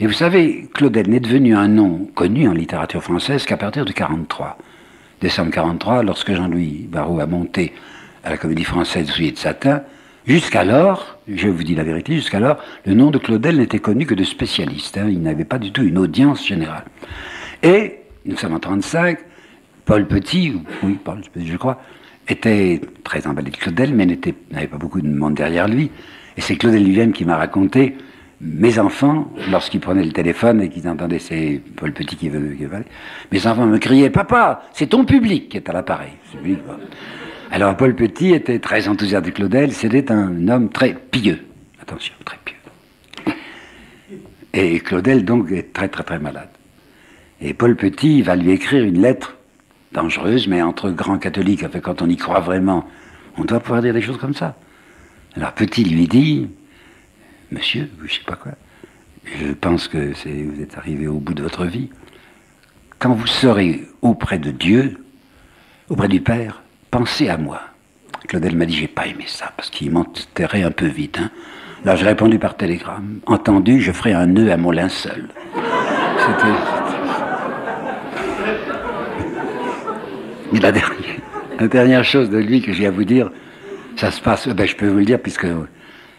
[0.00, 3.92] Et vous savez, Claudel n'est devenu un nom connu en littérature française qu'à partir de
[3.92, 4.56] 43.
[5.20, 7.74] Décembre 43, lorsque Jean-Louis Barrault a monté
[8.24, 9.82] à la Comédie Française Souliers de Satin,
[10.28, 14.24] Jusqu'alors, je vous dis la vérité, jusqu'alors, le nom de Claudel n'était connu que de
[14.24, 14.98] spécialistes.
[14.98, 15.08] Hein.
[15.08, 16.84] il n'avait pas du tout une audience générale.
[17.62, 19.20] Et, nous sommes en 35,
[19.86, 20.52] Paul Petit,
[20.82, 21.80] oui, Paul je crois,
[22.28, 25.90] était très emballé de Claudel, mais n'avait pas beaucoup de monde derrière lui.
[26.36, 27.96] Et c'est Claudel lui-même qui m'a raconté,
[28.42, 32.54] mes enfants, lorsqu'ils prenaient le téléphone et qu'ils entendaient c'est Paul Petit qui venait,
[33.32, 36.12] mes enfants me criaient, papa, c'est ton public qui est à l'appareil.
[37.50, 41.46] Alors Paul Petit était très enthousiaste de Claudel, c'était un homme très pieux.
[41.80, 43.34] Attention, très pieux.
[44.52, 46.50] Et Claudel donc est très très très malade.
[47.40, 49.36] Et Paul Petit va lui écrire une lettre
[49.92, 52.86] dangereuse, mais entre grands catholiques, quand on y croit vraiment,
[53.38, 54.56] on doit pouvoir dire des choses comme ça.
[55.34, 56.48] Alors Petit lui dit,
[57.50, 58.52] Monsieur, je sais pas quoi,
[59.24, 61.88] je pense que vous êtes arrivé au bout de votre vie.
[62.98, 64.98] Quand vous serez auprès de Dieu,
[65.88, 67.60] auprès du Père, pensez à moi.
[68.26, 71.18] Claudel m'a dit, j'ai pas aimé ça, parce qu'il m'enterrait un peu vite.
[71.18, 71.30] Hein.
[71.84, 73.20] Là, j'ai répondu par télégramme.
[73.26, 75.28] Entendu, je ferai un nœud à mon linceul.
[75.54, 76.54] C'était.
[80.52, 83.30] Mais la dernière, chose de lui que j'ai à vous dire,
[83.96, 85.46] ça se passe, ben, je peux vous le dire, puisque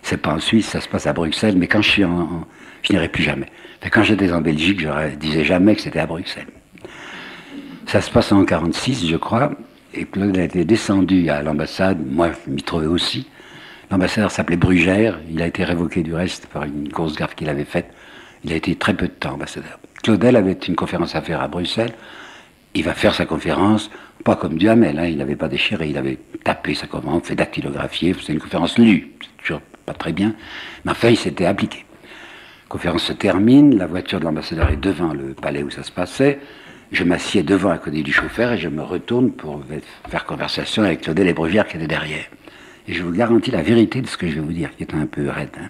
[0.02, 2.46] c'est pas en Suisse, ça se passe à Bruxelles, mais quand je suis en.
[2.84, 3.48] je n'irai plus jamais.
[3.91, 6.48] quand j'étais en Belgique, je disais jamais que c'était à Bruxelles.
[7.88, 9.52] Ça se passe en 46, je crois,
[9.94, 13.28] et Claude a été descendu à l'ambassade, moi je m'y trouvais aussi.
[13.91, 17.66] L'ambassadeur s'appelait Brugère, il a été révoqué du reste par une grosse gaffe qu'il avait
[17.66, 17.91] faite.
[18.44, 19.80] Il a été très peu de temps ambassadeur.
[20.03, 21.94] Claudel avait une conférence à faire à Bruxelles.
[22.76, 23.90] Il va faire sa conférence,
[24.24, 28.16] pas comme Duhamel, hein, il n'avait pas déchiré, il avait tapé sa conférence, fait dactylographier,
[28.22, 30.36] c'est une conférence lue, c'est toujours pas très bien,
[30.86, 31.86] mais enfin il s'était appliqué.
[32.64, 35.91] La conférence se termine, la voiture de l'ambassadeur est devant le palais où ça se
[35.91, 36.40] passait,
[36.91, 39.61] je m'assieds devant un côté du chauffeur et je me retourne pour
[40.10, 42.26] faire conversation avec Claudel et Brugière qui était derrière.
[42.88, 44.95] Et je vous garantis la vérité de ce que je vais vous dire, qui est
[44.95, 45.49] un peu raide.
[45.61, 45.70] Hein.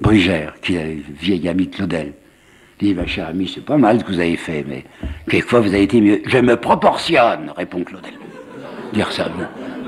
[0.00, 2.14] Brugère, qui est vieil ami de Claudel,
[2.80, 4.84] dit Ma chère amie, c'est pas mal ce que vous avez fait, mais
[5.28, 6.22] quelquefois vous avez été mieux.
[6.26, 8.14] Je me proportionne, répond Claudel.
[8.94, 9.30] Dire ça,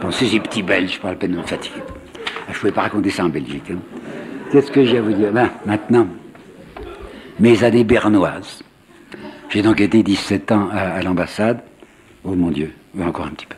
[0.00, 1.82] pensez ces petits Belges, pas la peine de me fatiguer.
[2.26, 3.70] Ah, je ne pouvais pas raconter ça en Belgique.
[3.70, 3.78] Hein.
[4.52, 5.32] Qu'est-ce que j'ai à vous dire?
[5.32, 6.06] Ben, Maintenant,
[7.40, 8.63] mes années bernoises.
[9.54, 11.60] J'ai donc été 17 ans à, l'ambassade.
[12.24, 13.54] Oh mon Dieu, encore un petit peu.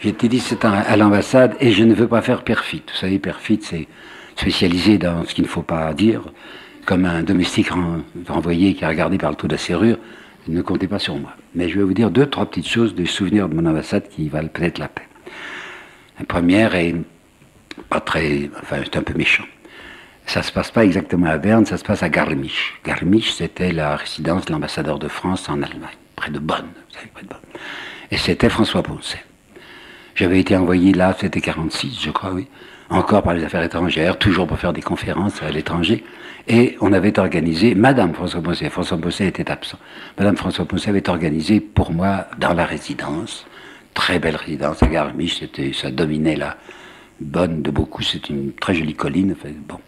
[0.00, 2.82] J'ai été 17 ans à l'ambassade et je ne veux pas faire perfit.
[2.88, 3.86] Vous savez, perfit, c'est
[4.36, 6.22] spécialisé dans ce qu'il ne faut pas dire,
[6.86, 7.68] comme un domestique
[8.26, 9.98] renvoyé qui a regardé par le trou de la serrure.
[10.48, 11.36] Ne comptez pas sur moi.
[11.54, 14.30] Mais je vais vous dire deux, trois petites choses des souvenirs de mon ambassade qui
[14.30, 15.04] valent peut-être la peine.
[16.18, 16.94] La première est
[17.90, 18.48] pas très.
[18.62, 19.44] Enfin, c'est un peu méchant.
[20.26, 22.74] Ça se passe pas exactement à Berne, ça se passe à Garmisch.
[22.84, 26.64] Garmisch, c'était la résidence de l'ambassadeur de France en Allemagne, près de Bonn.
[26.64, 27.38] Vous savez, près de Bonn.
[28.10, 29.22] Et c'était François Poncet.
[30.14, 32.46] J'avais été envoyé là, c'était 46, je crois, oui,
[32.88, 36.04] encore par les affaires étrangères, toujours pour faire des conférences à l'étranger.
[36.46, 39.78] Et on avait organisé, Madame François Poncet, François Poncet était absent,
[40.18, 43.46] Madame François Poncet avait organisé pour moi dans la résidence,
[43.92, 46.56] très belle résidence à Garmisch, c'était, ça dominait la
[47.20, 49.36] Bonne de beaucoup, c'est une très jolie colline.
[49.68, 49.78] bon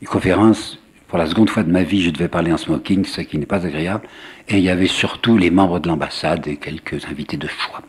[0.00, 0.78] une conférence.
[1.08, 3.46] Pour la seconde fois de ma vie, je devais parler en smoking, ce qui n'est
[3.46, 4.06] pas agréable.
[4.48, 7.82] Et il y avait surtout les membres de l'ambassade et quelques invités de choix.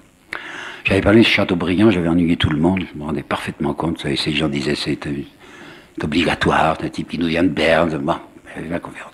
[0.83, 3.99] J'avais parlé de Châteaubriand, j'avais ennuyé tout le monde, je me rendais parfaitement compte.
[3.99, 4.97] Ces gens disaient c'est
[6.01, 7.95] obligatoire, c'est un type qui nous vient de Berne.
[7.99, 8.15] Bon,
[8.55, 9.13] j'avais la conférence.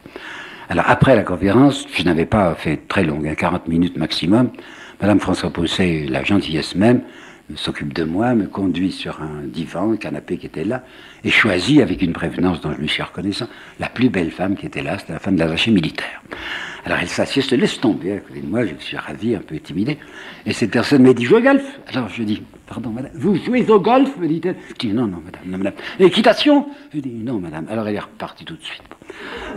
[0.69, 4.52] Alors après la conférence, je n'avais pas fait très longue, 40 hein, minutes maximum.
[5.02, 7.02] Madame François Pousset, la gentillesse même,
[7.56, 10.84] s'occupe de moi, me conduit sur un divan, un canapé qui était là,
[11.24, 13.48] et choisit, avec une prévenance dont je lui suis reconnaissant,
[13.80, 16.22] la plus belle femme qui était là, c'était la femme de l'attaché militaire.
[16.86, 19.56] Alors elle s'assied, se laisse tomber à côté de moi, je suis ravi, un peu
[19.56, 19.98] intimidé,
[20.45, 23.65] et cette personne m'a dit, jouez au golf Alors je dis, pardon madame, vous jouez
[23.69, 24.56] au golf me dit-elle.
[24.69, 25.74] Je dis, non, non madame, non madame.
[25.99, 27.65] Équitation Je dis, non madame.
[27.69, 28.84] Alors elle est repartie tout de suite.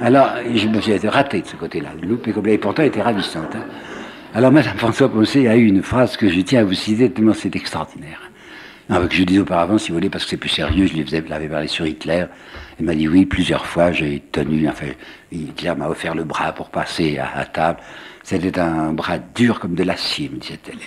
[0.00, 3.54] Alors je me suis raté de ce côté-là, loupé comme et pourtant elle était ravissante.
[3.54, 3.66] Hein.
[4.32, 7.34] Alors Madame François Poncet a eu une phrase que je tiens à vous citer tellement
[7.34, 8.30] c'est extraordinaire.
[8.88, 11.48] que je disais auparavant, si vous voulez, parce que c'est plus sérieux, je lui avais
[11.48, 12.26] parlé sur Hitler.
[12.78, 14.86] Il m'a dit oui, plusieurs fois, j'ai tenu, enfin,
[15.32, 17.80] Hitler m'a offert le bras pour passer à, table.
[18.22, 20.78] C'était un bras dur comme de l'acier, me disait-elle.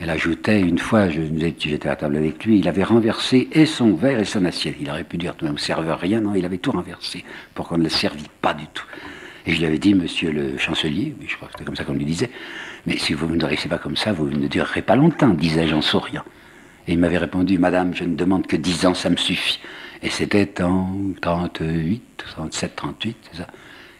[0.00, 4.18] Elle ajoutait, une fois, j'étais à table avec lui, il avait renversé et son verre
[4.18, 4.74] et son assiette.
[4.80, 7.78] Il aurait pu dire, tout même serveur, rien, non, il avait tout renversé pour qu'on
[7.78, 8.86] ne le servit pas du tout.
[9.46, 11.94] Et je lui avais dit, monsieur le chancelier, je crois que c'était comme ça qu'on
[11.94, 12.30] lui disait,
[12.86, 15.82] mais si vous ne dressez pas comme ça, vous ne durerez pas longtemps, disais-je en
[15.82, 16.24] souriant.
[16.88, 19.60] Et il m'avait répondu, Madame, je ne demande que dix ans, ça me suffit.
[20.02, 23.46] Et c'était en 38, 37, 38, c'est ça.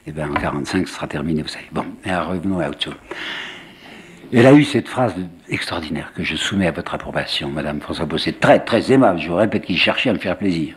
[0.06, 1.66] Et bien en 45, ce sera terminé, vous savez.
[1.70, 2.96] Bon, mais revenons à autre chose.
[4.32, 5.14] Elle a eu cette phrase
[5.48, 9.36] extraordinaire que je soumets à votre approbation, Madame François Bosset, très très aimable, je vous
[9.36, 10.74] répète, qu'il cherchait à me faire plaisir.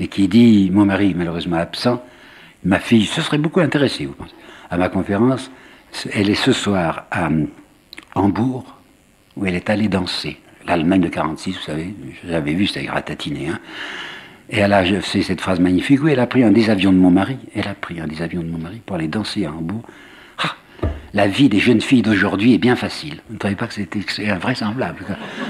[0.00, 2.02] Et qui dit, mon mari malheureusement absent,
[2.64, 4.34] ma fille se serait beaucoup intéressée, vous pensez,
[4.70, 5.50] à ma conférence.
[6.12, 7.28] Elle est ce soir à
[8.14, 8.76] Hambourg,
[9.36, 10.38] où elle est allée danser
[10.68, 11.94] l'Allemagne de 46, vous savez,
[12.28, 13.48] j'avais vu, c'était gratatiné.
[13.48, 13.58] Hein.
[14.50, 16.98] Et elle a fait cette phrase magnifique, oui, elle a pris un des avions de
[16.98, 19.50] mon mari, elle a pris un des avions de mon mari pour aller danser à
[19.50, 19.82] Hambourg.
[20.42, 20.54] Ah,
[21.14, 23.20] la vie des jeunes filles d'aujourd'hui est bien facile.
[23.28, 25.04] Vous ne trouvez pas que c'était invraisemblable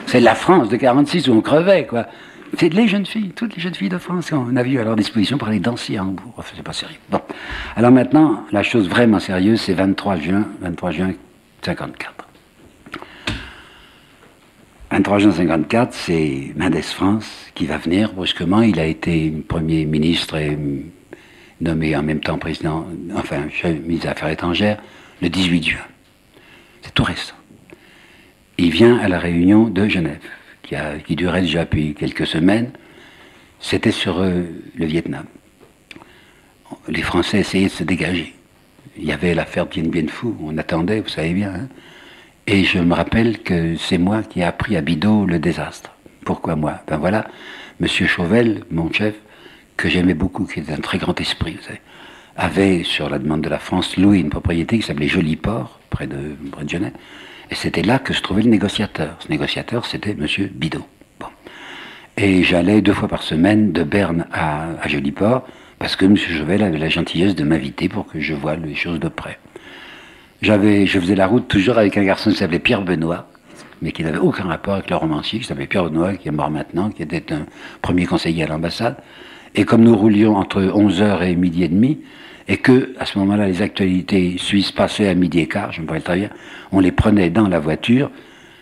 [0.06, 2.06] C'est la France de 46 où on crevait, quoi.
[2.56, 4.96] C'est les jeunes filles, toutes les jeunes filles de France qu'on a vu à leur
[4.96, 6.34] disposition pour aller danser à Hambourg.
[6.36, 6.96] Enfin, c'est pas sérieux.
[7.10, 7.20] Bon.
[7.76, 11.12] Alors maintenant, la chose vraiment sérieuse, c'est 23 juin, 23 juin
[11.62, 12.28] 54.
[14.90, 18.62] 23 juin 54, c'est Mendes France qui va venir brusquement.
[18.62, 20.58] Il a été Premier ministre et
[21.60, 24.78] nommé en même temps président, enfin, ministre des Affaires étrangères,
[25.20, 25.78] le 18 juin.
[26.82, 27.34] C'est tout récent.
[28.56, 30.18] Il vient à la réunion de Genève,
[30.68, 32.70] qui, durait déjà depuis quelques semaines.
[33.60, 34.44] C'était sur euh,
[34.76, 35.24] le Vietnam.
[36.88, 38.34] Les Français essayaient de se dégager.
[38.96, 41.54] Il y avait l'affaire Bien Bien Phu, on attendait, vous savez bien.
[41.54, 41.68] Hein
[42.46, 45.92] et je me rappelle que c'est moi qui ai appris à Bidot le désastre.
[46.24, 46.80] Pourquoi moi?
[46.86, 47.26] Ben voilà,
[47.78, 49.14] Monsieur Chauvel, mon chef,
[49.76, 51.58] que j'aimais beaucoup, qui était un très grand esprit,
[52.36, 56.06] avait, sur la demande de la France, loué une propriété qui s'appelait Joli Port, près
[56.06, 56.94] de, près Genève.
[57.50, 59.16] Et c'était là que se trouvait le négociateur.
[59.20, 60.86] Ce négociateur, c'était Monsieur Bidot.
[62.16, 65.46] Et j'allais deux fois par semaine de Berne à, à Port,
[65.78, 68.98] parce que Monsieur Chauvel avait la gentillesse de m'inviter pour que je voie les choses
[68.98, 69.38] de près.
[70.42, 73.28] J'avais, je faisais la route toujours avec un garçon qui s'appelait Pierre Benoît,
[73.82, 76.50] mais qui n'avait aucun rapport avec le romancier, qui s'appelait Pierre Benoît, qui est mort
[76.50, 77.46] maintenant, qui était un
[77.82, 78.96] premier conseiller à l'ambassade.
[79.54, 82.00] Et comme nous roulions entre 11h et midi et demi,
[82.48, 85.86] et que, à ce moment-là, les actualités suisses passaient à midi et quart, je me
[85.86, 86.30] rappelle très bien,
[86.72, 88.10] on les prenait dans la voiture,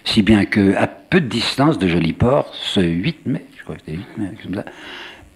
[0.05, 3.83] si bien que, à peu de distance de Joliport, ce 8 mai, je crois que
[3.87, 4.65] c'était 8 mai, comme ça,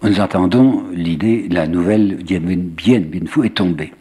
[0.03, 2.39] nous entendons l'idée, la nouvelle Bien
[2.99, 3.93] Bien est tombée.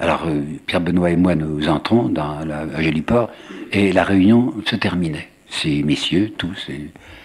[0.00, 3.30] Alors, euh, Pierre Benoît et moi, nous entrons dans à Joliport
[3.70, 5.28] et la réunion se terminait.
[5.48, 6.68] Ces messieurs, tous,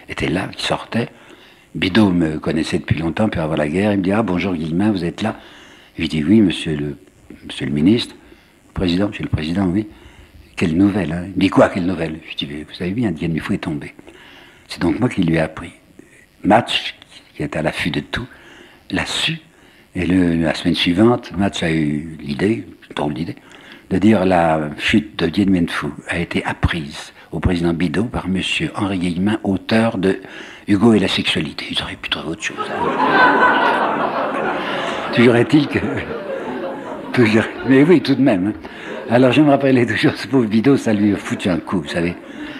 [0.09, 1.07] étaient là, qui sortaient.
[1.73, 3.93] Bidot me connaissait depuis longtemps, puis avant la guerre.
[3.93, 5.37] Il me dit Ah, bonjour Guillemin, vous êtes là
[5.97, 6.97] Je dis Oui, monsieur le,
[7.45, 8.15] monsieur le ministre.
[8.73, 9.87] Président, monsieur le président, oui.
[10.55, 12.19] Quelle nouvelle, hein Il dit Quoi, quelle nouvelle?
[12.29, 13.93] Je dis Vous savez bien, Diane est tombé.
[14.67, 15.71] C'est donc moi qui lui ai appris.
[16.43, 16.95] Match,
[17.35, 18.27] qui était à l'affût de tout,
[18.91, 19.39] l'a su
[19.97, 23.35] et la semaine suivante, Match a eu l'idée, drôle d'idée,
[23.89, 25.65] de dire la chute de Dien Bien
[26.07, 28.39] a été apprise au président Bidot par M.
[28.75, 30.19] Henri Guillemin, auteur de
[30.67, 31.65] Hugo et la sexualité.
[31.71, 32.57] Ils auraient pu trouver autre chose.
[35.17, 35.79] Toujours est-il que...
[37.13, 37.43] Toujours...
[37.67, 38.47] Mais oui, tout de même.
[38.47, 38.69] Hein.
[39.09, 41.87] Alors je me rappelais toujours, ce pauvre Bidot, ça lui a foutu un coup, vous
[41.87, 42.15] savez.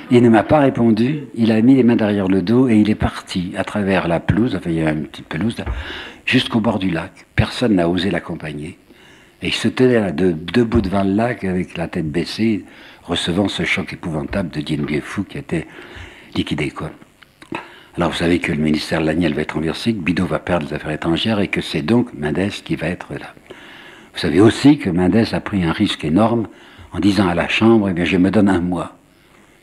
[0.10, 2.90] Il ne m'a pas répondu, il a mis les mains derrière le dos et il
[2.90, 5.58] est parti à travers la pelouse, enfin il y a une petite pelouse,
[6.26, 7.26] jusqu'au bord du lac.
[7.36, 8.78] Personne n'a osé l'accompagner.
[9.42, 12.64] Et il se tenait là, debout devant le lac avec la tête baissée,
[13.04, 15.68] recevant ce choc épouvantable de Dien Bien Phu qui était
[16.34, 16.72] liquidé.
[16.72, 16.92] Quoi.
[17.98, 20.68] Alors vous savez que le ministère de l'Agnel va être renversé, que Bidot va perdre
[20.68, 23.34] les affaires étrangères et que c'est donc Mendes qui va être là.
[24.14, 26.48] Vous savez aussi que Mendes a pris un risque énorme
[26.94, 28.96] en disant à la Chambre, eh bien je me donne un mois.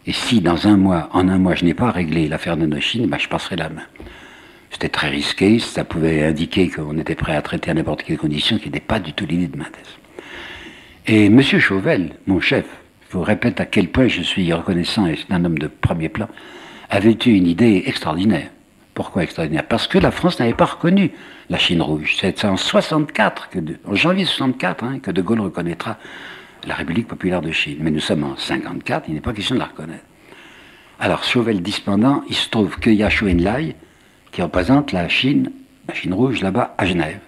[0.05, 3.07] Et si dans un mois, en un mois, je n'ai pas réglé l'affaire de Nochine,
[3.07, 3.85] ben, je passerai la main.
[4.73, 8.59] C'était très risqué, ça pouvait indiquer qu'on était prêt à traiter à n'importe quelle condition,
[8.59, 9.69] qui n'était pas du tout l'idée de Mendes.
[11.07, 11.41] Et M.
[11.41, 12.65] Chauvel, mon chef,
[13.09, 16.09] je vous répète à quel point je suis reconnaissant et c'est un homme de premier
[16.09, 16.29] plan,
[16.95, 18.51] avait eu une idée extraordinaire.
[18.95, 19.67] Pourquoi extraordinaire?
[19.67, 21.11] Parce que la France n'avait pas reconnu
[21.51, 22.17] la Chine rouge.
[22.21, 25.99] C'est en 64, que en janvier 64, hein, que De Gaulle reconnaîtra
[26.67, 27.79] la République populaire de Chine.
[27.81, 30.05] Mais nous sommes en 54, il n'est pas question de la reconnaître.
[31.01, 33.75] Alors, Chauvel dispendant, il se trouve qu'il y a Chou Enlai,
[34.31, 35.51] qui représente la Chine,
[35.89, 37.19] la Chine rouge là-bas, à Genève.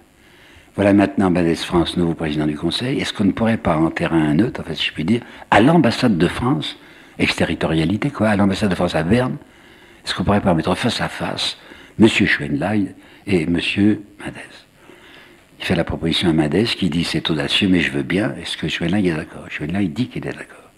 [0.75, 2.99] Voilà maintenant Badès France, nouveau président du Conseil.
[2.99, 5.21] Est-ce qu'on ne pourrait pas en terrain neutre, en fait, si je puis dire,
[5.51, 6.77] à l'ambassade de France,
[7.19, 9.35] exterritorialité, quoi, à l'ambassade de France à Berne,
[10.07, 11.57] est-ce qu'on pourrait pas mettre face à face
[11.99, 12.07] M.
[12.07, 12.85] Schwenlein
[13.25, 13.51] et M.
[13.51, 14.33] Mendes
[15.59, 18.33] Il fait la proposition à Mendes qui dit c'est audacieux, mais je veux bien.
[18.41, 19.49] Est-ce que Schwenlein est d'accord?
[19.49, 20.71] Schwenlein dit qu'il est d'accord.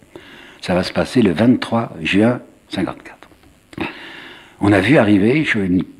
[0.60, 2.40] Ça va se passer le 23 juin
[2.70, 3.28] 54.
[4.60, 5.46] On a vu arriver,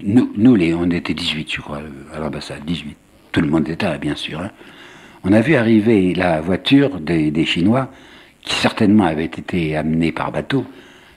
[0.03, 1.83] nous, les, on était 18, je crois,
[2.13, 2.97] à l'ambassade, 18.
[3.31, 4.41] Tout le monde était là, bien sûr.
[4.41, 4.51] Hein.
[5.23, 7.93] On a vu arriver la voiture des, Chinois,
[8.43, 10.67] qui certainement avait été amenée par bateau,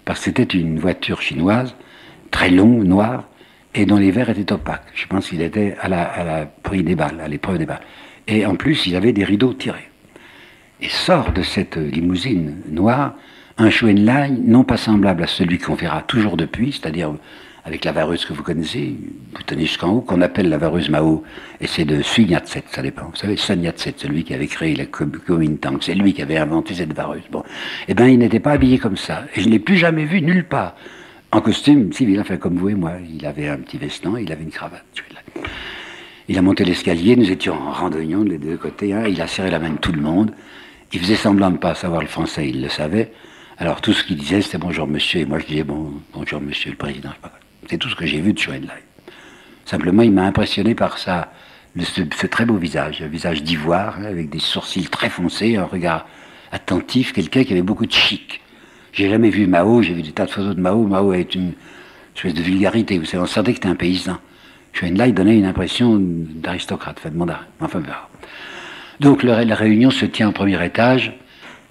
[0.05, 1.75] parce que c'était une voiture chinoise,
[2.33, 3.29] très longue, noire,
[3.73, 4.91] et dont les verres étaient opaques.
[4.93, 7.85] Je pense qu'il était à la, à la prix des balles, à l'épreuve des balles.
[8.27, 9.89] Et en plus, il avait des rideaux tirés.
[10.81, 13.13] Et sort de cette limousine noire
[13.57, 17.13] un Line non pas semblable à celui qu'on verra toujours depuis, c'est-à-dire
[17.65, 18.95] avec la vareuse que vous connaissez,
[19.33, 21.23] vous tenez jusqu'en haut, qu'on appelle la vareuse Mao,
[21.61, 23.05] et c'est de Sun Yat-sen, ça dépend.
[23.05, 26.73] Vous savez, Sun Yat-sen, celui qui avait créé la Kuomintang, c'est lui qui avait inventé
[26.73, 27.21] cette vareuse.
[27.31, 27.43] Bon,
[27.87, 30.21] eh bien, il n'était pas habillé comme ça, et je ne l'ai plus jamais vu
[30.21, 30.75] nulle part.
[31.33, 34.43] En costume civil, enfin comme vous et moi, il avait un petit veston, il avait
[34.43, 34.85] une cravate.
[36.27, 39.49] Il a monté l'escalier, nous étions en randonnion des deux côtés, hein, il a serré
[39.49, 40.31] la main de tout le monde,
[40.91, 43.11] il faisait semblant de ne pas savoir le français, il le savait,
[43.57, 46.69] alors tout ce qu'il disait, c'était bonjour monsieur, et moi je disais bon, bonjour monsieur
[46.69, 47.09] le président.
[47.67, 48.69] C'est tout ce que j'ai vu de Schoenlein.
[49.65, 51.33] Simplement, il m'a impressionné par ça,
[51.79, 56.05] ce, très beau visage, un visage d'ivoire, hein, avec des sourcils très foncés, un regard
[56.51, 58.42] attentif, quelqu'un qui avait beaucoup de chic.
[58.93, 60.85] J'ai jamais vu Mao, j'ai vu des tas de photos de Mao.
[60.85, 61.53] Mao est une
[62.15, 64.19] espèce de vulgarité, vous savez, on sentait que c'était un paysan.
[64.71, 67.45] Schoenlein donnait une impression d'aristocrate, enfin de mandarin.
[67.59, 67.81] Enfin,
[68.99, 71.11] Donc la réunion se tient au premier étage,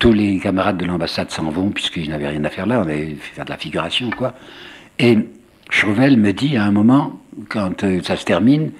[0.00, 3.14] tous les camarades de l'ambassade s'en vont, puisqu'ils n'avaient rien à faire là, on avait
[3.14, 4.34] fait de la figuration, quoi.
[4.98, 5.16] Et
[5.70, 8.72] Chauvel me dit à un moment, quand euh, ça se termine,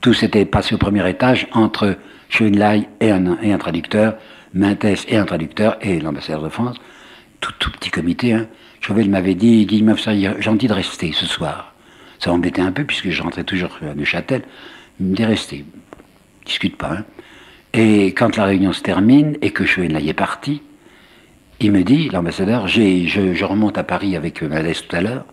[0.00, 1.96] tout s'était passé au premier étage entre
[2.28, 4.16] Schoenlai et un, et un traducteur,
[4.52, 6.76] Mintès et un traducteur, et l'ambassadeur de France,
[7.58, 8.32] tout, petit comité.
[8.32, 8.46] Hein.
[8.80, 11.74] Chauvel m'avait dit, il m'a gentil de rester ce soir.
[12.18, 14.42] Ça m'embêtait un peu, puisque je rentrais toujours à Neuchâtel.
[15.00, 15.64] Il me dit rester.
[16.44, 16.92] Discute pas.
[16.92, 17.04] Hein.
[17.72, 20.62] Et quand la réunion se termine et que Schoenlai est parti,
[21.60, 25.24] il me dit, l'ambassadeur, je, je, remonte à Paris avec Madès tout à l'heure,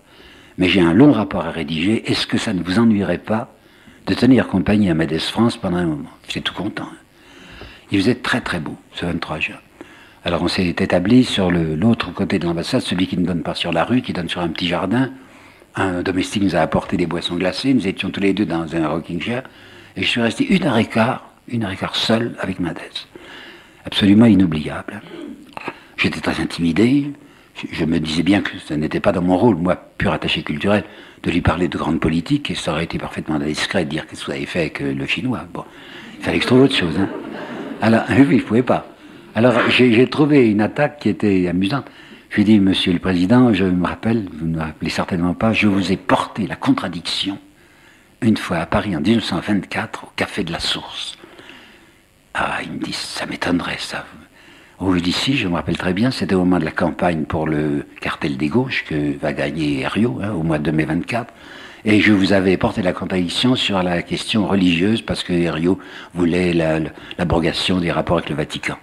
[0.58, 2.10] mais j'ai un long rapport à rédiger.
[2.10, 3.54] Est-ce que ça ne vous ennuierait pas
[4.08, 6.10] de tenir compagnie à Madès France pendant un moment?
[6.28, 6.88] J'étais tout content.
[6.92, 7.66] Hein.
[7.92, 9.56] Il faisait très très beau, ce 23 juin.
[10.24, 13.72] Alors on s'est établi sur l'autre côté de l'ambassade, celui qui ne donne pas sur
[13.72, 15.10] la rue, qui donne sur un petit jardin.
[15.76, 18.88] Un domestique nous a apporté des boissons glacées, nous étions tous les deux dans un
[18.88, 19.44] rocking chair,
[19.96, 23.08] et je suis resté une heure et quart une heure et quart seul avec Madès.
[23.86, 25.02] Absolument inoubliable.
[25.98, 27.12] J'étais très intimidé.
[27.72, 30.84] Je me disais bien que ce n'était pas dans mon rôle, moi, pur attaché culturel,
[31.24, 34.22] de lui parler de grande politique, et ça aurait été parfaitement discret de dire qu'est-ce
[34.22, 35.46] que vous avez fait avec euh, le chinois.
[35.54, 35.66] Bon,
[36.20, 36.98] il fallait que je trouve autre chose.
[37.00, 37.10] Hein.
[37.82, 38.91] Alors, oui, il ne pouvait pas.
[39.34, 41.86] Alors, j'ai trouvé une attaque qui était amusante.
[42.30, 45.34] Je lui ai dit, Monsieur le Président, je me rappelle, vous ne me rappelez certainement
[45.34, 47.38] pas, je vous ai porté la contradiction
[48.22, 51.18] une fois à Paris en 1924 au Café de la Source.
[52.34, 54.06] Ah, il me dit, ça m'étonnerait ça.
[54.80, 57.86] Au d'ici, je me rappelle très bien, c'était au moment de la campagne pour le
[58.02, 61.34] cartel des gauches que va gagner Herriot, hein, au mois de mai 24.
[61.86, 65.80] Et je vous avais porté la contradiction sur la question religieuse parce que Herriot
[66.14, 66.54] voulait
[67.18, 68.76] l'abrogation des rapports avec le Vatican.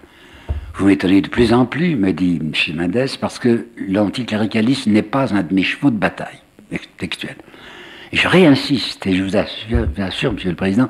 [0.79, 2.77] Vous m'étonnez de plus en plus, me dit M.
[2.77, 6.39] Mendes, parce que l'anticléricalisme n'est pas un de mes chevaux de bataille
[6.99, 7.35] textuel.
[8.13, 10.89] Et je réinsiste, et je vous assure, Monsieur le Président,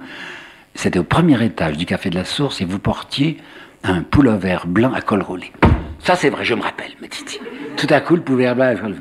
[0.74, 3.38] c'était au premier étage du Café de la Source et vous portiez
[3.82, 5.52] un pullover blanc à col roulé.
[6.00, 7.40] Ça, c'est vrai, je me rappelle, me dit
[7.78, 8.92] Tout à coup, le pullover blanc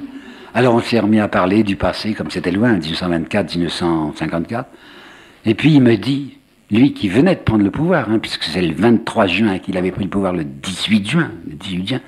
[0.54, 4.70] Alors, on s'est remis à parler du passé, comme c'était loin, 1924, 1954.
[5.44, 6.37] Et puis, il me dit,
[6.72, 9.92] lui qui venait de prendre le pouvoir, hein, puisque c'est le 23 juin qu'il avait
[9.92, 12.02] pris le pouvoir, le 18 juin, le 18 juin,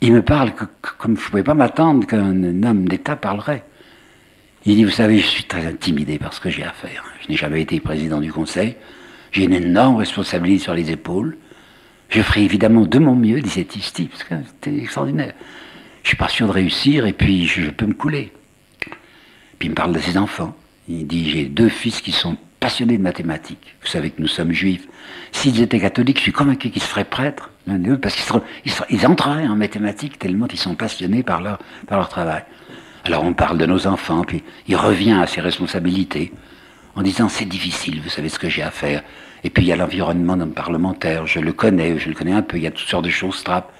[0.00, 3.64] il me parle que, comme je ne pouvais pas m'attendre qu'un homme d'État parlerait.
[4.64, 7.04] Il dit, vous savez, je suis très intimidé par ce que j'ai à faire.
[7.22, 8.76] Je n'ai jamais été président du Conseil.
[9.32, 11.36] J'ai une énorme responsabilité sur les épaules.
[12.08, 15.34] Je ferai évidemment de mon mieux, disait Tisti, parce que c'était extraordinaire.
[16.02, 18.32] Je suis pas sûr de réussir et puis je, peux me couler.
[19.58, 20.56] Puis il me parle de ses enfants.
[20.88, 23.76] Il dit, j'ai deux fils qui sont passionnés de mathématiques.
[23.80, 24.86] Vous savez que nous sommes juifs.
[25.32, 27.50] S'ils étaient catholiques, je suis convaincu qu'ils se feraient prêtres,
[28.00, 28.40] parce qu'ils
[28.90, 32.42] ils, entreraient en mathématiques tellement ils sont passionnés par leur, travail.
[33.04, 36.32] Alors on parle de nos enfants, puis il revient à ses responsabilités
[36.94, 39.02] en disant c'est difficile, vous savez ce que j'ai à faire.
[39.44, 42.56] Et puis il y a l'environnement parlementaire, je le connais, je le connais un peu,
[42.56, 43.72] il y a toutes sortes de choses trappes.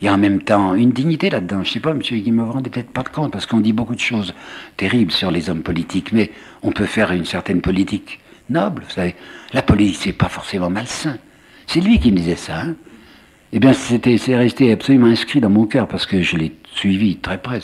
[0.00, 1.62] Il y a en même temps une dignité là-dedans.
[1.62, 2.00] Je sais pas, M.
[2.00, 4.34] Guy me rendait peut-être pas de compte, parce qu'on dit beaucoup de choses
[4.76, 6.32] terribles sur les hommes politiques, mais
[6.62, 8.18] on peut faire une certaine politique
[8.52, 9.14] noble, vous savez.
[9.52, 11.18] La politique, c'est pas forcément malsain.
[11.66, 12.60] C'est lui qui me disait ça.
[12.60, 12.74] Hein.
[13.52, 17.38] Eh bien, c'est resté absolument inscrit dans mon cœur, parce que je l'ai suivi très
[17.38, 17.60] près,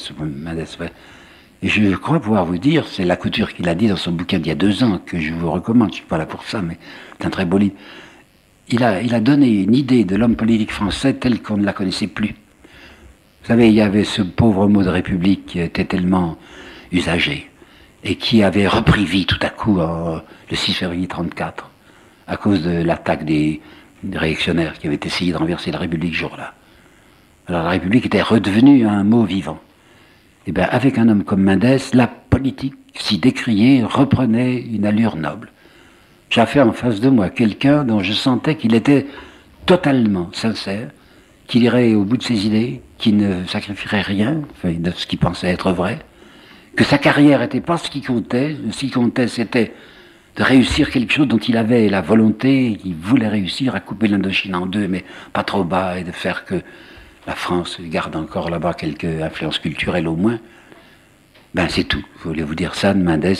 [1.62, 4.38] Et je crois pouvoir vous dire, c'est la couture qu'il a dit dans son bouquin
[4.38, 6.44] d'il y a deux ans, que je vous recommande, je ne suis pas là pour
[6.44, 6.76] ça, mais
[7.18, 7.74] c'est un très beau livre.
[8.68, 11.72] Il a, il a donné une idée de l'homme politique français tel qu'on ne la
[11.72, 12.34] connaissait plus.
[13.42, 16.36] Vous savez, il y avait ce pauvre mot de République qui était tellement
[16.92, 17.47] usagé
[18.04, 21.70] et qui avait repris vie tout à coup le 6 février 1934
[22.28, 23.60] à cause de l'attaque des,
[24.12, 26.54] réactionnaires qui avaient essayé de renverser la République ce jour-là.
[27.48, 29.58] Alors la République était redevenue un mot vivant.
[30.46, 35.16] Et eh bien avec un homme comme Mendes, la politique, si décriée, reprenait une allure
[35.16, 35.50] noble.
[36.30, 39.06] J'avais en face de moi quelqu'un dont je sentais qu'il était
[39.66, 40.90] totalement sincère,
[41.46, 45.48] qu'il irait au bout de ses idées, qu'il ne sacrifierait rien de ce qu'il pensait
[45.48, 45.98] être vrai,
[46.78, 49.74] que sa carrière n'était pas ce qui comptait, ce qui comptait c'était
[50.36, 54.54] de réussir quelque chose dont il avait la volonté, il voulait réussir à couper l'Indochine
[54.54, 56.54] en deux, mais pas trop bas, et de faire que
[57.26, 60.38] la France garde encore là-bas quelques influences culturelles au moins.
[61.52, 62.04] Ben c'est tout.
[62.20, 63.34] Je voulais vous dire ça de Mendes,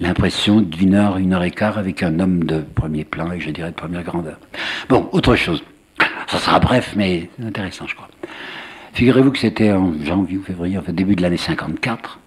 [0.00, 3.50] l'impression d'une heure, une heure et quart avec un homme de premier plan et je
[3.50, 4.38] dirais de première grandeur.
[4.88, 5.62] Bon, autre chose.
[6.26, 8.08] Ça sera bref, mais intéressant, je crois.
[8.94, 12.20] Figurez-vous que c'était en janvier ou février, enfin début de l'année 54.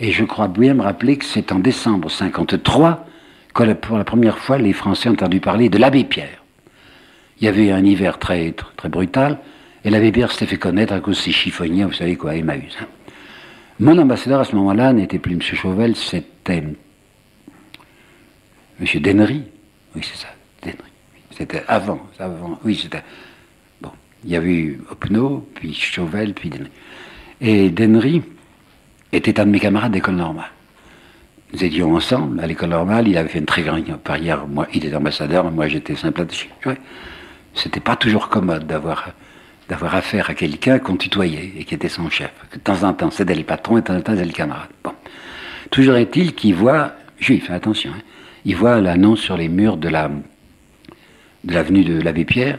[0.00, 3.06] Et je crois bien me rappeler que c'est en décembre 53
[3.52, 6.42] que pour la première fois les Français ont entendu parler de l'abbé Pierre.
[7.38, 9.38] Il y avait un hiver très, très, brutal,
[9.84, 12.76] et l'abbé Pierre s'était fait connaître à cause de ses chiffonniers, vous savez quoi, Emmaüs.
[12.80, 12.86] Hein.
[13.78, 15.42] Mon ambassadeur à ce moment-là n'était plus M.
[15.42, 16.74] Chauvel, c'était M.
[19.00, 19.42] Dennery.
[19.94, 20.28] Oui, c'est ça,
[20.62, 20.90] Dennery.
[21.30, 23.02] C'était avant, avant, oui, c'était.
[23.80, 23.90] Bon,
[24.24, 26.70] il y avait eu Opno, puis Chauvel, puis Dennery.
[27.40, 28.22] Et Dennery,
[29.12, 30.50] était un de mes camarades d'école normale.
[31.52, 34.84] Nous étions ensemble à l'école normale, il avait fait une très grande carrière, moi il
[34.84, 36.48] était ambassadeur, moi j'étais simple attaché.
[37.54, 39.14] C'était pas toujours commode d'avoir
[39.94, 42.30] affaire à quelqu'un qu'on tutoyait et qui était son chef.
[42.52, 44.68] De temps en temps c'était le patron et de temps en temps c'était le camarade.
[44.84, 44.92] Bon.
[45.70, 48.02] Toujours est-il qu'il voit, juif, attention, hein,
[48.44, 50.08] il voit l'annonce sur les murs de la
[51.42, 52.58] de l'avenue de l'abbé Pierre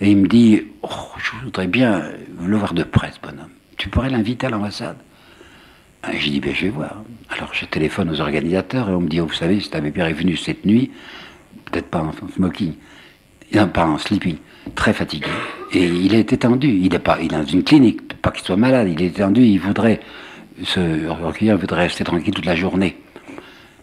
[0.00, 0.88] et il me dit oh,
[1.18, 2.02] je voudrais bien
[2.42, 3.50] le voir de près ce bonhomme.
[3.76, 4.96] Tu pourrais l'inviter à l'ambassade
[6.12, 7.02] j'ai dit, ben, je vais voir.
[7.30, 10.06] Alors je téléphone aux organisateurs et on me dit, oh, vous savez, cet abbé Pierre
[10.06, 10.90] est venu cette nuit,
[11.70, 12.74] peut-être pas en smoking,
[13.54, 14.36] non, pas en sleeping,
[14.74, 15.28] très fatigué.
[15.72, 18.56] Et il est étendu, il est, pas, il est dans une clinique, pas qu'il soit
[18.56, 20.00] malade, il est étendu, il voudrait
[20.62, 22.96] se recueillir, il voudrait rester tranquille toute la journée.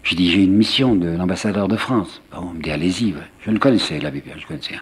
[0.03, 2.21] J'ai dit, j'ai une mission de l'ambassadeur de France.
[2.35, 3.13] on me dit, allez-y,
[3.45, 4.75] je le connaissais, l'abbé Pierre, je connaissais.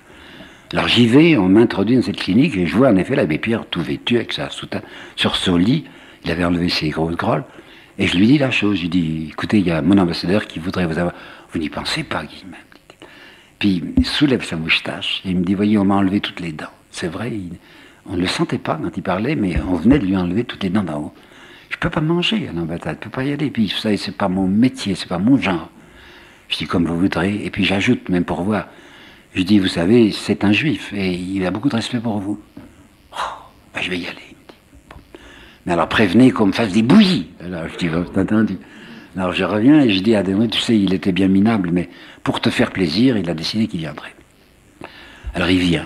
[0.71, 3.65] Alors j'y vais, on m'introduit dans cette clinique et je vois en effet l'abbé Pierre
[3.65, 4.83] tout vêtu avec sa soutane
[5.15, 5.85] sur son lit
[6.23, 7.43] il avait enlevé ses grosses grolles.
[7.97, 8.77] Et je lui dis la chose.
[8.77, 11.13] Je lui dis écoutez, il y a mon ambassadeur qui voudrait vous avoir.
[11.51, 12.65] Vous n'y pensez pas, Guillemette.
[13.59, 16.53] Puis il soulève sa moustache et il me dit voyez, on m'a enlevé toutes les
[16.53, 16.71] dents.
[16.91, 17.31] C'est vrai,
[18.05, 20.63] on ne le sentait pas quand il parlait, mais on venait de lui enlever toutes
[20.63, 21.13] les dents d'en haut.
[21.69, 23.51] Je ne peux pas manger à l'ambassade, je ne peux pas y aller.
[23.51, 25.69] Puis vous savez, c'est pas mon métier, c'est pas mon genre.
[26.47, 27.45] Je dis comme vous voudrez.
[27.45, 28.67] Et puis j'ajoute, même pour voir,
[29.35, 32.39] je dis vous savez, c'est un juif et il a beaucoup de respect pour vous.
[33.11, 33.17] Oh,
[33.73, 34.28] ben, je vais y aller
[35.69, 37.27] alors prévenez qu'on me fasse des bouillies.
[37.43, 38.57] Alors je dis, entendu.
[39.15, 41.89] Alors je reviens et je dis à Denry, tu sais, il était bien minable, mais
[42.23, 44.13] pour te faire plaisir, il a décidé qu'il viendrait.
[45.33, 45.85] Alors il vient.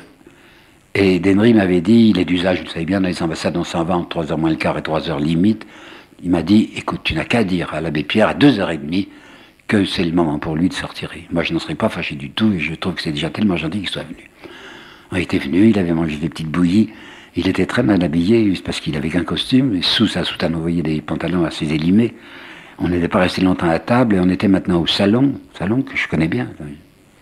[0.96, 3.84] Et Denry m'avait dit, il est d'usage, vous savez bien, dans les ambassades, on s'en
[3.84, 5.66] va entre 3h moins le quart et 3h limite.
[6.22, 9.08] Il m'a dit, écoute, tu n'as qu'à dire à l'abbé Pierre à 2h30
[9.68, 11.12] que c'est le moment pour lui de sortir.
[11.32, 13.58] Moi, je n'en serais pas fâché du tout et je trouve que c'est déjà tellement
[13.58, 14.30] gentil qu'il soit venu.
[15.12, 16.92] On était venu, il avait mangé des petites bouillies.
[17.36, 20.62] Il était très mal habillé, parce qu'il avait qu'un costume, et sous sa soutane, vous
[20.62, 22.14] voyez des pantalons assez élimés.
[22.78, 25.98] On n'était pas resté longtemps à table, et on était maintenant au salon, salon que
[25.98, 26.50] je connais bien.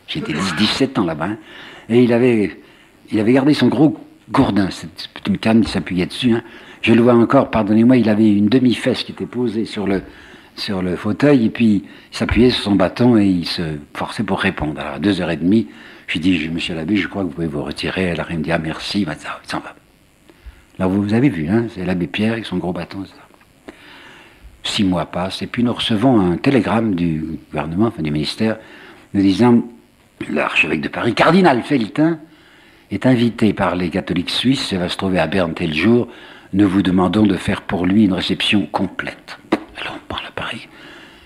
[0.08, 1.38] J'étais 17 ans là-bas, hein.
[1.90, 2.58] et il avait,
[3.12, 3.98] il avait gardé son gros
[4.30, 6.34] gourdin, cette petite canne, il s'appuyait dessus.
[6.34, 6.44] Hein.
[6.82, 10.02] Je le vois encore, pardonnez-moi, il avait une demi-fesse qui était posée sur le,
[10.56, 13.62] sur le fauteuil, et puis il s'appuyait sur son bâton et il se
[13.94, 14.80] forçait pour répondre.
[14.82, 15.68] Alors à deux heures et demie,
[16.08, 18.12] je lui dis, monsieur l'abbé, je crois que vous pouvez vous retirer.
[18.12, 19.16] Alors il me dit, ah merci, il
[19.48, 19.76] s'en va.
[20.82, 23.04] Là, vous avez vu, hein, c'est l'abbé Pierre avec son gros bâton.
[24.64, 28.58] Six mois passent, et puis nous recevons un télégramme du gouvernement, enfin du ministère,
[29.14, 29.62] nous disant
[30.28, 32.18] l'archevêque de Paris, cardinal Feltin,
[32.90, 36.08] est invité par les catholiques suisses et va se trouver à Berne tel jour.
[36.52, 39.38] Nous vous demandons de faire pour lui une réception complète.
[39.80, 40.68] Alors on parle à Paris.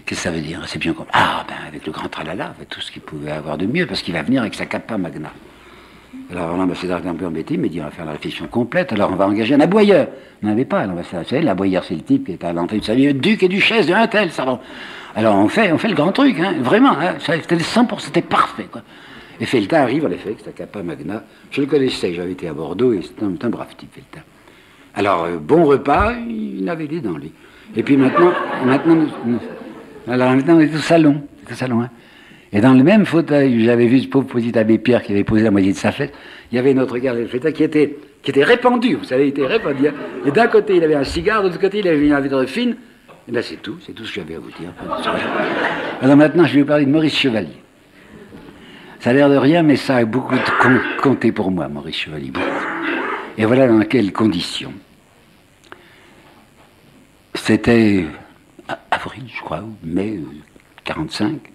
[0.06, 1.16] Qu'est-ce que ça veut dire, réception complète?
[1.16, 4.02] Ah, ben avec le grand tralala, avec tout ce qu'il pouvait avoir de mieux, parce
[4.02, 5.32] qu'il va venir avec sa capa magna.
[6.32, 9.12] Alors l'ambassadeur était un peu embêté, mais dit on va faire la réflexion complète, alors
[9.12, 10.08] on va engager un aboyeur.
[10.44, 11.24] On n'avait pas l'ambassadeur.
[11.24, 13.48] Vous savez, l'aboyeur, c'est le type qui est à l'entrée de sa vie, duc et
[13.48, 14.60] duchesse de un tel, va.
[15.16, 18.68] Alors on fait, on fait le grand truc, hein, vraiment, hein, c'était 100%, c'était parfait.
[19.40, 21.24] Et Feltin arrive, en effet, avec sa capa magna.
[21.52, 24.26] Je le connaissais, j'avais été à Bordeaux, et c'était un, brave type, Feltin.
[24.94, 27.32] Alors, euh, bon repas, il avait des dans lui.
[27.76, 28.32] Et puis maintenant,
[28.66, 29.06] maintenant,
[30.08, 31.24] alors maintenant on est au salon.
[31.50, 31.90] Au salon hein.
[32.56, 35.44] Et dans le même fauteuil, j'avais vu ce pauvre petit abbé Pierre qui avait posé
[35.44, 36.14] la moitié de sa fête,
[36.52, 39.46] il y avait notre garde de qui était, qui était répandu, vous savez, il était
[39.46, 39.90] répandu.
[39.90, 39.94] Hein.
[40.26, 42.78] Et d'un côté, il avait un cigare, de l'autre côté, il avait une vitre fine.
[43.28, 44.72] Et bien c'est tout, c'est tout ce que j'avais à vous dire.
[46.02, 47.58] Alors maintenant, je vais vous parler de Maurice Chevalier.
[49.02, 50.36] Ça a l'air de rien, mais ça a beaucoup
[51.04, 52.32] compté pour moi, Maurice Chevalier.
[53.38, 54.72] Et voilà dans quelles conditions.
[57.34, 58.06] C'était
[58.92, 60.22] avril, je crois, mai
[60.86, 61.52] 45,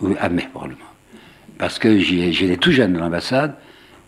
[0.00, 0.80] ou à mai probablement.
[1.58, 3.54] Parce que j'étais tout jeune dans l'ambassade,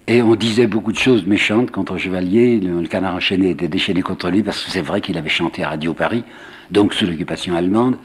[0.06, 2.58] et on disait beaucoup de choses méchantes contre Chevalier.
[2.58, 5.70] Le, canard enchaîné était déchaîné contre lui, parce que c'est vrai qu'il avait chanté à
[5.70, 6.24] Radio Paris,
[6.70, 7.96] donc sous l'occupation allemande,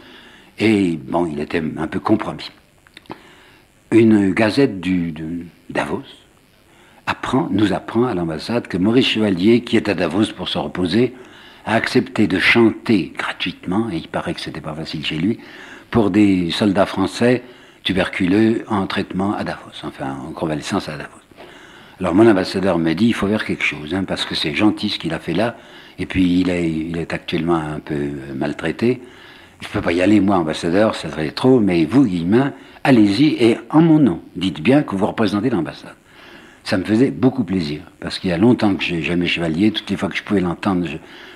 [0.60, 2.52] et bon, il était un peu compromis
[3.92, 6.04] une gazette de Davos
[7.06, 11.14] apprend, nous apprend à l'ambassade que Maurice Chevalier, qui est à Davos pour se reposer,
[11.66, 15.40] a accepté de chanter gratuitement, et il paraît que c'était pas facile chez lui,
[15.90, 17.44] pour des soldats français
[17.88, 21.22] tuberculeux en traitement à Davos, enfin en convalescence à Davos.
[22.02, 24.90] Alors mon ambassadeur me dit, il faut faire quelque chose, hein, parce que c'est gentil
[24.90, 25.56] ce qu'il a fait là,
[25.98, 29.02] et puis il est, actuellement un peu maltraité.
[29.62, 32.52] Je ne peux pas y aller, moi, ambassadeur, ça serait trop, mais vous, Guillemin,
[32.84, 35.96] allez-y et en mon nom, dites bien que vous représentez l'ambassade.
[36.66, 39.90] Ça me faisait beaucoup plaisir, parce qu'il y a longtemps que j'ai jamais chevalier, toutes
[39.90, 40.90] les fois que je pouvais l'entendre,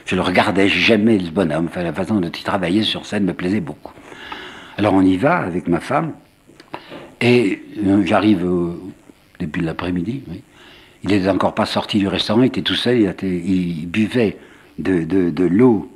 [0.06, 3.34] je, le regardais, j'aimais ce bonhomme, enfin, la façon dont il travaillait sur scène me
[3.34, 3.94] plaisait beaucoup.
[4.78, 6.12] Alors on y va avec ma femme,
[7.22, 8.48] et euh, j'arrive
[9.40, 10.24] depuis l'après-midi,
[11.04, 14.38] il n'était encore pas sorti du restaurant, il était tout seul, il, buvait
[14.78, 15.92] de l'eau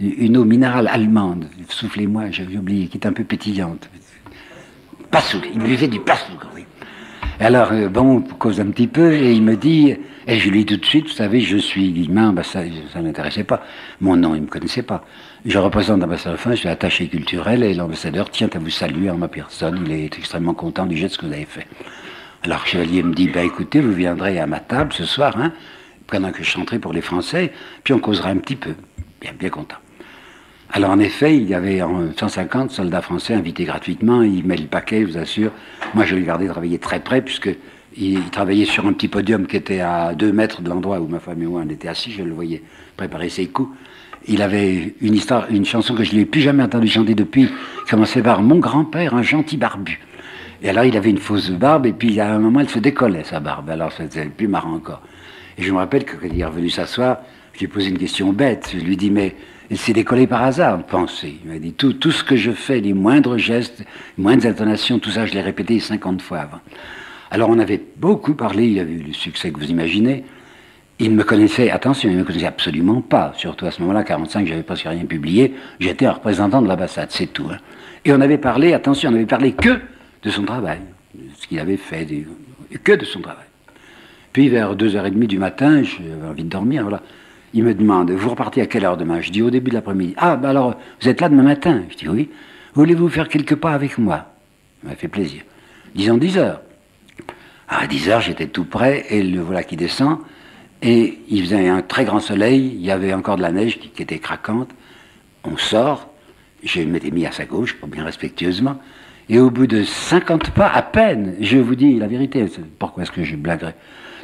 [0.00, 3.88] une eau minérale allemande, soufflez-moi, j'avais oublié, qui est un peu pétillante.
[5.10, 6.64] Passouk, il buvait du passouk, oui.
[7.40, 9.96] Et alors, euh, bon, on cause un petit peu, et il me dit,
[10.28, 13.02] et je lui dis tout de suite, vous savez, je suis Guillemin, bah ça ne
[13.02, 13.62] m'intéressait pas.
[14.00, 15.04] Mon nom, il ne me connaissait pas.
[15.46, 19.16] Je représente l'ambassadeur France, je suis attaché culturel, et l'ambassadeur tient à vous saluer en
[19.16, 19.82] ma personne.
[19.86, 21.66] Il est extrêmement content du geste que vous avez fait.
[22.44, 25.52] Alors, Chevalier me dit, ben écoutez, vous viendrez à ma table ce soir, hein,
[26.06, 27.52] pendant que je chanterai pour les Français,
[27.82, 28.74] puis on causera un petit peu.
[29.20, 29.76] Bien, content.
[30.70, 35.00] Alors en effet, il y avait 150 soldats français invités gratuitement, il met le paquet,
[35.00, 35.50] je vous assure.
[35.94, 37.48] Moi je le gardais travailler très près, puisque
[37.98, 41.20] il, travaillait sur un petit podium qui était à deux mètres de l'endroit où ma
[41.20, 42.62] femme et moi on était assis, je le voyais
[42.96, 43.70] préparer ses coups.
[44.26, 47.48] Il avait une histoire, une chanson que je n'ai plus jamais entendu chanter depuis,
[47.88, 50.00] commençait par Mon grand-père, un gentil barbu.
[50.62, 53.24] Et alors il avait une fausse barbe, et puis à un moment elle se décollait
[53.24, 55.02] sa barbe, alors c'était plus marrant encore.
[55.56, 57.18] Et je me rappelle que quand il est revenu s'asseoir,
[57.52, 59.34] je lui ai posé une question bête, je lui dis mais
[59.70, 61.38] il s'est décollé par hasard, pensée.
[61.44, 64.98] Il m'a dit tout, tout ce que je fais, les moindres gestes, les moindres intonations,
[64.98, 66.60] tout ça, je l'ai répété 50 fois avant.
[67.30, 70.24] Alors on avait beaucoup parlé, il a eu le succès que vous imaginez.
[70.98, 74.46] Il me connaissait, attention, il ne me connaissait absolument pas, surtout à ce moment-là, 45,
[74.46, 77.46] j'avais presque rien publié, j'étais un représentant de l'ambassade, c'est tout.
[77.52, 77.58] Hein.
[78.04, 79.78] Et on avait parlé, attention, on avait parlé que
[80.22, 80.80] de son travail,
[81.36, 82.04] ce qu'il avait fait,
[82.82, 83.46] que de son travail.
[84.32, 87.02] Puis vers 2h30 du matin, j'avais envie de dormir, voilà.
[87.54, 89.20] Il me demande, vous repartez à quelle heure demain?
[89.20, 90.14] Je dis au début de l'après-midi.
[90.18, 91.82] Ah, ben alors, vous êtes là demain matin?
[91.88, 92.28] Je dis oui.
[92.74, 94.34] Voulez-vous faire quelques pas avec moi?
[94.82, 95.42] Ça m'a fait plaisir.
[95.94, 96.60] Disons 10 heures.
[97.68, 100.18] À 10 heures, j'étais tout près, et le voilà qui descend,
[100.80, 104.02] et il faisait un très grand soleil, il y avait encore de la neige qui,
[104.02, 104.70] était craquante.
[105.44, 106.08] On sort,
[106.62, 108.80] je m'étais mis à sa gauche, bien respectueusement,
[109.28, 112.46] et au bout de 50 pas, à peine, je vous dis la vérité,
[112.78, 113.74] pourquoi est-ce que je blaguerais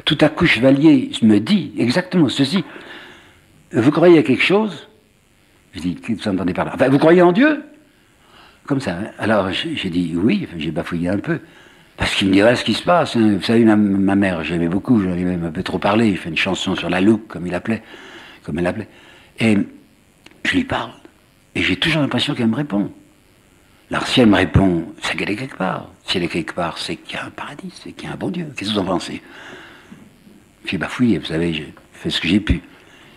[0.05, 2.63] Tout à coup, Chevalier me dit exactement ceci.
[3.71, 4.87] Vous croyez à quelque chose?
[5.73, 7.63] Je dis, vous entendez par là Enfin, vous croyez en Dieu?
[8.65, 8.97] Comme ça.
[8.97, 9.11] Hein.
[9.19, 11.39] Alors j'ai dit oui, j'ai bafouillé un peu.
[11.97, 13.15] Parce qu'il me dirait ce qui se passe.
[13.15, 13.37] Hein.
[13.37, 13.75] Vous savez, ma,
[14.15, 16.09] mère, j'aimais beaucoup, j'en ai même un peu trop parlé.
[16.09, 17.83] Il fait une chanson sur la loupe, comme il appelait,
[18.43, 18.89] comme elle l'appelait.
[19.39, 19.57] Et
[20.43, 20.91] je lui parle.
[21.55, 22.91] Et j'ai toujours l'impression qu'elle me répond.
[23.91, 25.89] Alors si elle me répond, c'est qu'elle est quelque part.
[26.05, 28.15] Si elle est quelque part, c'est qu'il y a un paradis, c'est qu'il y a
[28.15, 28.47] un bon Dieu.
[28.55, 29.21] Qu'est-ce que vous en pensez?
[30.65, 32.61] J'ai bafouillé, vous savez, j'ai fait ce que j'ai pu.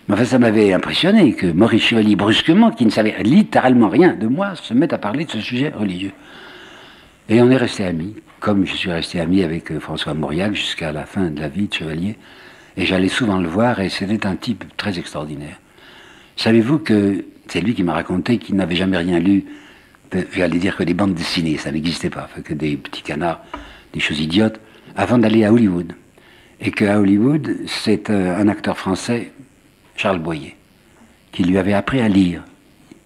[0.07, 4.27] Mais enfin, ça m'avait impressionné que Maurice Chevalier, brusquement, qui ne savait littéralement rien de
[4.27, 6.13] moi, se mette à parler de ce sujet religieux.
[7.29, 10.93] Et on est resté amis, comme je suis resté ami avec euh, François Mauriac jusqu'à
[10.93, 12.17] la fin de la vie de Chevalier.
[12.77, 15.59] Et j'allais souvent le voir, et c'était un type très extraordinaire.
[16.37, 19.45] Savez-vous que c'est lui qui m'a raconté qu'il n'avait jamais rien lu,
[20.33, 23.43] j'allais dire que des bandes dessinées, ça n'existait pas, que des petits canards,
[23.93, 24.61] des choses idiotes,
[24.97, 25.93] avant d'aller à Hollywood.
[26.61, 29.33] Et qu'à Hollywood, c'est euh, un acteur français
[29.97, 30.57] Charles Boyer,
[31.33, 32.45] qui lui avait appris à lire.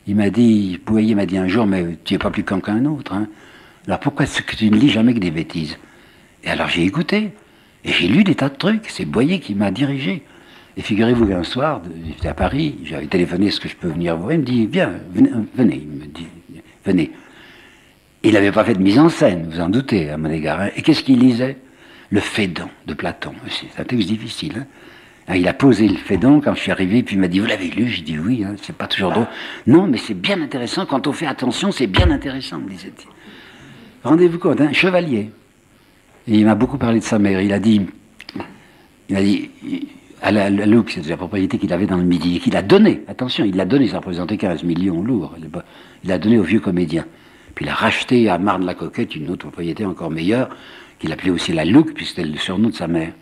[0.07, 2.85] Il m'a dit, Boyer m'a dit un jour, mais tu n'es pas plus con qu'un
[2.85, 3.13] autre.
[3.15, 3.29] Hein.
[3.87, 5.77] Alors pourquoi est-ce que tu ne lis jamais que des bêtises?
[6.45, 7.33] Et alors j'ai écouté,
[7.85, 8.89] et j'ai lu des tas de trucs.
[8.89, 10.23] C'est Boyer qui m'a dirigé.
[10.77, 14.33] Et figurez-vous qu'un soir, j'étais à Paris, j'avais téléphoné, est-ce que je peux venir voir?
[14.33, 15.83] Il me dit, viens, venez, venez.
[15.83, 16.27] Il me dit,
[16.87, 17.11] venez.
[18.23, 20.61] Il n'avait pas fait de mise en scène, vous en doutez, à mon égard.
[20.61, 20.69] hein.
[20.77, 21.59] Et qu'est-ce qu'il lisait?
[22.09, 23.35] Le Phédon de Platon.
[23.49, 24.55] C'est un texte difficile.
[24.61, 24.67] hein.
[25.29, 27.47] Ah, Il a posé le Phédon quand je suis arrivé, puis il m'a dit, vous
[27.47, 27.89] l'avez lu?
[27.89, 29.27] J'ai dit oui, hein, c'est pas toujours drôle.
[29.67, 33.09] Non, mais c'est bien intéressant, quand on fait attention, c'est bien intéressant, me disait-il.
[34.05, 35.31] Rendez-vous compte, un chevalier.
[36.27, 37.41] Et il m'a beaucoup parlé de sa mère.
[37.41, 37.83] Il a dit,
[39.09, 39.51] il a dit,
[40.23, 43.03] la, la Louque, c'était la propriété qu'il avait dans le Midi, et qu'il a donné,
[43.09, 47.05] attention, il l'a donné, ça représentait 15 millions lourds, il l'a donné au vieux comédien.
[47.55, 50.49] Puis il a racheté à Marne-la-Coquette une autre propriété encore meilleure,
[50.99, 53.13] qu'il appelait aussi la Louque, puis c'était le surnom de sa mère.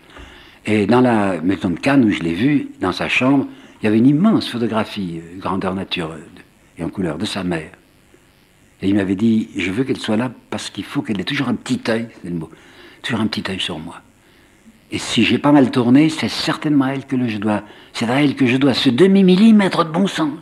[0.66, 3.46] Et dans la maison de Cannes, où je l'ai vu, dans sa chambre,
[3.80, 6.20] il y avait une immense photographie, euh, grandeur nature, euh,
[6.76, 7.70] et en couleur, de sa mère.
[8.82, 11.48] Et il m'avait dit, je veux qu'elle soit là parce qu'il faut qu'elle ait toujours
[11.48, 12.50] un petit œil, c'est le mot,
[13.02, 14.00] toujours un petit œil sur moi.
[14.90, 17.62] Et si j'ai pas mal tourné, c'est certainement à elle que je dois,
[17.92, 20.32] c'est à elle que je dois ce demi-millimètre de bon sens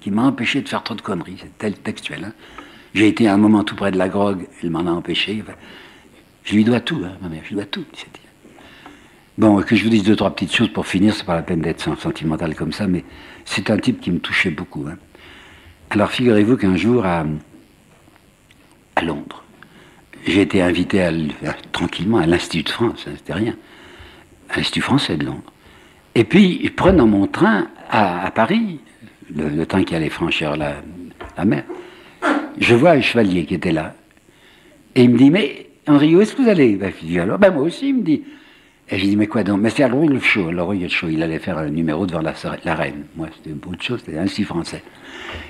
[0.00, 1.36] qui m'a empêché de faire trop de conneries.
[1.40, 2.24] C'est tel textuel.
[2.24, 2.32] hein.
[2.94, 5.42] J'ai été à un moment tout près de la grogue, elle m'en a empêché.
[6.44, 7.84] Je lui dois tout, hein, ma mère, je lui dois tout.
[9.36, 11.60] Bon, que je vous dise deux, trois petites choses pour finir, c'est pas la peine
[11.60, 13.04] d'être sen- sentimental comme ça, mais
[13.44, 14.86] c'est un type qui me touchait beaucoup.
[14.88, 14.96] hein.
[15.90, 17.24] Alors figurez-vous qu'un jour, à,
[18.96, 19.44] à Londres,
[20.26, 21.08] j'ai été invité
[21.72, 23.54] tranquillement à l'Institut de France, hein, c'était rien,
[24.56, 25.52] l'Institut français de Londres.
[26.14, 28.80] Et puis, prenant mon train à, Paris,
[29.34, 30.76] le, le train qui allait franchir la,
[31.44, 31.64] mer,
[32.58, 33.94] je vois un chevalier qui était là.
[34.94, 36.76] Et il me dit, mais Henri, où est-ce que vous allez?
[36.76, 38.22] Ben, Je dis, alors, ben moi aussi, il me dit.
[38.88, 39.60] Et je dis, mais quoi donc?
[39.60, 40.50] Mais c'est à Royal Show.
[40.52, 42.34] Le Show, il allait faire un numéro devant la,
[42.64, 43.06] la reine.
[43.16, 44.82] Moi, c'était autre chose, c'était ainsi français.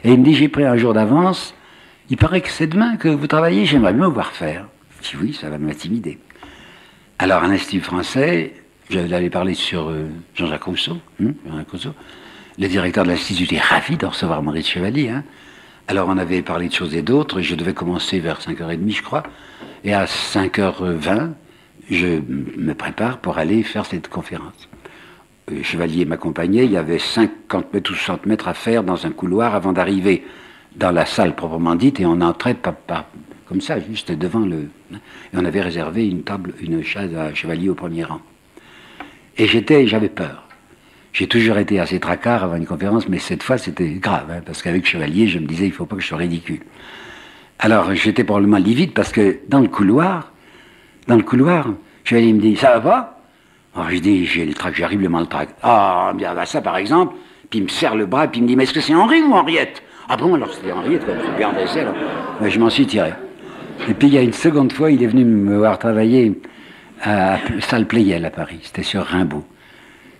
[0.02, 1.54] Et il me dit, j'ai pris un jour d'avance.
[2.10, 4.66] Il paraît que c'est demain que vous travaillez, j'aimerais bien vous voir faire.
[5.02, 6.18] Je dis, oui, ça va m'intimider.
[7.18, 8.54] Alors, à l'Institut français,
[8.90, 11.94] j'allais parler sur euh, Jean-Jacques Rousseau, hein, Jean-Jacques Rousseau.
[12.58, 15.08] Le directeur de l'Institut était ravi de recevoir Maurice Chevalier.
[15.08, 15.24] hein.
[15.88, 17.40] Alors, on avait parlé de choses et d'autres.
[17.40, 19.22] Je devais commencer vers 5h30, je crois.
[19.82, 21.30] Et à 5h20,
[21.90, 22.06] je
[22.56, 24.68] me prépare pour aller faire cette conférence.
[25.52, 26.64] Euh, Chevalier m'accompagnait.
[26.66, 30.24] Il y avait 50 mètres ou 60 mètres à faire dans un couloir avant d'arriver
[30.76, 32.00] dans la salle proprement dite.
[32.00, 32.74] Et on entrait pas,
[33.46, 34.68] comme ça, juste devant le.
[34.92, 38.20] Et on avait réservé une table, une chaise à Chevalier au premier rang.
[39.36, 40.44] Et j'étais, j'avais peur.
[41.12, 44.62] J'ai toujours été assez tracard avant une conférence, mais cette fois c'était grave, hein, parce
[44.62, 46.58] qu'avec Chevalier, je me disais, il ne faut pas que je sois ridicule.
[47.60, 50.32] Alors j'étais probablement livide parce que dans le couloir,
[51.06, 51.68] dans le couloir,
[52.02, 53.22] Chevalier me dit, ça va pas?
[53.76, 55.50] Alors je dis, j'ai le trac, j'arrive le trac.
[55.62, 57.14] Ah, bien bah, ça par exemple,
[57.48, 59.22] puis il me serre le bras, puis il me dit, mais est-ce que c'est Henri
[59.22, 59.84] ou Henriette?
[60.08, 61.94] Ah bon, alors c'était Henriette, comme je regardais ça, là.
[62.40, 63.12] Mais je m'en suis tiré.
[63.88, 66.40] Et puis il y a une seconde fois, il est venu me voir travailler
[67.02, 69.44] à salle Playel à Paris, c'était sur Rimbaud.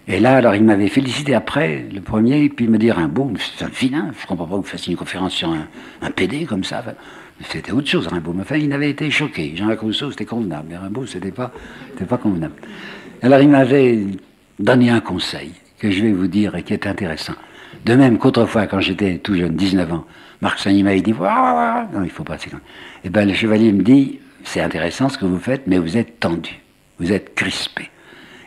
[0.06, 3.64] Et là, alors, il m'avait félicité après, le premier, puis il me dit Rimbaud, c'est
[3.64, 5.66] un vilain, je comprends pas que vous fassiez une conférence sur un,
[6.02, 6.84] un PD comme ça.
[7.48, 8.34] C'était autre chose, Rimbaud.
[8.34, 9.54] Mais enfin, il avait été choqué.
[9.56, 9.80] Jean-Jacques
[10.10, 11.50] c'était convenable, mais Rimbaud, c'était pas,
[12.06, 12.54] pas convenable.
[13.22, 14.00] Alors, il m'avait
[14.58, 17.34] donné un conseil que je vais vous dire et qui est intéressant.
[17.84, 20.06] De même qu'autrefois, quand j'étais tout jeune, 19 ans,
[20.40, 22.60] Marc Sagny m'avait dit Ouah, Non, il faut pas, c'est quand
[23.04, 26.18] Eh bien, le chevalier me dit C'est intéressant ce que vous faites, mais vous êtes
[26.20, 26.60] tendu,
[26.98, 27.90] vous êtes crispé.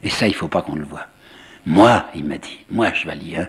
[0.04, 1.08] Et ça, il faut pas qu'on le voit.
[1.66, 3.48] Moi, il m'a dit, moi, chevalier, hein,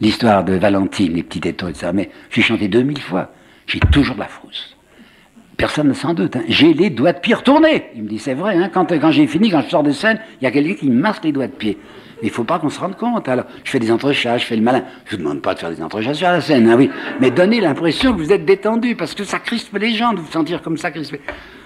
[0.00, 3.32] l'histoire de Valentine, les petits détails et ça, mais j'ai chanté 2000 fois,
[3.66, 4.76] j'ai toujours la frousse.
[5.62, 6.34] Personne ne s'en doute.
[6.34, 6.42] hein.
[6.48, 7.84] J'ai les doigts de pied retournés.
[7.94, 10.44] Il me dit, c'est vrai, hein, quand, j'ai fini, quand je sors de scène, il
[10.44, 11.78] y a quelqu'un qui me masque les doigts de pied.
[12.20, 13.28] Mais il faut pas qu'on se rende compte.
[13.28, 14.82] Alors, je fais des entrechats, je fais le malin.
[15.04, 16.90] Je vous demande pas de faire des entrechats sur la scène, hein, oui.
[17.20, 20.32] Mais donnez l'impression que vous êtes détendu, parce que ça crispe les gens de vous
[20.32, 21.20] sentir comme ça crispé.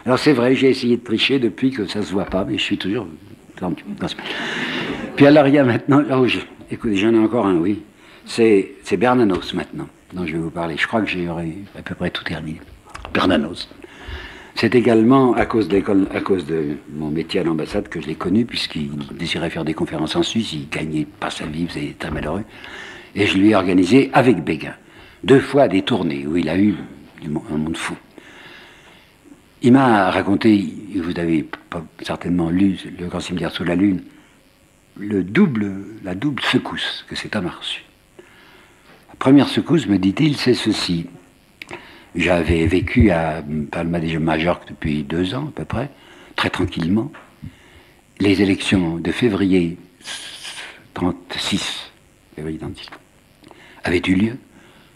[0.05, 2.63] Alors, c'est vrai, j'ai essayé de tricher depuis que ça se voit pas, mais je
[2.65, 3.09] suis toujours
[5.17, 6.27] Puis alors, il y a maintenant, oh,
[6.71, 7.83] écoutez, j'en ai encore un, oui.
[8.27, 10.75] C'est, Bernanos maintenant, dont je vais vous parler.
[10.77, 12.61] Je crois que j'ai à peu près tout terminé.
[13.13, 13.69] Bernanos.
[14.55, 19.51] C'est également à cause, de mon métier à l'ambassade que je l'ai connu, puisqu'il désirait
[19.51, 22.45] faire des conférences en Suisse, il gagnait pas sa vie, c'était très malheureux.
[23.15, 24.75] Et je lui ai organisé, avec Béguin,
[25.25, 26.75] deux fois des tournées où il a eu
[27.51, 27.97] un monde fou.
[29.61, 31.47] Il m'a raconté, vous avez
[32.03, 34.03] certainement lu Le Grand Cimetière sous la Lune,
[34.99, 35.71] le double,
[36.03, 37.85] la double secousse que cet homme a reçue.
[39.09, 41.07] La première secousse, me dit-il, c'est ceci.
[42.17, 45.91] J'avais vécu à Palma de Majorque depuis deux ans à peu près,
[46.35, 47.13] très tranquillement.
[48.21, 49.77] Les élections de février
[50.95, 51.91] 36,
[52.35, 52.89] février 36
[53.85, 54.39] avaient eu lieu,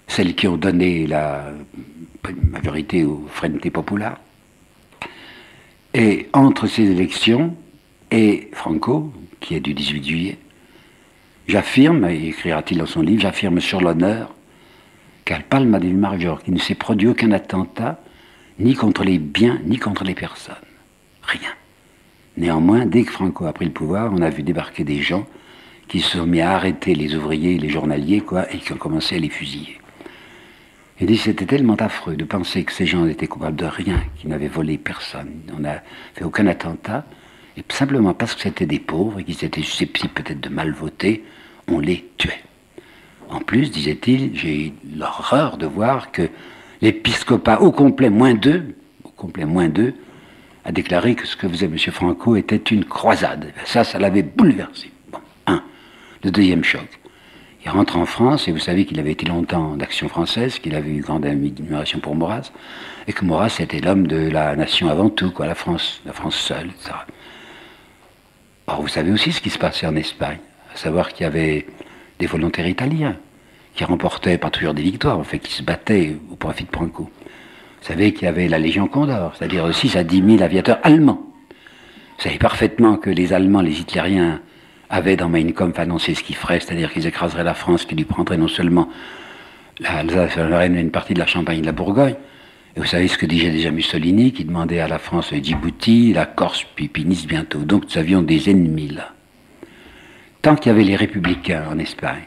[0.09, 1.53] celles qui ont donné la
[2.51, 4.19] majorité au Frente Popular.
[5.93, 7.55] Et entre ces élections
[8.11, 10.39] et Franco, qui est du 18 juillet,
[11.49, 14.33] J'affirme, écrira-t-il dans son livre, j'affirme sur l'honneur
[15.25, 18.01] qu'Al Palma de Major, qui ne s'est produit aucun attentat,
[18.59, 20.55] ni contre les biens, ni contre les personnes.
[21.23, 21.51] Rien.
[22.37, 25.27] Néanmoins, dès que Franco a pris le pouvoir, on a vu débarquer des gens
[25.89, 28.23] qui se sont mis à arrêter les ouvriers, les journaliers,
[28.53, 29.81] et qui ont commencé à les fusiller.
[31.01, 34.31] Il dit c'était tellement affreux de penser que ces gens étaient coupables de rien, qu'ils
[34.31, 35.83] n'avaient volé personne, on n'a
[36.15, 37.07] fait aucun attentat,
[37.57, 41.25] et simplement parce que c'était des pauvres et qu'ils étaient susceptibles peut-être de mal voter,
[41.69, 42.43] on les tuait.
[43.31, 46.29] En plus, disait-il, j'ai eu l'horreur de voir que
[46.83, 48.75] l'épiscopat au complet moins deux,
[49.05, 49.95] au complet moins deux,
[50.65, 51.79] a déclaré que ce que faisait M.
[51.79, 53.53] Franco était une croisade.
[53.65, 54.91] Ça, ça l'avait bouleversé.
[55.13, 55.63] Bon, un.
[56.25, 57.01] Le deuxième choc.
[57.65, 60.91] Il rentre en France, et vous savez qu'il avait été longtemps d'action française, qu'il avait
[60.91, 62.51] eu grande admiration pour Maurras,
[63.07, 66.37] et que Maurras était l'homme de la nation avant tout, quoi, la France, la France
[66.37, 66.93] seule, etc.
[68.67, 70.39] Or, vous savez aussi ce qui se passait en Espagne,
[70.75, 71.67] à savoir qu'il y avait
[72.21, 73.17] des volontaires italiens
[73.75, 77.05] qui remportaient pas toujours des victoires, en fait, qui se battaient au profit de Franco.
[77.81, 81.23] Vous savez qu'il y avait la Légion Condor, c'est-à-dire 6 à 10 000 aviateurs allemands.
[82.19, 84.41] Vous savez parfaitement que les Allemands, les Hitlériens,
[84.91, 88.05] avaient dans Mein Kampf annoncé ce qu'ils feraient, c'est-à-dire qu'ils écraseraient la France, qu'ils lui
[88.05, 88.89] prendraient non seulement
[89.79, 92.17] l'Alsace, la Lorraine et une partie de la Champagne et de la Bourgogne.
[92.77, 96.27] Et vous savez ce que disait déjà Mussolini, qui demandait à la France Djibouti, la
[96.27, 97.61] Corse, puis, Nice bientôt.
[97.61, 99.15] Donc nous avions des ennemis là.
[100.43, 102.25] Tant qu'il y avait les républicains en Espagne,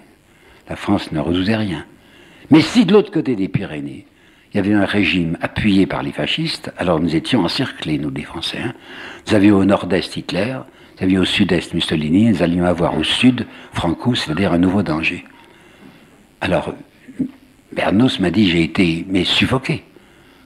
[0.69, 1.85] la France ne redoutait rien.
[2.51, 4.05] Mais si de l'autre côté des Pyrénées,
[4.53, 8.21] il y avait un régime appuyé par les fascistes, alors nous étions encerclés, nous les
[8.21, 8.59] Français.
[8.63, 8.73] Hein.
[9.27, 10.57] Nous avions au nord-est Hitler,
[10.97, 15.25] nous avions au sud-est Mussolini, nous allions avoir au sud Franco, c'est-à-dire un nouveau danger.
[16.39, 16.75] Alors,
[17.71, 19.83] Bernos m'a dit, j'ai été mais suffoqué,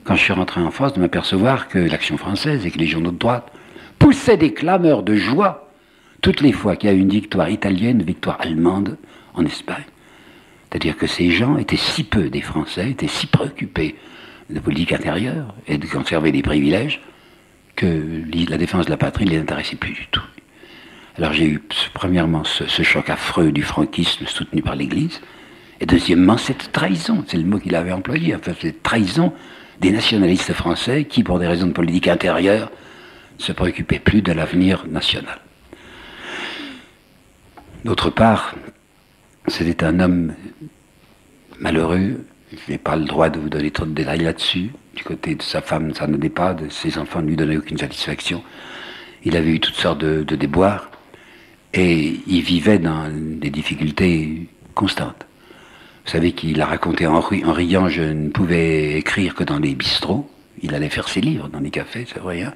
[0.04, 3.10] quand je suis rentré en France, de m'apercevoir que l'action française et que les journaux
[3.10, 3.52] de droite
[3.98, 5.67] poussaient des clameurs de joie
[6.20, 8.96] toutes les fois qu'il y a eu une victoire italienne, une victoire allemande
[9.34, 9.84] en Espagne.
[10.68, 13.96] C'est-à-dire que ces gens étaient si peu des Français, étaient si préoccupés
[14.50, 17.00] de politique intérieure et de conserver des privilèges
[17.76, 20.22] que la défense de la patrie ne les intéressait plus du tout.
[21.16, 21.62] Alors j'ai eu
[21.94, 25.20] premièrement ce, choc affreux du franquisme soutenu par l'Église,
[25.80, 29.32] et deuxièmement cette trahison, c'est le mot qu'il avait employé, enfin cette trahison
[29.80, 32.70] des nationalistes français qui, pour des raisons de politique intérieure,
[33.38, 35.38] ne se préoccupaient plus de l'avenir national.
[37.84, 38.54] D'autre part,
[39.46, 40.34] c'était un homme
[41.60, 42.24] malheureux.
[42.52, 44.70] Je n'ai pas le droit de vous donner trop de détails là-dessus.
[44.94, 46.54] Du côté de sa femme, ça n'allait pas.
[46.54, 48.42] De ses enfants ne lui donnaient aucune satisfaction.
[49.24, 50.90] Il avait eu toutes sortes de, déboires.
[51.72, 55.26] Et il vivait dans des difficultés constantes.
[56.04, 60.28] Vous savez qu'il a raconté en, riant, je ne pouvais écrire que dans les bistrots.
[60.62, 62.42] Il allait faire ses livres dans les cafés, c'est vrai.
[62.42, 62.54] Hein.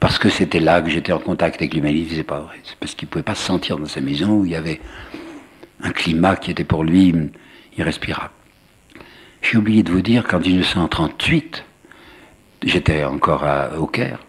[0.00, 2.56] Parce que c'était là que j'étais en contact avec l'humanité, c'est pas vrai.
[2.64, 4.80] C'est parce qu'il pouvait pas se sentir dans sa maison où il y avait
[5.82, 7.14] un climat qui était pour lui
[7.76, 8.30] irrespirable.
[9.42, 11.64] J'ai oublié de vous dire qu'en 1938,
[12.64, 14.20] j'étais encore à, au Caire,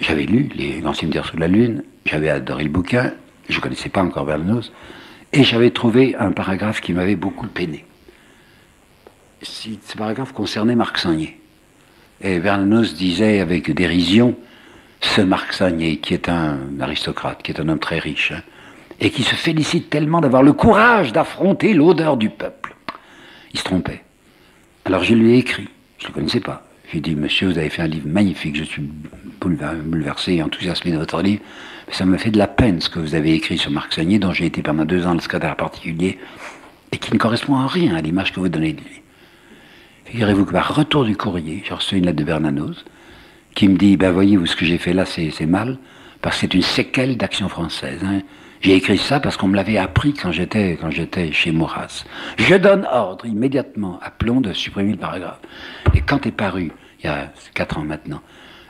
[0.00, 3.12] j'avais lu Les Grands cimetières sous la Lune, j'avais adoré le bouquin,
[3.48, 4.72] je connaissais pas encore Bernanos,
[5.32, 7.84] et j'avais trouvé un paragraphe qui m'avait beaucoup peiné.
[9.42, 11.38] Ce paragraphe concernait Marc Sagné.
[12.20, 14.36] Et Bernanos disait avec dérision,
[15.00, 18.42] ce Marc Sagné, qui est un aristocrate, qui est un homme très riche, hein,
[19.00, 22.74] et qui se félicite tellement d'avoir le courage d'affronter l'odeur du peuple.
[23.52, 24.02] Il se trompait.
[24.84, 25.68] Alors je lui ai écrit,
[25.98, 26.62] je ne le connaissais pas.
[26.92, 28.82] J'ai dit, monsieur, vous avez fait un livre magnifique, je suis
[29.40, 31.42] bouleversé et enthousiasmé de votre livre,
[31.88, 34.18] mais ça me fait de la peine ce que vous avez écrit sur Marc Sagné,
[34.20, 36.18] dont j'ai été pendant deux ans le secrétaire particulier,
[36.92, 39.02] et qui ne correspond à rien à l'image que vous donnez de lui.
[40.04, 42.84] Figurez-vous que par retour du courrier, j'ai reçu une lettre de Bernanos,
[43.56, 45.78] qui me dit, ben voyez-vous, ce que j'ai fait là, c'est mal,
[46.20, 48.00] parce que c'est une séquelle d'action française.
[48.04, 48.20] Hein.
[48.60, 52.04] J'ai écrit ça parce qu'on me l'avait appris quand j'étais chez Maurras.
[52.36, 55.40] Je donne ordre immédiatement à Plomb de supprimer le paragraphe.
[55.94, 56.70] Et quand est paru,
[57.00, 58.20] il y a quatre ans maintenant,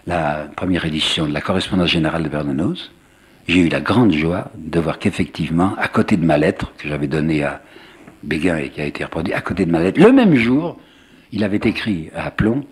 [0.06, 2.92] la première édition de la correspondance générale de Bernanos,
[3.48, 7.08] j'ai eu la grande joie de voir qu'effectivement, à côté de ma lettre que j'avais
[7.08, 7.60] donnée à
[8.22, 10.78] Béguin et qui a été reproduite, à côté de ma lettre, le même jour,
[11.32, 12.64] il avait écrit à Plomb,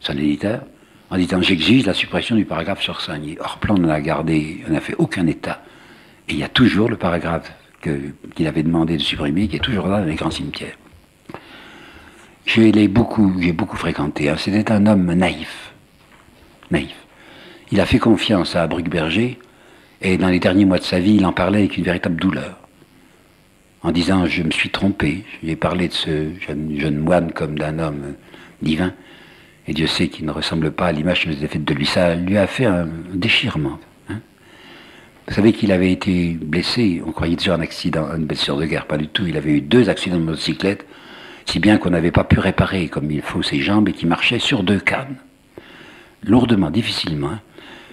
[0.00, 0.62] son éditeur,
[1.10, 3.36] en disant j'exige la suppression du paragraphe sur Sagné.
[3.40, 5.62] Or, Plomb n'en a gardé, n'a fait aucun état.
[6.28, 9.88] Et il y a toujours le paragraphe qu'il avait demandé de supprimer, qui est toujours
[9.88, 10.76] là dans les grands cimetières.
[12.46, 14.28] J'ai beaucoup, beaucoup fréquenté.
[14.28, 14.36] Hein.
[14.38, 15.72] C'était un homme naïf.
[16.70, 16.94] Naïf.
[17.72, 19.38] Il a fait confiance à Bruckberger,
[20.02, 22.56] et dans les derniers mois de sa vie, il en parlait avec une véritable douleur.
[23.82, 25.24] En disant Je me suis trompé.
[25.42, 28.14] J'ai parlé de ce jeune moine comme d'un homme
[28.62, 28.92] divin.
[29.70, 31.86] Et Dieu sait qu'il ne ressemble pas à l'image que vous ai faite de lui.
[31.86, 33.78] Ça lui a fait un déchirement
[34.08, 38.86] Vous savez qu'il avait été blessé, on croyait déjà un accident, une blessure de guerre,
[38.86, 39.28] pas du tout.
[39.28, 40.84] Il avait eu deux accidents de motocyclette,
[41.46, 44.40] si bien qu'on n'avait pas pu réparer comme il faut ses jambes et qu'il marchait
[44.40, 45.14] sur deux cannes.
[46.24, 47.38] Lourdement, difficilement.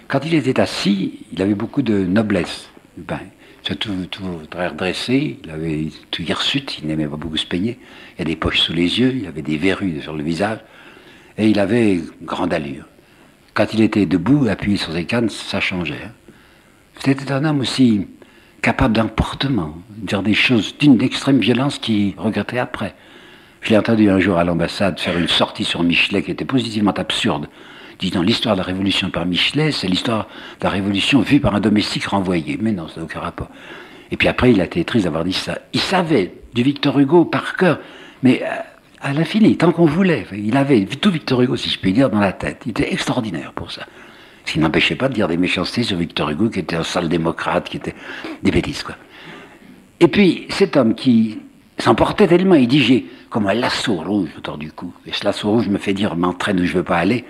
[0.07, 2.71] Quand il était assis, il avait beaucoup de noblesse.
[2.97, 3.19] Ben,
[3.61, 7.77] tout, tout très redressé, il avait tout hirsute, il n'aimait pas beaucoup se peigner.
[8.15, 10.57] Il y a des poches sous les yeux, il avait des verrues sur le visage,
[11.37, 12.85] et il avait grande allure.
[13.53, 16.09] Quand il était debout, appuyé sur ses cannes, ça changeait.
[16.99, 18.07] C'était un homme aussi
[18.61, 22.95] capable d'emportement, dire des choses d'une extrême violence qu'il regrettait après.
[23.61, 26.91] Je l'ai entendu un jour à l'ambassade faire une sortie sur Michelet qui était positivement
[26.91, 27.47] absurde,
[27.99, 30.27] disant l'histoire de la Révolution par Michelet, c'est l'histoire
[30.59, 32.57] de la Révolution vue par un domestique renvoyé.
[32.61, 33.49] Mais non, ça n'a aucun rapport.
[34.11, 35.57] Et puis après, il a été triste d'avoir dit ça.
[35.73, 37.79] Il savait du Victor Hugo par cœur,
[38.23, 38.47] mais euh,
[39.07, 40.25] à l'infini, tant qu'on voulait.
[40.33, 42.63] Il avait tout Victor Hugo, si je puis dire, dans la tête.
[42.65, 43.85] Il était extraordinaire pour ça.
[44.45, 47.07] Ce qui n'empêchait pas de dire des méchancetés sur Victor Hugo, qui était un sale
[47.07, 47.95] démocrate, qui était
[48.43, 48.95] des bêtises, quoi.
[50.01, 51.39] Et puis, cet homme qui
[51.77, 54.93] s'emportait tellement, il dit, comme un lasso rouge autour du cou.
[55.05, 57.23] Et ce lasso rouge me fait dire, m'entraîne où je veux pas aller.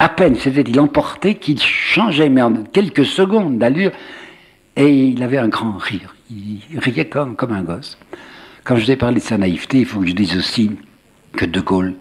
[0.00, 3.92] À peine s'était-il emporté qu'il changeait, mais en quelques secondes d'allure,
[4.74, 6.14] et il avait un grand rire.
[6.30, 7.98] Il riait comme, comme un gosse.
[8.64, 10.72] Quand je vous ai parlé de sa naïveté, il faut que je dise aussi
[11.32, 11.94] que De Gaulle,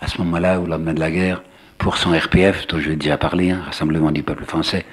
[0.00, 1.42] à ce moment-là, au lendemain de la guerre,
[1.78, 4.84] pour son RPF, dont je vais déjà parler, hein, Rassemblement du peuple français,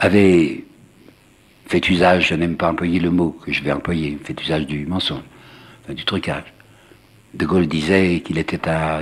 [0.00, 0.64] avait
[1.66, 4.86] fait usage, je n'aime pas employer le mot que je vais employer, fait usage du
[4.86, 5.22] mensonge,
[5.88, 6.52] du trucage.
[7.34, 9.00] De Gaulle disait qu'il était à,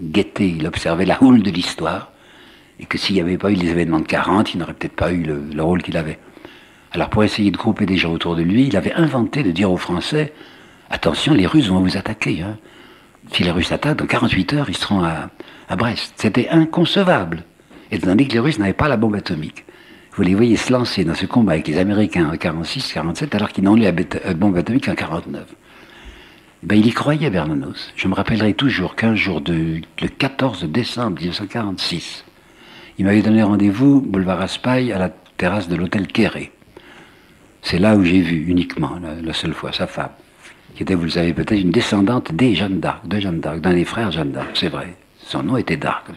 [0.00, 2.12] guetter, il observait la houle de l'histoire,
[2.80, 5.12] et que s'il n'y avait pas eu les événements de 40, il n'aurait peut-être pas
[5.12, 6.18] eu le, rôle qu'il avait.
[6.92, 9.70] Alors pour essayer de grouper des gens autour de lui, il avait inventé de dire
[9.70, 10.32] aux Français,
[10.90, 12.42] attention, les Russes vont vous attaquer.
[12.42, 12.58] Hein.
[13.32, 15.30] Si les Russes attaquent, dans 48 heures, ils seront à,
[15.76, 16.14] Brest.
[16.16, 17.42] C'était inconcevable.
[17.90, 19.64] Et tandis que les Russes n'avaient pas la bombe atomique.
[20.14, 23.50] Vous les voyez se lancer dans ce combat avec les Américains en 46, 47, alors
[23.50, 25.44] qu'ils n'ont eu la euh, bombe atomique en 49.
[25.48, 27.92] Eh ben, il y croyait, Bernanos.
[27.96, 32.24] Je me rappellerai toujours qu'un jour, de, le 14 décembre 1946,
[32.98, 36.52] il m'avait donné rendez-vous, boulevard Raspail, à la terrasse de l'hôtel Quéré.
[37.60, 40.12] C'est là où j'ai vu uniquement, la, seule fois, sa femme,
[40.76, 43.72] qui était, vous le savez peut-être, une descendante des Jeanne d'Arc, de Jeanne d'Arc, d'un
[43.72, 44.94] des frères Jeanne d'Arc, c'est vrai.
[45.26, 46.08] Son nom était d'Arc.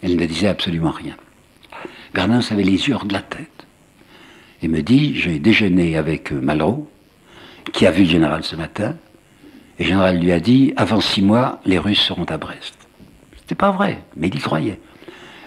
[0.00, 1.16] Elle ne disait absolument rien.
[2.14, 3.66] Bernanos avait les yeux hors de la tête.
[4.62, 6.88] Il me dit, j'ai déjeuné avec Malraux,
[7.72, 8.94] qui a vu le général ce matin,
[9.78, 12.76] et le général lui a dit, avant six mois, les Russes seront à Brest.
[13.40, 14.78] C'était pas vrai, mais il y croyait.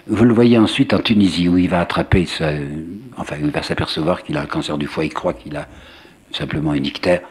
[0.06, 2.26] Vous le voyez ensuite en Tunisie, où il va attraper,
[3.16, 5.66] enfin, il va s'apercevoir qu'il a un cancer du foie, il croit qu'il a
[6.30, 7.22] simplement une ictère.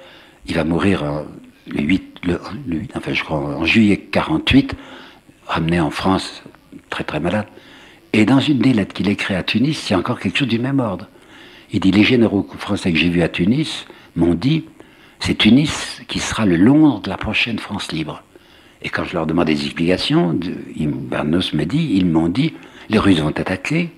[0.48, 1.26] Il va mourir
[1.68, 2.40] le 8, le,
[3.30, 4.76] en juillet 48,
[5.46, 6.44] ramené en France,
[6.90, 7.48] très très malade.
[8.14, 10.80] Et dans une des lettres qu'il écrit à Tunis, a encore quelque chose du même
[10.80, 11.08] ordre.
[11.72, 14.64] Il dit Les généraux français que j'ai vus à Tunis m'ont dit
[15.20, 18.24] c'est Tunis qui sera le Londres de la prochaine France libre.
[18.82, 20.40] Et quand je leur demande des explications,
[20.78, 22.54] Bernos me dit ils m'ont dit
[22.90, 23.90] les Russes vont attaquer,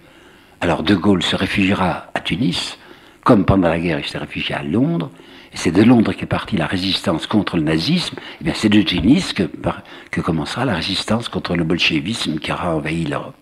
[0.61, 2.77] alors De Gaulle se réfugiera à Tunis,
[3.23, 5.11] comme pendant la guerre il s'est réfugié à Londres,
[5.53, 8.81] c'est de Londres qu'est partie la résistance contre le nazisme, et eh bien c'est de
[8.81, 13.35] Tunis que, commencera la résistance contre le bolchevisme qui aura envahi l'Europe.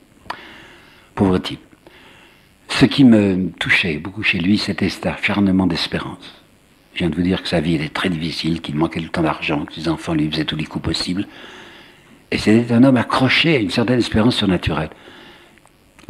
[1.15, 1.59] Pauvre type.
[2.69, 6.43] Ce qui me touchait beaucoup chez lui, c'était cet acharnement d'espérance.
[6.93, 9.21] Je viens de vous dire que sa vie était très difficile, qu'il manquait le temps
[9.21, 11.27] d'argent, que ses enfants lui faisaient tous les coups possibles.
[12.31, 14.89] Et c'était un homme accroché à une certaine espérance surnaturelle.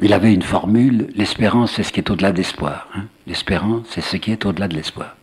[0.02, 2.88] Il avait une formule, l'espérance c'est ce qui est au-delà de l'espoir.
[2.96, 3.06] Hein.
[3.26, 5.16] L'espérance c'est ce qui est au-delà de l'espoir.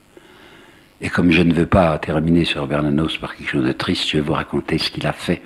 [1.01, 4.19] Et comme je ne veux pas terminer sur Bernanos par quelque chose de triste, je
[4.19, 5.43] vais vous raconter ce qu'il a fait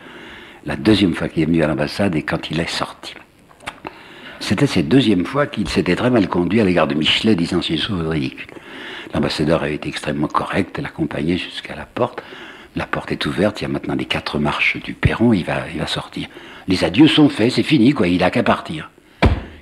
[0.67, 3.15] la deuxième fois qu'il est venu à l'ambassade et quand il est sorti.
[4.41, 7.79] C'était cette deuxième fois qu'il s'était très mal conduit à l'égard de Michelet, disant c'est
[7.89, 8.47] ridicule.
[9.15, 12.23] L'ambassadeur avait été extrêmement correct, l'accompagnait jusqu'à la porte.
[12.77, 15.87] La porte est ouverte, il y a maintenant les quatre marches du perron, il va,
[15.87, 16.29] sortir.
[16.69, 18.91] Les adieux sont faits, c'est fini, quoi, il a qu'à partir.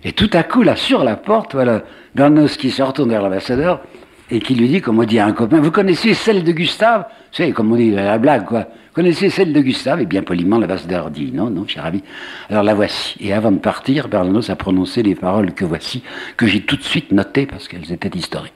[0.05, 1.83] Et tout à coup, là, sur la porte, voilà,
[2.15, 3.81] Bernos qui se retourne vers l'ambassadeur,
[4.31, 7.07] et qui lui dit, comme on dit à un copain, vous connaissez celle de Gustave?
[7.31, 8.61] Savez, comme on dit, la blague, quoi.
[8.61, 10.01] Vous connaissez celle de Gustave?
[10.01, 12.03] Et bien poliment, l'ambassadeur dit, non, non, cher ami.
[12.51, 13.17] Alors la voici.
[13.21, 16.03] Et avant de partir, Bernanos a prononcé les paroles que voici,
[16.37, 18.55] que j'ai tout de suite notées parce qu'elles étaient historiques.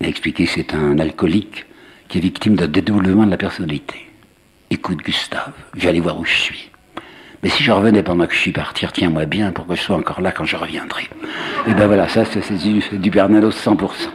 [0.00, 1.64] Il a expliqué c'est un alcoolique
[2.08, 4.08] qui est victime d'un dédoublement de la personnalité.
[4.70, 6.70] Écoute, Gustave, j'allais voir où je suis.
[7.42, 9.96] Mais si je revenais pendant que je suis parti, tiens-moi bien pour que je sois
[9.96, 11.08] encore là quand je reviendrai.
[11.68, 14.08] Et ben voilà, ça c'est du, Bernanos 100%.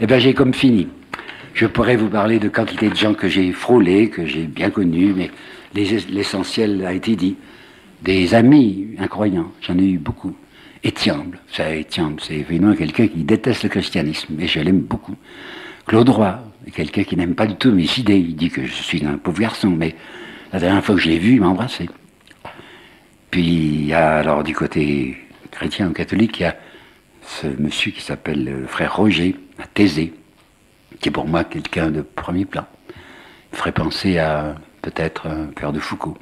[0.00, 0.88] Et ben j'ai comme fini.
[1.52, 5.12] Je pourrais vous parler de quantité de gens que j'ai frôlés, que j'ai bien connus,
[5.14, 5.30] mais
[5.74, 7.36] l'essentiel a été dit.
[8.00, 10.34] Des amis incroyants, j'en ai eu beaucoup.
[10.82, 15.14] Étiamble, ça, Étiamble, c'est évidemment quelqu'un qui déteste le christianisme, et je l'aime beaucoup.
[15.86, 16.42] Claude Roy,
[16.74, 19.40] quelqu'un qui n'aime pas du tout mes idées, il dit que je suis un pauvre
[19.40, 19.94] garçon, mais
[20.52, 21.88] la dernière fois que je l'ai vu, il m'a embrassé.
[23.30, 25.16] Puis, alors, du côté
[25.62, 26.56] chrétien ou catholique, il y a
[27.24, 30.12] ce monsieur qui s'appelle le frère Roger, à Thésée,
[30.98, 32.66] qui est pour moi quelqu'un de premier plan.
[33.52, 36.18] Il ferait penser à peut-être un père de Foucault.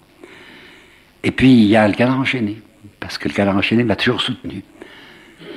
[1.24, 2.60] Et puis, il y a le canard enchaîné,
[3.00, 4.62] parce que le canard enchaîné m'a toujours soutenu.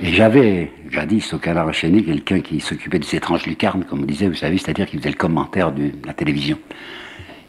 [0.02, 4.06] Et j'avais, jadis, au canard enchaîné, quelqu'un qui s'occupait de ces étranges lucarnes, comme on
[4.06, 6.58] disait, vous savez, c'est-à-dire qui faisait le commentaire de la télévision.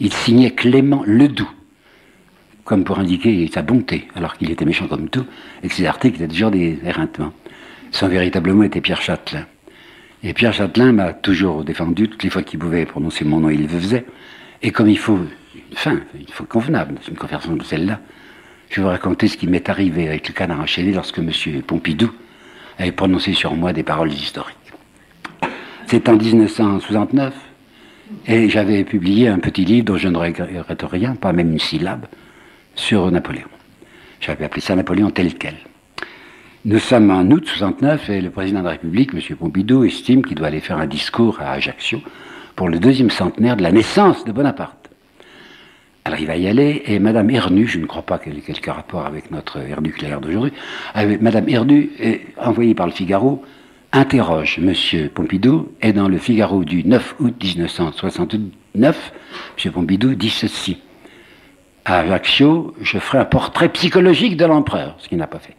[0.00, 1.48] Il signait Clément Ledoux,
[2.64, 5.26] comme pour indiquer sa bonté, alors qu'il était méchant comme tout,
[5.62, 7.32] et que ses articles étaient toujours des éreintements.
[7.90, 9.46] Son véritable mot était Pierre Châtelain.
[10.22, 13.62] Et Pierre Châtelain m'a toujours défendu, toutes les fois qu'il pouvait prononcer mon nom, il
[13.62, 14.06] le faisait.
[14.62, 18.00] Et comme il faut une fin, il faut convenable, une conversation de celle-là,
[18.70, 21.30] je vais vous raconter ce qui m'est arrivé avec le canard enchaîné lorsque M.
[21.66, 22.10] Pompidou
[22.78, 24.56] avait prononcé sur moi des paroles historiques.
[25.86, 27.34] C'est en 1969,
[28.26, 32.06] et j'avais publié un petit livre dont je ne regrette rien, pas même une syllabe,
[32.74, 33.48] sur Napoléon.
[34.20, 35.54] J'avais appelé ça Napoléon tel quel.
[36.64, 39.36] Nous sommes en août 69 et le président de la République, M.
[39.36, 42.00] Pompidou, estime qu'il doit aller faire un discours à Ajaccio
[42.56, 44.88] pour le deuxième centenaire de la naissance de Bonaparte.
[46.06, 48.70] Alors il va y aller, et Madame Ernu, je ne crois pas qu'elle ait quelque
[48.70, 50.52] rapport avec notre Ernu Claire d'aujourd'hui,
[51.20, 51.90] Madame Ernu,
[52.38, 53.42] envoyée par le Figaro,
[53.92, 55.08] interroge M.
[55.10, 59.12] Pompidou, et dans le Figaro du 9 août 1969,
[59.64, 59.72] M.
[59.72, 60.78] Pompidou dit ceci.
[61.84, 65.56] À Ajaccio, je ferai un portrait psychologique de l'empereur, ce qu'il n'a pas fait.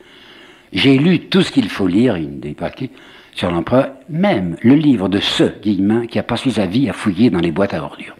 [0.73, 2.89] J'ai lu tout ce qu'il faut lire, il des paquets,
[3.33, 7.29] sur l'empereur, même le livre de ce Guillemin qui a passé sa vie à fouiller
[7.29, 8.15] dans les boîtes à ordures.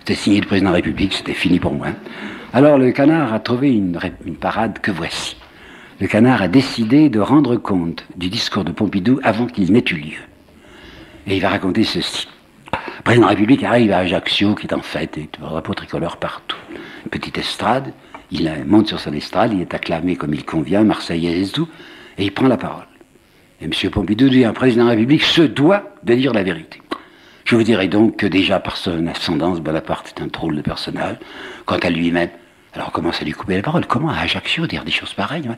[0.00, 1.88] C'était signé le président de la République, c'était fini pour moi.
[2.52, 3.98] Alors le canard a trouvé une,
[4.40, 5.36] parade que voici.
[6.00, 9.96] Le canard a décidé de rendre compte du discours de Pompidou avant qu'il n'ait eu
[9.96, 10.22] lieu.
[11.26, 12.28] Et il va raconter ceci.
[12.98, 16.16] Le président de la République arrive à Ajaccio, qui est en fête, et drapeau tricolore
[16.16, 16.56] partout.
[17.04, 17.92] Une petite estrade,
[18.32, 21.68] il monte sur son estrade, il est acclamé comme il convient, Marseillais et tout,
[22.18, 22.86] et il prend la parole.
[23.60, 23.90] Et M.
[23.90, 26.82] Pompidou dit un président de la République se doit de dire la vérité.
[27.44, 31.16] Je vous dirais donc que déjà par son ascendance, Bonaparte est un drôle de personnage.
[31.66, 32.30] Quant à lui-même,
[32.74, 33.86] alors commence à lui couper la parole?
[33.86, 35.48] Comment à Ajaccio dire des choses pareilles?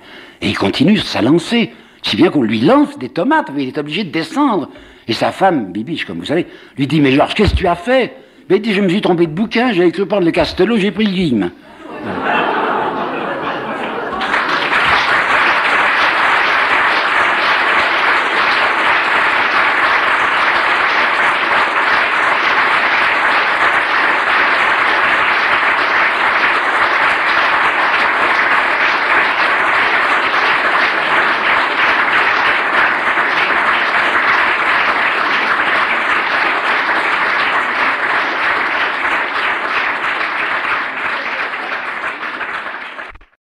[0.42, 1.72] Et il continue sa lancée,
[2.02, 4.68] si bien qu'on lui lance des tomates, il est obligé de descendre.
[5.08, 6.46] Et sa femme, Bibiche, comme vous savez,
[6.76, 8.14] lui dit Mais Georges, qu'est-ce que tu as fait?
[8.48, 10.90] Mais il dit Je me suis trompé de bouquin, j'ai écrit par le Castello, j'ai
[10.90, 11.50] pris le guime.